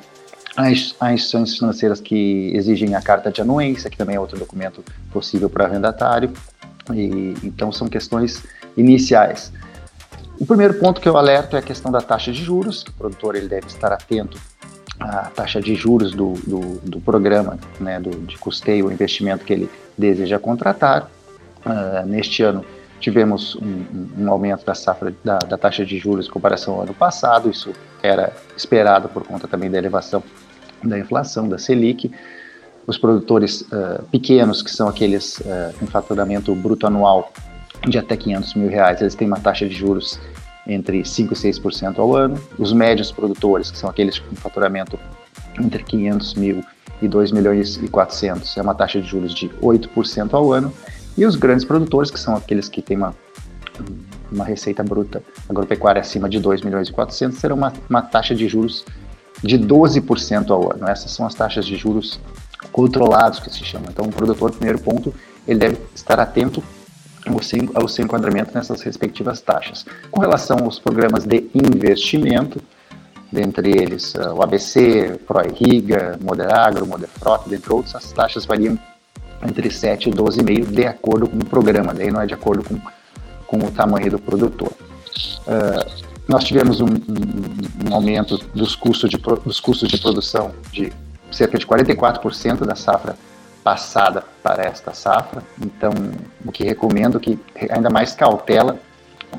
Há 0.57 0.71
instituições 1.11 1.57
financeiras 1.57 1.99
que 1.99 2.51
exigem 2.55 2.95
a 2.95 3.01
carta 3.01 3.29
de 3.29 3.41
anuência, 3.41 3.89
que 3.89 3.97
também 3.97 4.15
é 4.15 4.19
outro 4.19 4.39
documento 4.39 4.81
possível 5.11 5.49
para 5.49 5.65
arrendatário. 5.65 6.31
E, 6.93 7.35
então, 7.43 7.71
são 7.71 7.87
questões 7.87 8.43
iniciais. 8.77 9.51
O 10.39 10.45
primeiro 10.45 10.73
ponto 10.75 10.99
que 10.99 11.07
eu 11.07 11.17
alerto 11.17 11.55
é 11.55 11.59
a 11.59 11.61
questão 11.61 11.91
da 11.91 12.01
taxa 12.01 12.31
de 12.31 12.43
juros, 12.43 12.83
que 12.83 12.89
o 12.89 12.93
produtor 12.93 13.35
ele 13.35 13.47
deve 13.47 13.67
estar 13.67 13.91
atento 13.91 14.37
à 14.99 15.29
taxa 15.29 15.61
de 15.61 15.75
juros 15.75 16.11
do, 16.11 16.33
do, 16.45 16.59
do 16.81 17.01
programa 17.01 17.57
né, 17.79 17.99
do, 17.99 18.11
de 18.11 18.37
custeio, 18.37 18.87
o 18.87 18.91
investimento 18.91 19.45
que 19.45 19.53
ele 19.53 19.69
deseja 19.97 20.37
contratar. 20.37 21.09
Uh, 21.65 22.05
neste 22.05 22.43
ano, 22.43 22.63
tivemos 22.99 23.55
um, 23.55 23.85
um, 24.19 24.29
aumento 24.29 24.65
da 24.65 24.75
safra 24.75 25.13
da, 25.23 25.39
da, 25.39 25.57
taxa 25.57 25.85
de 25.85 25.97
juros 25.97 26.27
em 26.27 26.29
comparação 26.29 26.75
ao 26.75 26.81
ano 26.81 26.93
passado, 26.93 27.49
isso 27.49 27.73
era 28.03 28.33
esperado 28.55 29.09
por 29.09 29.23
conta 29.23 29.47
também 29.47 29.71
da 29.71 29.77
elevação 29.77 30.21
da 30.83 30.99
inflação, 30.99 31.47
da 31.47 31.57
Selic. 31.57 32.11
Os 32.87 32.97
produtores 32.97 33.61
uh, 33.61 34.03
pequenos, 34.11 34.61
que 34.61 34.69
são 34.69 34.87
aqueles 34.87 35.39
uh, 35.39 35.73
com 35.79 35.87
faturamento 35.87 36.53
bruto 36.53 36.85
anual 36.85 37.31
de 37.87 37.97
até 37.97 38.15
500 38.15 38.53
mil 38.55 38.69
reais, 38.69 39.01
eles 39.01 39.15
têm 39.15 39.27
uma 39.27 39.39
taxa 39.39 39.67
de 39.67 39.75
juros 39.75 40.19
entre 40.67 41.01
5% 41.01 41.31
e 41.31 41.35
6% 41.35 41.99
ao 41.99 42.15
ano. 42.15 42.39
Os 42.57 42.73
médios 42.73 43.11
produtores, 43.11 43.71
que 43.71 43.77
são 43.77 43.89
aqueles 43.89 44.19
com 44.19 44.35
faturamento 44.35 44.99
entre 45.59 45.83
500 45.83 46.33
mil 46.35 46.63
e 47.01 47.07
2 47.07 47.31
milhões 47.31 47.77
e 47.77 47.87
400, 47.87 48.57
é 48.57 48.61
uma 48.61 48.73
taxa 48.73 49.01
de 49.01 49.07
juros 49.07 49.33
de 49.33 49.49
8% 49.61 50.33
ao 50.33 50.51
ano. 50.51 50.71
E 51.17 51.25
os 51.25 51.35
grandes 51.35 51.65
produtores, 51.65 52.11
que 52.11 52.19
são 52.19 52.35
aqueles 52.35 52.67
que 52.67 52.81
têm 52.81 52.97
uma, 52.97 53.15
uma 54.31 54.45
receita 54.45 54.83
bruta 54.83 55.23
agropecuária 55.49 56.01
acima 56.01 56.27
de 56.29 56.39
2 56.39 56.61
milhões 56.61 56.89
e 56.89 56.91
400, 56.91 57.39
terão 57.39 57.55
uma, 57.55 57.73
uma 57.89 58.01
taxa 58.01 58.35
de 58.35 58.47
juros 58.47 58.85
de 59.43 59.57
12% 59.57 60.49
ao 60.49 60.73
ano. 60.73 60.87
Essas 60.87 61.11
são 61.11 61.25
as 61.25 61.33
taxas 61.33 61.65
de 61.65 61.75
juros 61.75 62.19
controlados 62.71 63.39
que 63.39 63.49
se 63.49 63.63
chamam. 63.63 63.89
Então, 63.89 64.05
o 64.05 64.11
produtor, 64.11 64.51
primeiro 64.51 64.79
ponto, 64.79 65.13
ele 65.47 65.59
deve 65.59 65.77
estar 65.93 66.19
atento 66.19 66.63
ao 67.27 67.41
seu, 67.41 67.69
ao 67.73 67.87
seu 67.87 68.05
enquadramento 68.05 68.51
nessas 68.53 68.81
respectivas 68.81 69.41
taxas. 69.41 69.85
Com 70.11 70.21
relação 70.21 70.59
aos 70.63 70.79
programas 70.79 71.25
de 71.25 71.49
investimento, 71.53 72.61
dentre 73.31 73.71
eles 73.71 74.13
uh, 74.15 74.33
o 74.33 74.43
ABC, 74.43 75.19
ProIrriga, 75.25 76.17
Moderagro, 76.21 76.85
Moderfrota, 76.85 77.49
dentre 77.49 77.73
outros, 77.73 77.95
as 77.95 78.11
taxas 78.11 78.45
variam 78.45 78.77
entre 79.43 79.69
7 79.69 80.09
e 80.09 80.13
12,5 80.13 80.65
de 80.71 80.85
acordo 80.85 81.27
com 81.27 81.37
o 81.37 81.45
programa, 81.45 81.93
daí 81.93 82.11
não 82.11 82.21
é 82.21 82.25
de 82.25 82.33
acordo 82.33 82.63
com, 82.63 82.79
com 83.45 83.65
o 83.65 83.71
tamanho 83.71 84.09
do 84.09 84.19
produtor. 84.19 84.71
Uh, 85.47 86.05
nós 86.27 86.43
tivemos 86.43 86.81
um, 86.81 86.87
um, 86.87 87.89
um, 87.89 87.93
aumento 87.93 88.37
dos 88.53 88.75
custos, 88.75 89.09
de, 89.09 89.17
dos 89.17 89.59
custos 89.59 89.89
de 89.89 89.97
produção 89.99 90.51
de 90.71 90.91
cerca 91.35 91.57
de 91.57 91.65
44% 91.65 92.65
da 92.65 92.75
safra 92.75 93.15
passada 93.63 94.23
para 94.43 94.63
esta 94.63 94.93
safra, 94.93 95.41
então 95.59 95.91
o 96.45 96.51
que 96.51 96.63
recomendo 96.63 97.19
que 97.19 97.39
ainda 97.69 97.89
mais 97.89 98.13
cautela 98.13 98.79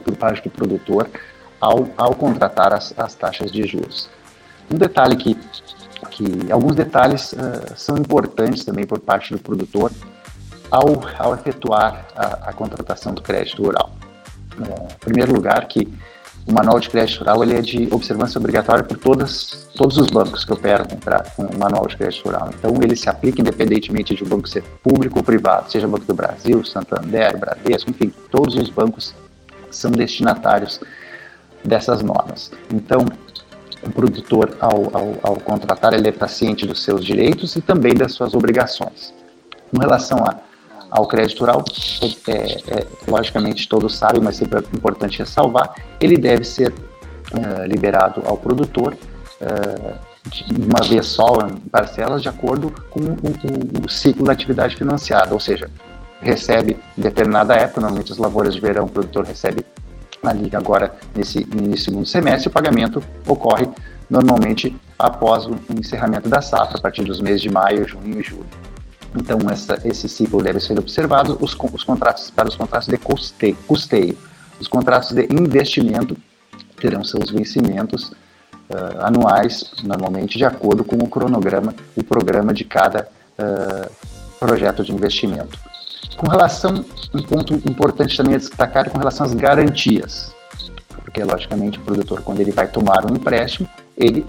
por 0.05 0.17
parte 0.17 0.43
do 0.43 0.51
produtor 0.51 1.09
ao, 1.61 1.89
ao 1.97 2.15
contratar 2.15 2.73
as, 2.73 2.93
as 2.99 3.15
taxas 3.15 3.51
de 3.53 3.65
juros. 3.67 4.11
Um 4.71 4.77
detalhe 4.77 5.17
que 5.17 5.39
que 6.11 6.51
alguns 6.53 6.75
detalhes 6.75 7.33
uh, 7.33 7.37
são 7.75 7.97
importantes 7.97 8.65
também 8.65 8.87
por 8.87 8.99
parte 9.01 9.33
do 9.33 9.39
produtor 9.39 9.91
ao, 10.71 11.03
ao 11.19 11.35
efetuar 11.35 12.07
a, 12.15 12.51
a 12.51 12.53
contratação 12.53 13.15
do 13.15 13.23
crédito 13.23 13.63
rural. 13.63 13.93
Uh, 14.59 14.93
em 14.93 14.99
primeiro 14.99 15.33
lugar, 15.33 15.67
que 15.67 15.93
o 16.47 16.53
manual 16.53 16.79
de 16.79 16.89
crédito 16.89 17.19
rural 17.19 17.43
ele 17.43 17.57
é 17.57 17.61
de 17.61 17.89
observância 17.91 18.39
obrigatória 18.39 18.85
por 18.85 18.97
todas, 18.97 19.69
todos 19.75 19.99
os 19.99 20.07
bancos 20.07 20.45
que 20.45 20.53
operam 20.53 20.85
com 20.85 21.43
o 21.43 21.59
manual 21.59 21.87
de 21.89 21.97
crédito 21.97 22.25
rural. 22.25 22.51
Então, 22.57 22.73
ele 22.83 22.95
se 22.95 23.09
aplica 23.09 23.41
independentemente 23.41 24.15
de 24.15 24.23
o 24.23 24.27
banco 24.27 24.49
ser 24.49 24.63
público 24.83 25.19
ou 25.19 25.25
privado, 25.25 25.71
seja 25.71 25.89
Banco 25.89 26.05
do 26.05 26.15
Brasil, 26.15 26.65
Santander, 26.65 27.37
Bradesco, 27.37 27.91
enfim, 27.91 28.13
todos 28.31 28.55
os 28.55 28.71
bancos 28.71 29.13
são 29.71 29.91
destinatários 29.91 30.81
dessas 31.65 32.01
normas. 32.01 32.53
Então, 32.73 33.05
o 33.83 33.91
produtor, 33.91 34.57
ao, 34.61 34.97
ao, 34.97 35.15
ao 35.23 35.37
contratar, 35.41 35.95
ele 35.95 36.09
está 36.09 36.29
ciente 36.29 36.65
dos 36.65 36.83
seus 36.83 37.05
direitos 37.05 37.57
e 37.57 37.61
também 37.61 37.95
das 37.95 38.13
suas 38.13 38.35
obrigações. 38.35 39.13
Com 39.71 39.81
relação 39.81 40.19
a, 40.19 40.37
ao 40.97 41.07
crédito 41.07 41.41
rural, 41.41 41.63
é, 42.27 42.33
é, 42.33 42.87
logicamente 43.07 43.69
todos 43.69 43.97
sabem, 43.97 44.23
mas 44.23 44.37
sempre 44.37 44.61
é 44.61 44.63
importante 44.75 45.19
ressalvar, 45.19 45.75
ele 46.01 46.17
deve 46.17 46.43
ser 46.43 46.73
uh, 46.73 47.67
liberado 47.67 48.23
ao 48.25 48.39
produtor 48.39 48.95
uh, 48.95 49.95
de 50.31 50.45
uma 50.59 50.83
vez 50.89 51.05
só, 51.05 51.39
em 51.47 51.57
parcelas, 51.69 52.23
de 52.23 52.31
acordo 52.31 52.73
com 52.89 53.01
o, 53.01 53.13
o, 53.13 53.85
o 53.85 53.89
ciclo 53.91 54.25
da 54.25 54.33
atividade 54.33 54.75
financiada, 54.75 55.35
ou 55.35 55.39
seja, 55.39 55.71
recebe 56.23 56.79
em 56.97 57.03
determinada 57.03 57.55
época, 57.55 57.83
normalmente 57.83 58.13
as 58.13 58.19
lavouras 58.19 58.55
de 58.55 58.61
verão, 58.61 58.87
o 58.87 58.89
produtor 58.89 59.27
recebe 59.27 59.67
na 60.23 60.33
liga 60.33 60.57
agora 60.57 60.97
nesse, 61.15 61.47
nesse 61.55 61.85
segundo 61.85 62.07
semestre, 62.07 62.49
o 62.49 62.51
pagamento 62.51 63.03
ocorre 63.27 63.69
normalmente 64.09 64.75
após 64.99 65.45
o 65.45 65.59
encerramento 65.79 66.27
da 66.27 66.41
safra, 66.41 66.79
a 66.79 66.81
partir 66.81 67.05
dos 67.05 67.21
meses 67.21 67.43
de 67.43 67.51
maio, 67.51 67.87
junho 67.87 68.19
e 68.19 68.23
julho. 68.23 68.66
Então, 69.17 69.39
essa, 69.51 69.81
esse 69.85 70.09
ciclo 70.09 70.43
deve 70.43 70.61
ser 70.61 70.79
observado. 70.79 71.39
Os, 71.41 71.57
os 71.73 71.85
contratos 71.85 72.31
para 72.31 72.49
os 72.49 72.55
contratos 72.55 72.87
de 72.87 72.99
custeio, 72.99 73.57
custeio. 73.67 74.17
Os 74.61 74.69
contratos 74.69 75.13
de 75.13 75.27
investimento 75.31 76.17
terão 76.79 77.03
seus 77.03 77.31
vencimentos 77.31 78.11
uh, 78.11 79.01
anuais, 79.01 79.73
normalmente 79.83 80.37
de 80.37 80.45
acordo 80.45 80.85
com 80.85 80.97
o 80.97 81.09
cronograma, 81.09 81.75
o 81.97 82.05
programa 82.05 82.53
de 82.53 82.65
cada 82.65 83.09
uh, 83.39 83.91
projeto 84.39 84.85
de 84.85 84.93
investimento. 84.93 85.59
Com 86.17 86.29
relação, 86.29 86.85
um 87.15 87.23
ponto 87.23 87.55
importante 87.55 88.17
também 88.17 88.35
a 88.35 88.39
destacar 88.39 88.87
é 88.87 88.91
com 88.91 88.99
relação 88.99 89.27
às 89.27 89.35
garantias, 89.35 90.35
porque 91.03 91.23
logicamente 91.23 91.79
o 91.79 91.83
produtor, 91.83 92.23
quando 92.23 92.41
ele 92.41 92.53
vai 92.53 92.67
tomar 92.67 93.11
um 93.11 93.15
empréstimo, 93.15 93.69
ele 93.97 94.27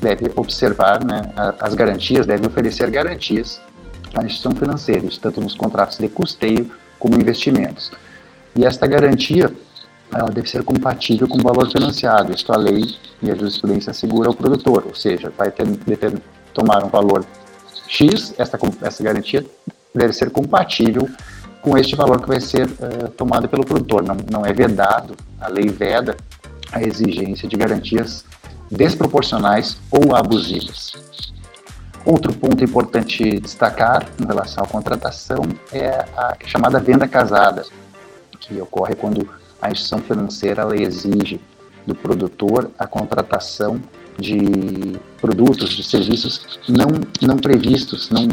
deve 0.00 0.30
observar 0.36 1.02
né, 1.04 1.32
as 1.60 1.74
garantias, 1.74 2.26
deve 2.26 2.46
oferecer 2.46 2.90
garantias 2.90 3.60
à 4.14 4.24
instituição 4.24 4.52
financeira, 4.52 5.06
tanto 5.20 5.40
nos 5.40 5.54
contratos 5.54 5.98
de 5.98 6.08
custeio 6.08 6.70
como 6.98 7.14
investimentos. 7.14 7.90
E 8.54 8.64
esta 8.64 8.86
garantia 8.86 9.52
ela 10.14 10.30
deve 10.30 10.48
ser 10.48 10.62
compatível 10.62 11.26
com 11.26 11.38
o 11.38 11.42
valor 11.42 11.70
financiado. 11.70 12.32
Isto 12.32 12.52
a 12.52 12.56
lei 12.56 12.82
e 13.22 13.30
a 13.30 13.34
jurisprudência 13.34 13.90
assegura 13.90 14.28
ao 14.28 14.34
produtor, 14.34 14.84
ou 14.86 14.94
seja, 14.94 15.32
vai 15.36 15.50
ter, 15.50 15.66
ter 15.96 16.20
tomar 16.52 16.84
um 16.84 16.88
valor 16.88 17.24
X, 17.88 18.34
essa, 18.38 18.58
essa 18.82 19.02
garantia 19.02 19.44
deve 19.94 20.12
ser 20.12 20.30
compatível 20.30 21.08
com 21.62 21.78
este 21.78 21.94
valor 21.94 22.20
que 22.20 22.28
vai 22.28 22.40
ser 22.40 22.66
uh, 22.66 23.08
tomado 23.16 23.48
pelo 23.48 23.64
produtor. 23.64 24.02
Não, 24.02 24.16
não 24.30 24.44
é 24.44 24.52
vedado, 24.52 25.14
a 25.40 25.48
lei 25.48 25.68
veda 25.68 26.16
a 26.72 26.82
exigência 26.82 27.48
de 27.48 27.56
garantias 27.56 28.24
desproporcionais 28.70 29.78
ou 29.90 30.14
abusivas. 30.16 30.92
Outro 32.04 32.32
ponto 32.34 32.64
importante 32.64 33.38
destacar 33.38 34.08
em 34.20 34.26
relação 34.26 34.64
à 34.64 34.66
contratação 34.66 35.42
é 35.72 36.04
a 36.16 36.36
chamada 36.44 36.80
venda 36.80 37.06
casada, 37.06 37.64
que 38.40 38.60
ocorre 38.60 38.94
quando 38.96 39.28
a 39.60 39.70
instituição 39.70 40.00
financeira 40.00 40.66
exige 40.74 41.40
do 41.86 41.94
produtor 41.94 42.70
a 42.76 42.86
contratação 42.86 43.80
de 44.18 44.98
produtos, 45.20 45.70
de 45.70 45.82
serviços 45.82 46.60
não, 46.68 46.88
não 47.22 47.36
previstos, 47.36 48.10
não, 48.10 48.28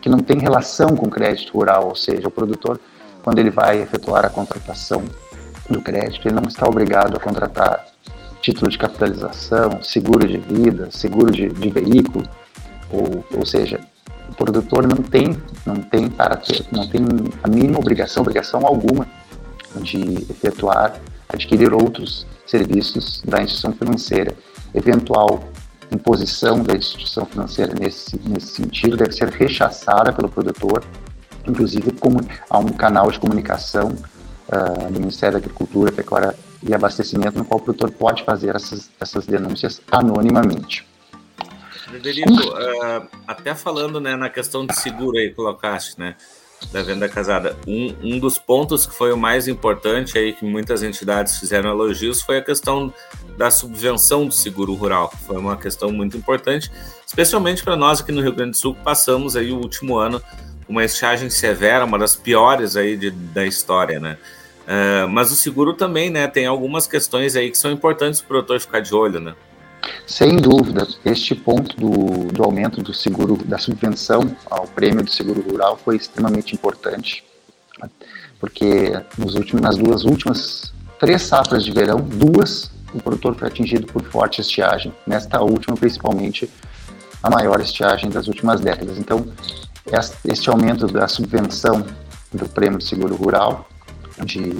que 0.00 0.08
não 0.08 0.18
tem 0.18 0.38
relação 0.38 0.96
com 0.96 1.08
crédito 1.08 1.52
rural, 1.52 1.88
ou 1.88 1.96
seja, 1.96 2.26
o 2.28 2.30
produtor, 2.30 2.78
quando 3.22 3.38
ele 3.38 3.50
vai 3.50 3.80
efetuar 3.80 4.24
a 4.24 4.30
contratação 4.30 5.02
do 5.68 5.80
crédito, 5.80 6.26
ele 6.26 6.34
não 6.34 6.48
está 6.48 6.68
obrigado 6.68 7.16
a 7.16 7.20
contratar 7.20 7.86
título 8.42 8.70
de 8.70 8.78
capitalização, 8.78 9.82
seguro 9.82 10.26
de 10.26 10.38
vida, 10.38 10.88
seguro 10.90 11.30
de, 11.30 11.48
de 11.48 11.70
veículo, 11.70 12.26
ou, 12.90 13.24
ou 13.36 13.46
seja, 13.46 13.80
o 14.28 14.34
produtor 14.34 14.86
não 14.86 14.96
tem, 14.96 15.36
não 15.66 15.76
tem 15.76 16.08
para 16.08 16.36
ter, 16.36 16.64
não 16.70 16.88
tem 16.88 17.02
a 17.42 17.48
mínima 17.48 17.78
obrigação, 17.78 18.22
obrigação 18.22 18.66
alguma 18.66 19.06
de 19.76 20.26
efetuar, 20.30 21.00
adquirir 21.28 21.72
outros 21.72 22.26
serviços 22.46 23.22
da 23.24 23.42
instituição 23.42 23.72
financeira. 23.72 24.34
Eventual 24.74 25.40
imposição 25.92 26.62
da 26.62 26.74
instituição 26.74 27.26
financeira 27.26 27.74
nesse, 27.78 28.18
nesse 28.28 28.54
sentido 28.54 28.96
deve 28.96 29.12
ser 29.12 29.28
rechaçada 29.28 30.12
pelo 30.12 30.28
produtor, 30.28 30.84
inclusive 31.46 31.92
como 31.92 32.20
há 32.48 32.58
um 32.58 32.68
canal 32.68 33.10
de 33.10 33.18
comunicação 33.18 33.88
uh, 33.88 34.92
do 34.92 35.00
Ministério 35.00 35.38
da 35.38 35.44
Agricultura, 35.44 35.90
Pecuária 35.90 36.34
e 36.62 36.72
Abastecimento, 36.72 37.38
no 37.38 37.44
qual 37.44 37.60
o 37.60 37.62
produtor 37.62 37.90
pode 37.90 38.24
fazer 38.24 38.54
essas, 38.54 38.90
essas 39.00 39.26
denúncias 39.26 39.80
anonimamente. 39.90 40.86
Frederico, 41.90 42.32
uh, 42.32 43.08
até 43.26 43.54
falando 43.54 44.00
né, 44.00 44.16
na 44.16 44.30
questão 44.30 44.64
de 44.64 44.74
seguro 44.76 45.18
aí, 45.18 45.30
colocaste, 45.34 45.98
né? 45.98 46.16
da 46.72 46.82
venda 46.82 47.08
casada. 47.08 47.56
Um, 47.66 47.94
um 48.02 48.18
dos 48.18 48.38
pontos 48.38 48.86
que 48.86 48.94
foi 48.94 49.12
o 49.12 49.16
mais 49.16 49.48
importante 49.48 50.18
aí, 50.18 50.32
que 50.32 50.44
muitas 50.44 50.82
entidades 50.82 51.38
fizeram 51.38 51.70
elogios, 51.70 52.20
foi 52.20 52.38
a 52.38 52.42
questão 52.42 52.92
da 53.36 53.50
subvenção 53.50 54.26
do 54.26 54.34
seguro 54.34 54.74
rural. 54.74 55.12
Foi 55.26 55.38
uma 55.38 55.56
questão 55.56 55.90
muito 55.90 56.16
importante, 56.16 56.70
especialmente 57.06 57.64
para 57.64 57.76
nós 57.76 58.00
aqui 58.00 58.12
no 58.12 58.20
Rio 58.20 58.32
Grande 58.32 58.52
do 58.52 58.56
Sul, 58.58 58.74
que 58.74 58.82
passamos 58.82 59.36
aí 59.36 59.50
o 59.50 59.56
último 59.56 59.96
ano 59.96 60.22
uma 60.68 60.84
estiagem 60.84 61.28
severa, 61.28 61.84
uma 61.84 61.98
das 61.98 62.14
piores 62.14 62.76
aí 62.76 62.96
de, 62.96 63.10
da 63.10 63.44
história, 63.44 63.98
né? 63.98 64.16
Uh, 64.66 65.08
mas 65.08 65.32
o 65.32 65.34
seguro 65.34 65.72
também, 65.72 66.10
né, 66.10 66.28
tem 66.28 66.46
algumas 66.46 66.86
questões 66.86 67.34
aí 67.34 67.50
que 67.50 67.58
são 67.58 67.72
importantes 67.72 68.20
para 68.20 68.26
o 68.26 68.28
produtor 68.28 68.60
ficar 68.60 68.80
de 68.80 68.94
olho, 68.94 69.18
né? 69.18 69.34
Sem 70.06 70.36
dúvida, 70.36 70.86
este 71.04 71.34
ponto 71.34 71.76
do, 71.76 72.32
do 72.32 72.42
aumento 72.42 72.82
do 72.82 72.92
seguro, 72.92 73.36
da 73.44 73.58
subvenção 73.58 74.36
ao 74.50 74.66
prêmio 74.66 75.04
do 75.04 75.10
seguro 75.10 75.40
rural 75.40 75.78
foi 75.82 75.96
extremamente 75.96 76.54
importante, 76.54 77.24
porque 78.38 78.92
nos 79.16 79.34
últimos, 79.34 79.62
nas 79.62 79.76
duas 79.76 80.04
últimas 80.04 80.72
três 80.98 81.22
safras 81.22 81.64
de 81.64 81.72
verão, 81.72 82.00
duas 82.00 82.70
o 82.92 83.00
produtor 83.00 83.34
foi 83.36 83.48
atingido 83.48 83.86
por 83.86 84.02
forte 84.04 84.40
estiagem. 84.40 84.92
Nesta 85.06 85.40
última, 85.40 85.76
principalmente, 85.76 86.50
a 87.22 87.30
maior 87.30 87.60
estiagem 87.60 88.10
das 88.10 88.26
últimas 88.26 88.60
décadas. 88.60 88.98
Então, 88.98 89.26
este 90.24 90.50
aumento 90.50 90.86
da 90.86 91.06
subvenção 91.06 91.84
do 92.32 92.48
prêmio 92.48 92.78
de 92.78 92.84
seguro 92.84 93.14
rural, 93.14 93.68
de, 94.24 94.50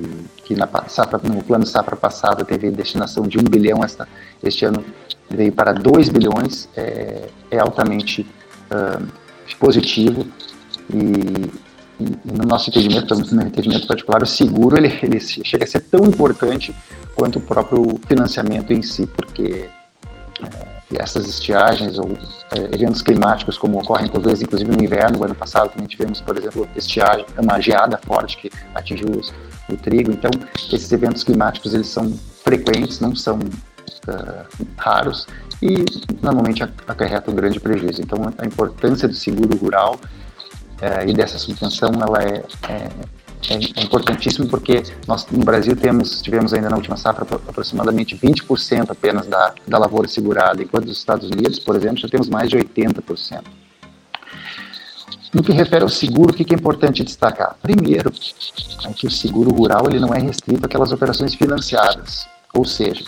que 0.45 0.55
na 0.55 0.69
safra, 0.89 1.21
no 1.23 1.43
plano 1.43 1.67
safra 1.67 1.97
passada 1.97 2.45
teve 2.45 2.71
destinação 2.71 3.25
de 3.25 3.39
um 3.39 3.43
bilhão, 3.43 3.85
esta, 3.85 4.09
este 4.43 4.65
ano 4.65 4.85
veio 5.29 5.53
para 5.53 5.73
2 5.73 6.09
bilhões, 6.09 6.69
é, 6.77 7.29
é 7.51 7.59
altamente 7.59 8.27
uh, 8.71 9.07
positivo 9.59 10.27
e, 10.93 11.51
e, 12.01 12.33
no 12.33 12.45
nosso 12.47 12.71
entendimento, 12.71 13.15
no 13.15 13.37
meu 13.37 13.47
entendimento 13.47 13.87
particular, 13.87 14.23
o 14.23 14.27
seguro 14.27 14.77
ele, 14.77 14.99
ele 15.03 15.21
chega 15.21 15.65
a 15.65 15.67
ser 15.67 15.81
tão 15.81 16.05
importante 16.07 16.75
quanto 17.15 17.39
o 17.39 17.43
próprio 17.43 18.01
financiamento 18.07 18.73
em 18.73 18.83
si, 18.83 19.07
porque 19.07 19.69
é, 20.43 20.80
essas 20.99 21.29
estiagens 21.29 21.99
ou 21.99 22.11
é, 22.53 22.75
eventos 22.75 23.03
climáticos 23.03 23.57
como 23.57 23.79
ocorrem 23.79 24.09
por 24.09 24.23
vezes, 24.23 24.43
inclusive 24.43 24.71
no 24.71 24.83
inverno, 24.83 25.19
no 25.19 25.25
ano 25.25 25.35
passado 25.35 25.71
também 25.71 25.87
tivemos, 25.87 26.21
por 26.21 26.37
exemplo, 26.37 26.69
estiagem, 26.75 27.25
uma 27.39 27.61
geada 27.61 27.99
forte 27.99 28.37
que 28.37 28.51
atingiu 28.75 29.09
os, 29.11 29.33
o 29.69 29.77
trigo, 29.77 30.11
então 30.11 30.31
esses 30.73 30.91
eventos 30.91 31.23
climáticos 31.23 31.75
eles 31.75 31.87
são 31.87 32.13
frequentes, 32.43 33.01
não 33.01 33.15
são 33.15 33.39
uh, 33.39 34.67
raros 34.77 35.27
e 35.63 35.85
normalmente 36.23 36.63
acarreta 36.63 37.31
um 37.31 37.35
grande 37.35 37.61
prejuízo. 37.61 38.01
Então, 38.01 38.19
a 38.39 38.47
importância 38.47 39.07
do 39.07 39.15
seguro 39.15 39.57
rural 39.57 39.97
uh, 39.97 41.09
e 41.09 41.13
dessa 41.13 41.39
subvenção 41.39 41.91
ela 42.01 42.23
é, 42.23 42.43
é, 42.69 42.89
é, 43.49 43.83
importantíssima 43.83 44.47
porque 44.47 44.83
nós 45.07 45.27
no 45.31 45.45
Brasil 45.45 45.75
temos 45.75 46.21
tivemos 46.21 46.53
ainda 46.53 46.69
na 46.69 46.77
última 46.77 46.97
safra 46.97 47.27
aproximadamente 47.49 48.17
20% 48.17 48.91
apenas 48.91 49.27
da, 49.27 49.55
da 49.67 49.79
lavoura 49.79 50.07
segurada, 50.09 50.63
enquanto 50.63 50.87
nos 50.87 50.99
Estados 50.99 51.29
Unidos, 51.31 51.59
por 51.59 51.75
exemplo, 51.75 51.99
já 51.99 52.09
temos 52.09 52.29
mais 52.29 52.51
de 52.51 52.57
80%. 52.57 53.43
No 55.33 55.45
que 55.45 55.53
refere 55.53 55.85
ao 55.85 55.89
seguro, 55.89 56.33
o 56.33 56.35
que 56.35 56.53
é 56.53 56.57
importante 56.57 57.05
destacar? 57.05 57.57
Primeiro, 57.63 58.13
é 58.85 58.93
que 58.93 59.07
o 59.07 59.11
seguro 59.11 59.51
rural 59.51 59.87
ele 59.89 60.01
não 60.01 60.13
é 60.13 60.19
restrito 60.19 60.67
àquelas 60.67 60.91
operações 60.91 61.35
financiadas, 61.35 62.27
ou 62.53 62.65
seja, 62.65 63.05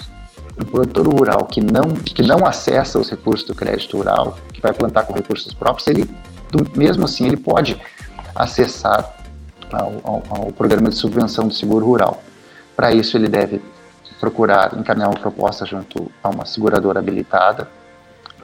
o 0.61 0.64
produtor 0.64 1.09
rural 1.09 1.47
que 1.47 1.61
não, 1.61 1.91
que 1.91 2.22
não 2.22 2.47
acessa 2.47 2.99
os 2.99 3.11
recursos 3.11 3.47
do 3.47 3.55
crédito 3.55 3.97
rural, 3.97 4.39
que 4.53 4.61
vai 4.61 4.72
plantar 4.72 5.03
com 5.05 5.12
recursos 5.12 5.53
próprios, 5.53 5.89
ele, 5.89 6.09
mesmo 6.76 7.05
assim, 7.05 7.26
ele 7.26 7.37
pode 7.37 7.76
acessar 8.35 9.16
ao, 9.72 10.00
ao, 10.04 10.22
ao 10.28 10.52
programa 10.52 10.88
de 10.88 10.96
subvenção 10.96 11.48
do 11.48 11.54
seguro 11.54 11.86
rural. 11.86 12.22
Para 12.76 12.92
isso, 12.92 13.16
ele 13.16 13.28
deve 13.28 13.60
procurar 14.20 14.78
encaminhar 14.78 15.08
uma 15.08 15.18
proposta 15.18 15.66
junto 15.66 16.10
a 16.22 16.28
uma 16.28 16.44
seguradora 16.44 17.00
habilitada 17.00 17.68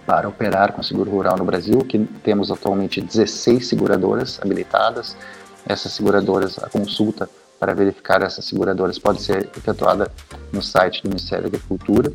para 0.04 0.28
operar 0.28 0.72
com 0.72 0.82
seguro 0.82 1.10
rural 1.10 1.36
no 1.36 1.44
Brasil, 1.44 1.78
que 1.80 1.98
temos 2.22 2.50
atualmente 2.50 3.00
16 3.00 3.66
seguradoras 3.66 4.40
habilitadas. 4.42 5.16
Essas 5.66 5.92
seguradoras, 5.92 6.58
a 6.62 6.68
consulta 6.68 7.28
para 7.60 7.74
verificar 7.74 8.22
essas 8.22 8.44
seguradoras 8.44 8.98
pode 8.98 9.20
ser 9.20 9.50
efetuada 9.56 10.10
no 10.52 10.62
site 10.62 11.02
do 11.02 11.08
Ministério 11.08 11.50
da 11.50 11.56
Agricultura. 11.56 12.12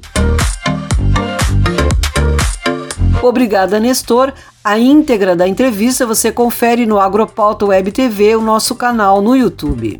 Obrigada, 3.21 3.79
Nestor. 3.79 4.33
A 4.63 4.79
íntegra 4.79 5.35
da 5.35 5.47
entrevista 5.47 6.05
você 6.05 6.31
confere 6.31 6.85
no 6.85 6.99
Agropauta 6.99 7.65
Web 7.65 7.91
TV, 7.91 8.35
o 8.35 8.41
nosso 8.41 8.75
canal 8.75 9.21
no 9.21 9.35
YouTube. 9.35 9.99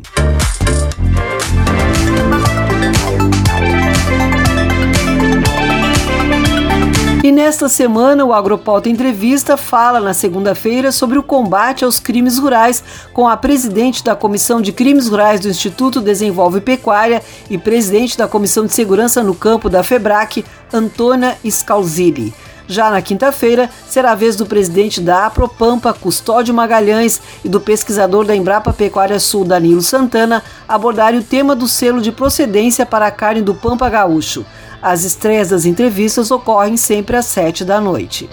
E 7.24 7.32
nesta 7.32 7.70
semana, 7.70 8.22
o 8.22 8.34
Agropauta 8.34 8.90
Entrevista 8.90 9.56
fala 9.56 9.98
na 9.98 10.12
segunda-feira 10.12 10.92
sobre 10.92 11.18
o 11.18 11.22
combate 11.22 11.82
aos 11.82 11.98
crimes 11.98 12.38
rurais 12.38 12.84
com 13.14 13.26
a 13.26 13.34
presidente 13.34 14.04
da 14.04 14.14
Comissão 14.14 14.60
de 14.60 14.72
Crimes 14.72 15.08
Rurais 15.08 15.40
do 15.40 15.48
Instituto 15.48 16.02
Desenvolve 16.02 16.60
Pecuária 16.60 17.22
e 17.48 17.56
presidente 17.56 18.18
da 18.18 18.28
Comissão 18.28 18.66
de 18.66 18.74
Segurança 18.74 19.22
no 19.22 19.34
Campo 19.34 19.70
da 19.70 19.82
FEBRAC, 19.82 20.44
Antônia 20.70 21.38
Scalzilli. 21.50 22.34
Já 22.66 22.90
na 22.90 23.02
quinta-feira, 23.02 23.68
será 23.86 24.12
a 24.12 24.14
vez 24.14 24.36
do 24.36 24.46
presidente 24.46 25.00
da 25.00 25.26
Apropampa, 25.26 25.92
Custódio 25.92 26.54
Magalhães, 26.54 27.20
e 27.44 27.48
do 27.48 27.60
pesquisador 27.60 28.24
da 28.24 28.34
Embrapa 28.34 28.72
Pecuária 28.72 29.18
Sul, 29.20 29.44
Danilo 29.44 29.82
Santana, 29.82 30.42
abordarem 30.66 31.20
o 31.20 31.24
tema 31.24 31.54
do 31.54 31.68
selo 31.68 32.00
de 32.00 32.10
procedência 32.10 32.86
para 32.86 33.06
a 33.06 33.10
carne 33.10 33.42
do 33.42 33.54
Pampa 33.54 33.88
Gaúcho. 33.88 34.46
As 34.80 35.04
estreias 35.04 35.50
das 35.50 35.64
entrevistas 35.64 36.30
ocorrem 36.30 36.76
sempre 36.76 37.16
às 37.16 37.26
sete 37.26 37.64
da 37.64 37.80
noite. 37.80 38.28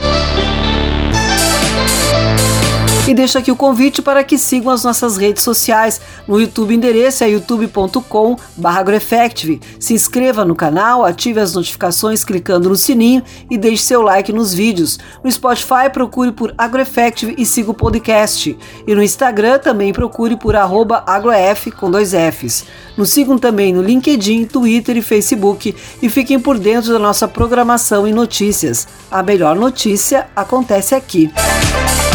E 3.08 3.16
deixo 3.16 3.38
aqui 3.38 3.52
o 3.52 3.56
convite 3.56 4.00
para 4.02 4.24
que 4.24 4.38
sigam 4.38 4.72
as 4.72 4.84
nossas 4.84 5.18
redes 5.18 5.44
sociais. 5.44 6.00
No 6.28 6.40
YouTube, 6.40 6.76
endereço 6.76 7.24
é 7.24 7.30
youtube.com 7.32 8.38
agroeffective. 8.64 9.60
Se 9.80 9.94
inscreva 9.94 10.46
no 10.46 10.56
canal, 10.56 11.04
ative 11.04 11.40
as 11.40 11.56
notificações 11.56 12.24
clicando 12.24 12.70
no 12.70 12.76
sininho 12.76 13.24
e 13.50 13.58
deixe 13.58 13.84
seu 13.84 14.02
like 14.04 14.32
nos 14.32 14.54
vídeos. 14.54 15.00
No 15.24 15.32
Spotify, 15.32 15.90
procure 15.92 16.32
por 16.32 16.54
AgroEffective 16.58 17.34
e 17.38 17.46
siga 17.46 17.72
o 17.72 17.74
podcast. 17.74 18.58
E 18.88 18.96
no 18.96 19.04
Instagram, 19.04 19.58
também 19.58 19.92
procure 19.92 20.38
por 20.38 20.56
agroef 20.56 21.72
com 21.72 21.90
dois 21.90 22.12
Fs. 22.12 22.66
Nos 22.96 23.10
sigam 23.10 23.38
também 23.38 23.74
no 23.74 23.82
LinkedIn, 23.82 24.46
Twitter 24.46 24.96
e 24.96 25.02
Facebook 25.02 25.76
e 26.02 26.08
fiquem 26.08 26.40
por 26.40 26.58
dentro 26.58 26.94
da 26.94 27.00
nossa 27.00 27.28
programação 27.28 28.08
e 28.08 28.14
notícias. 28.14 28.88
A 29.10 29.24
melhor 29.24 29.56
notícia 29.56 30.28
acontece 30.36 30.94
aqui. 30.94 31.32
O 32.08 32.11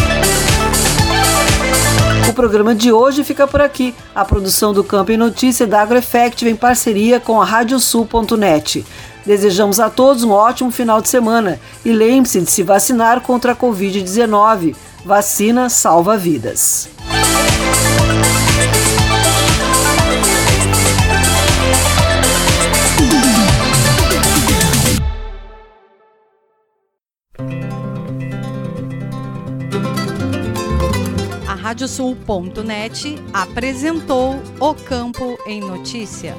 programa 2.37 2.75
de 2.75 2.91
hoje 2.91 3.23
fica 3.23 3.47
por 3.47 3.59
aqui. 3.59 3.95
A 4.13 4.23
produção 4.23 4.71
do 4.71 4.83
Campo 4.83 5.11
em 5.11 5.17
Notícia 5.17 5.65
da 5.65 5.81
AgroEffective 5.81 6.51
em 6.51 6.55
parceria 6.55 7.19
com 7.19 7.41
a 7.41 7.45
Radiosul.net. 7.45 8.85
Desejamos 9.25 9.79
a 9.79 9.89
todos 9.89 10.23
um 10.23 10.29
ótimo 10.29 10.69
final 10.69 11.01
de 11.01 11.09
semana 11.09 11.59
e 11.83 11.91
lembre-se 11.91 12.39
de 12.39 12.51
se 12.51 12.61
vacinar 12.61 13.21
contra 13.21 13.53
a 13.53 13.55
Covid-19. 13.55 14.75
Vacina 15.03 15.67
salva 15.67 16.15
vidas. 16.15 16.87
Radiosul.net 31.77 33.19
apresentou 33.31 34.41
O 34.59 34.73
Campo 34.73 35.37
em 35.45 35.61
Notícia. 35.61 36.33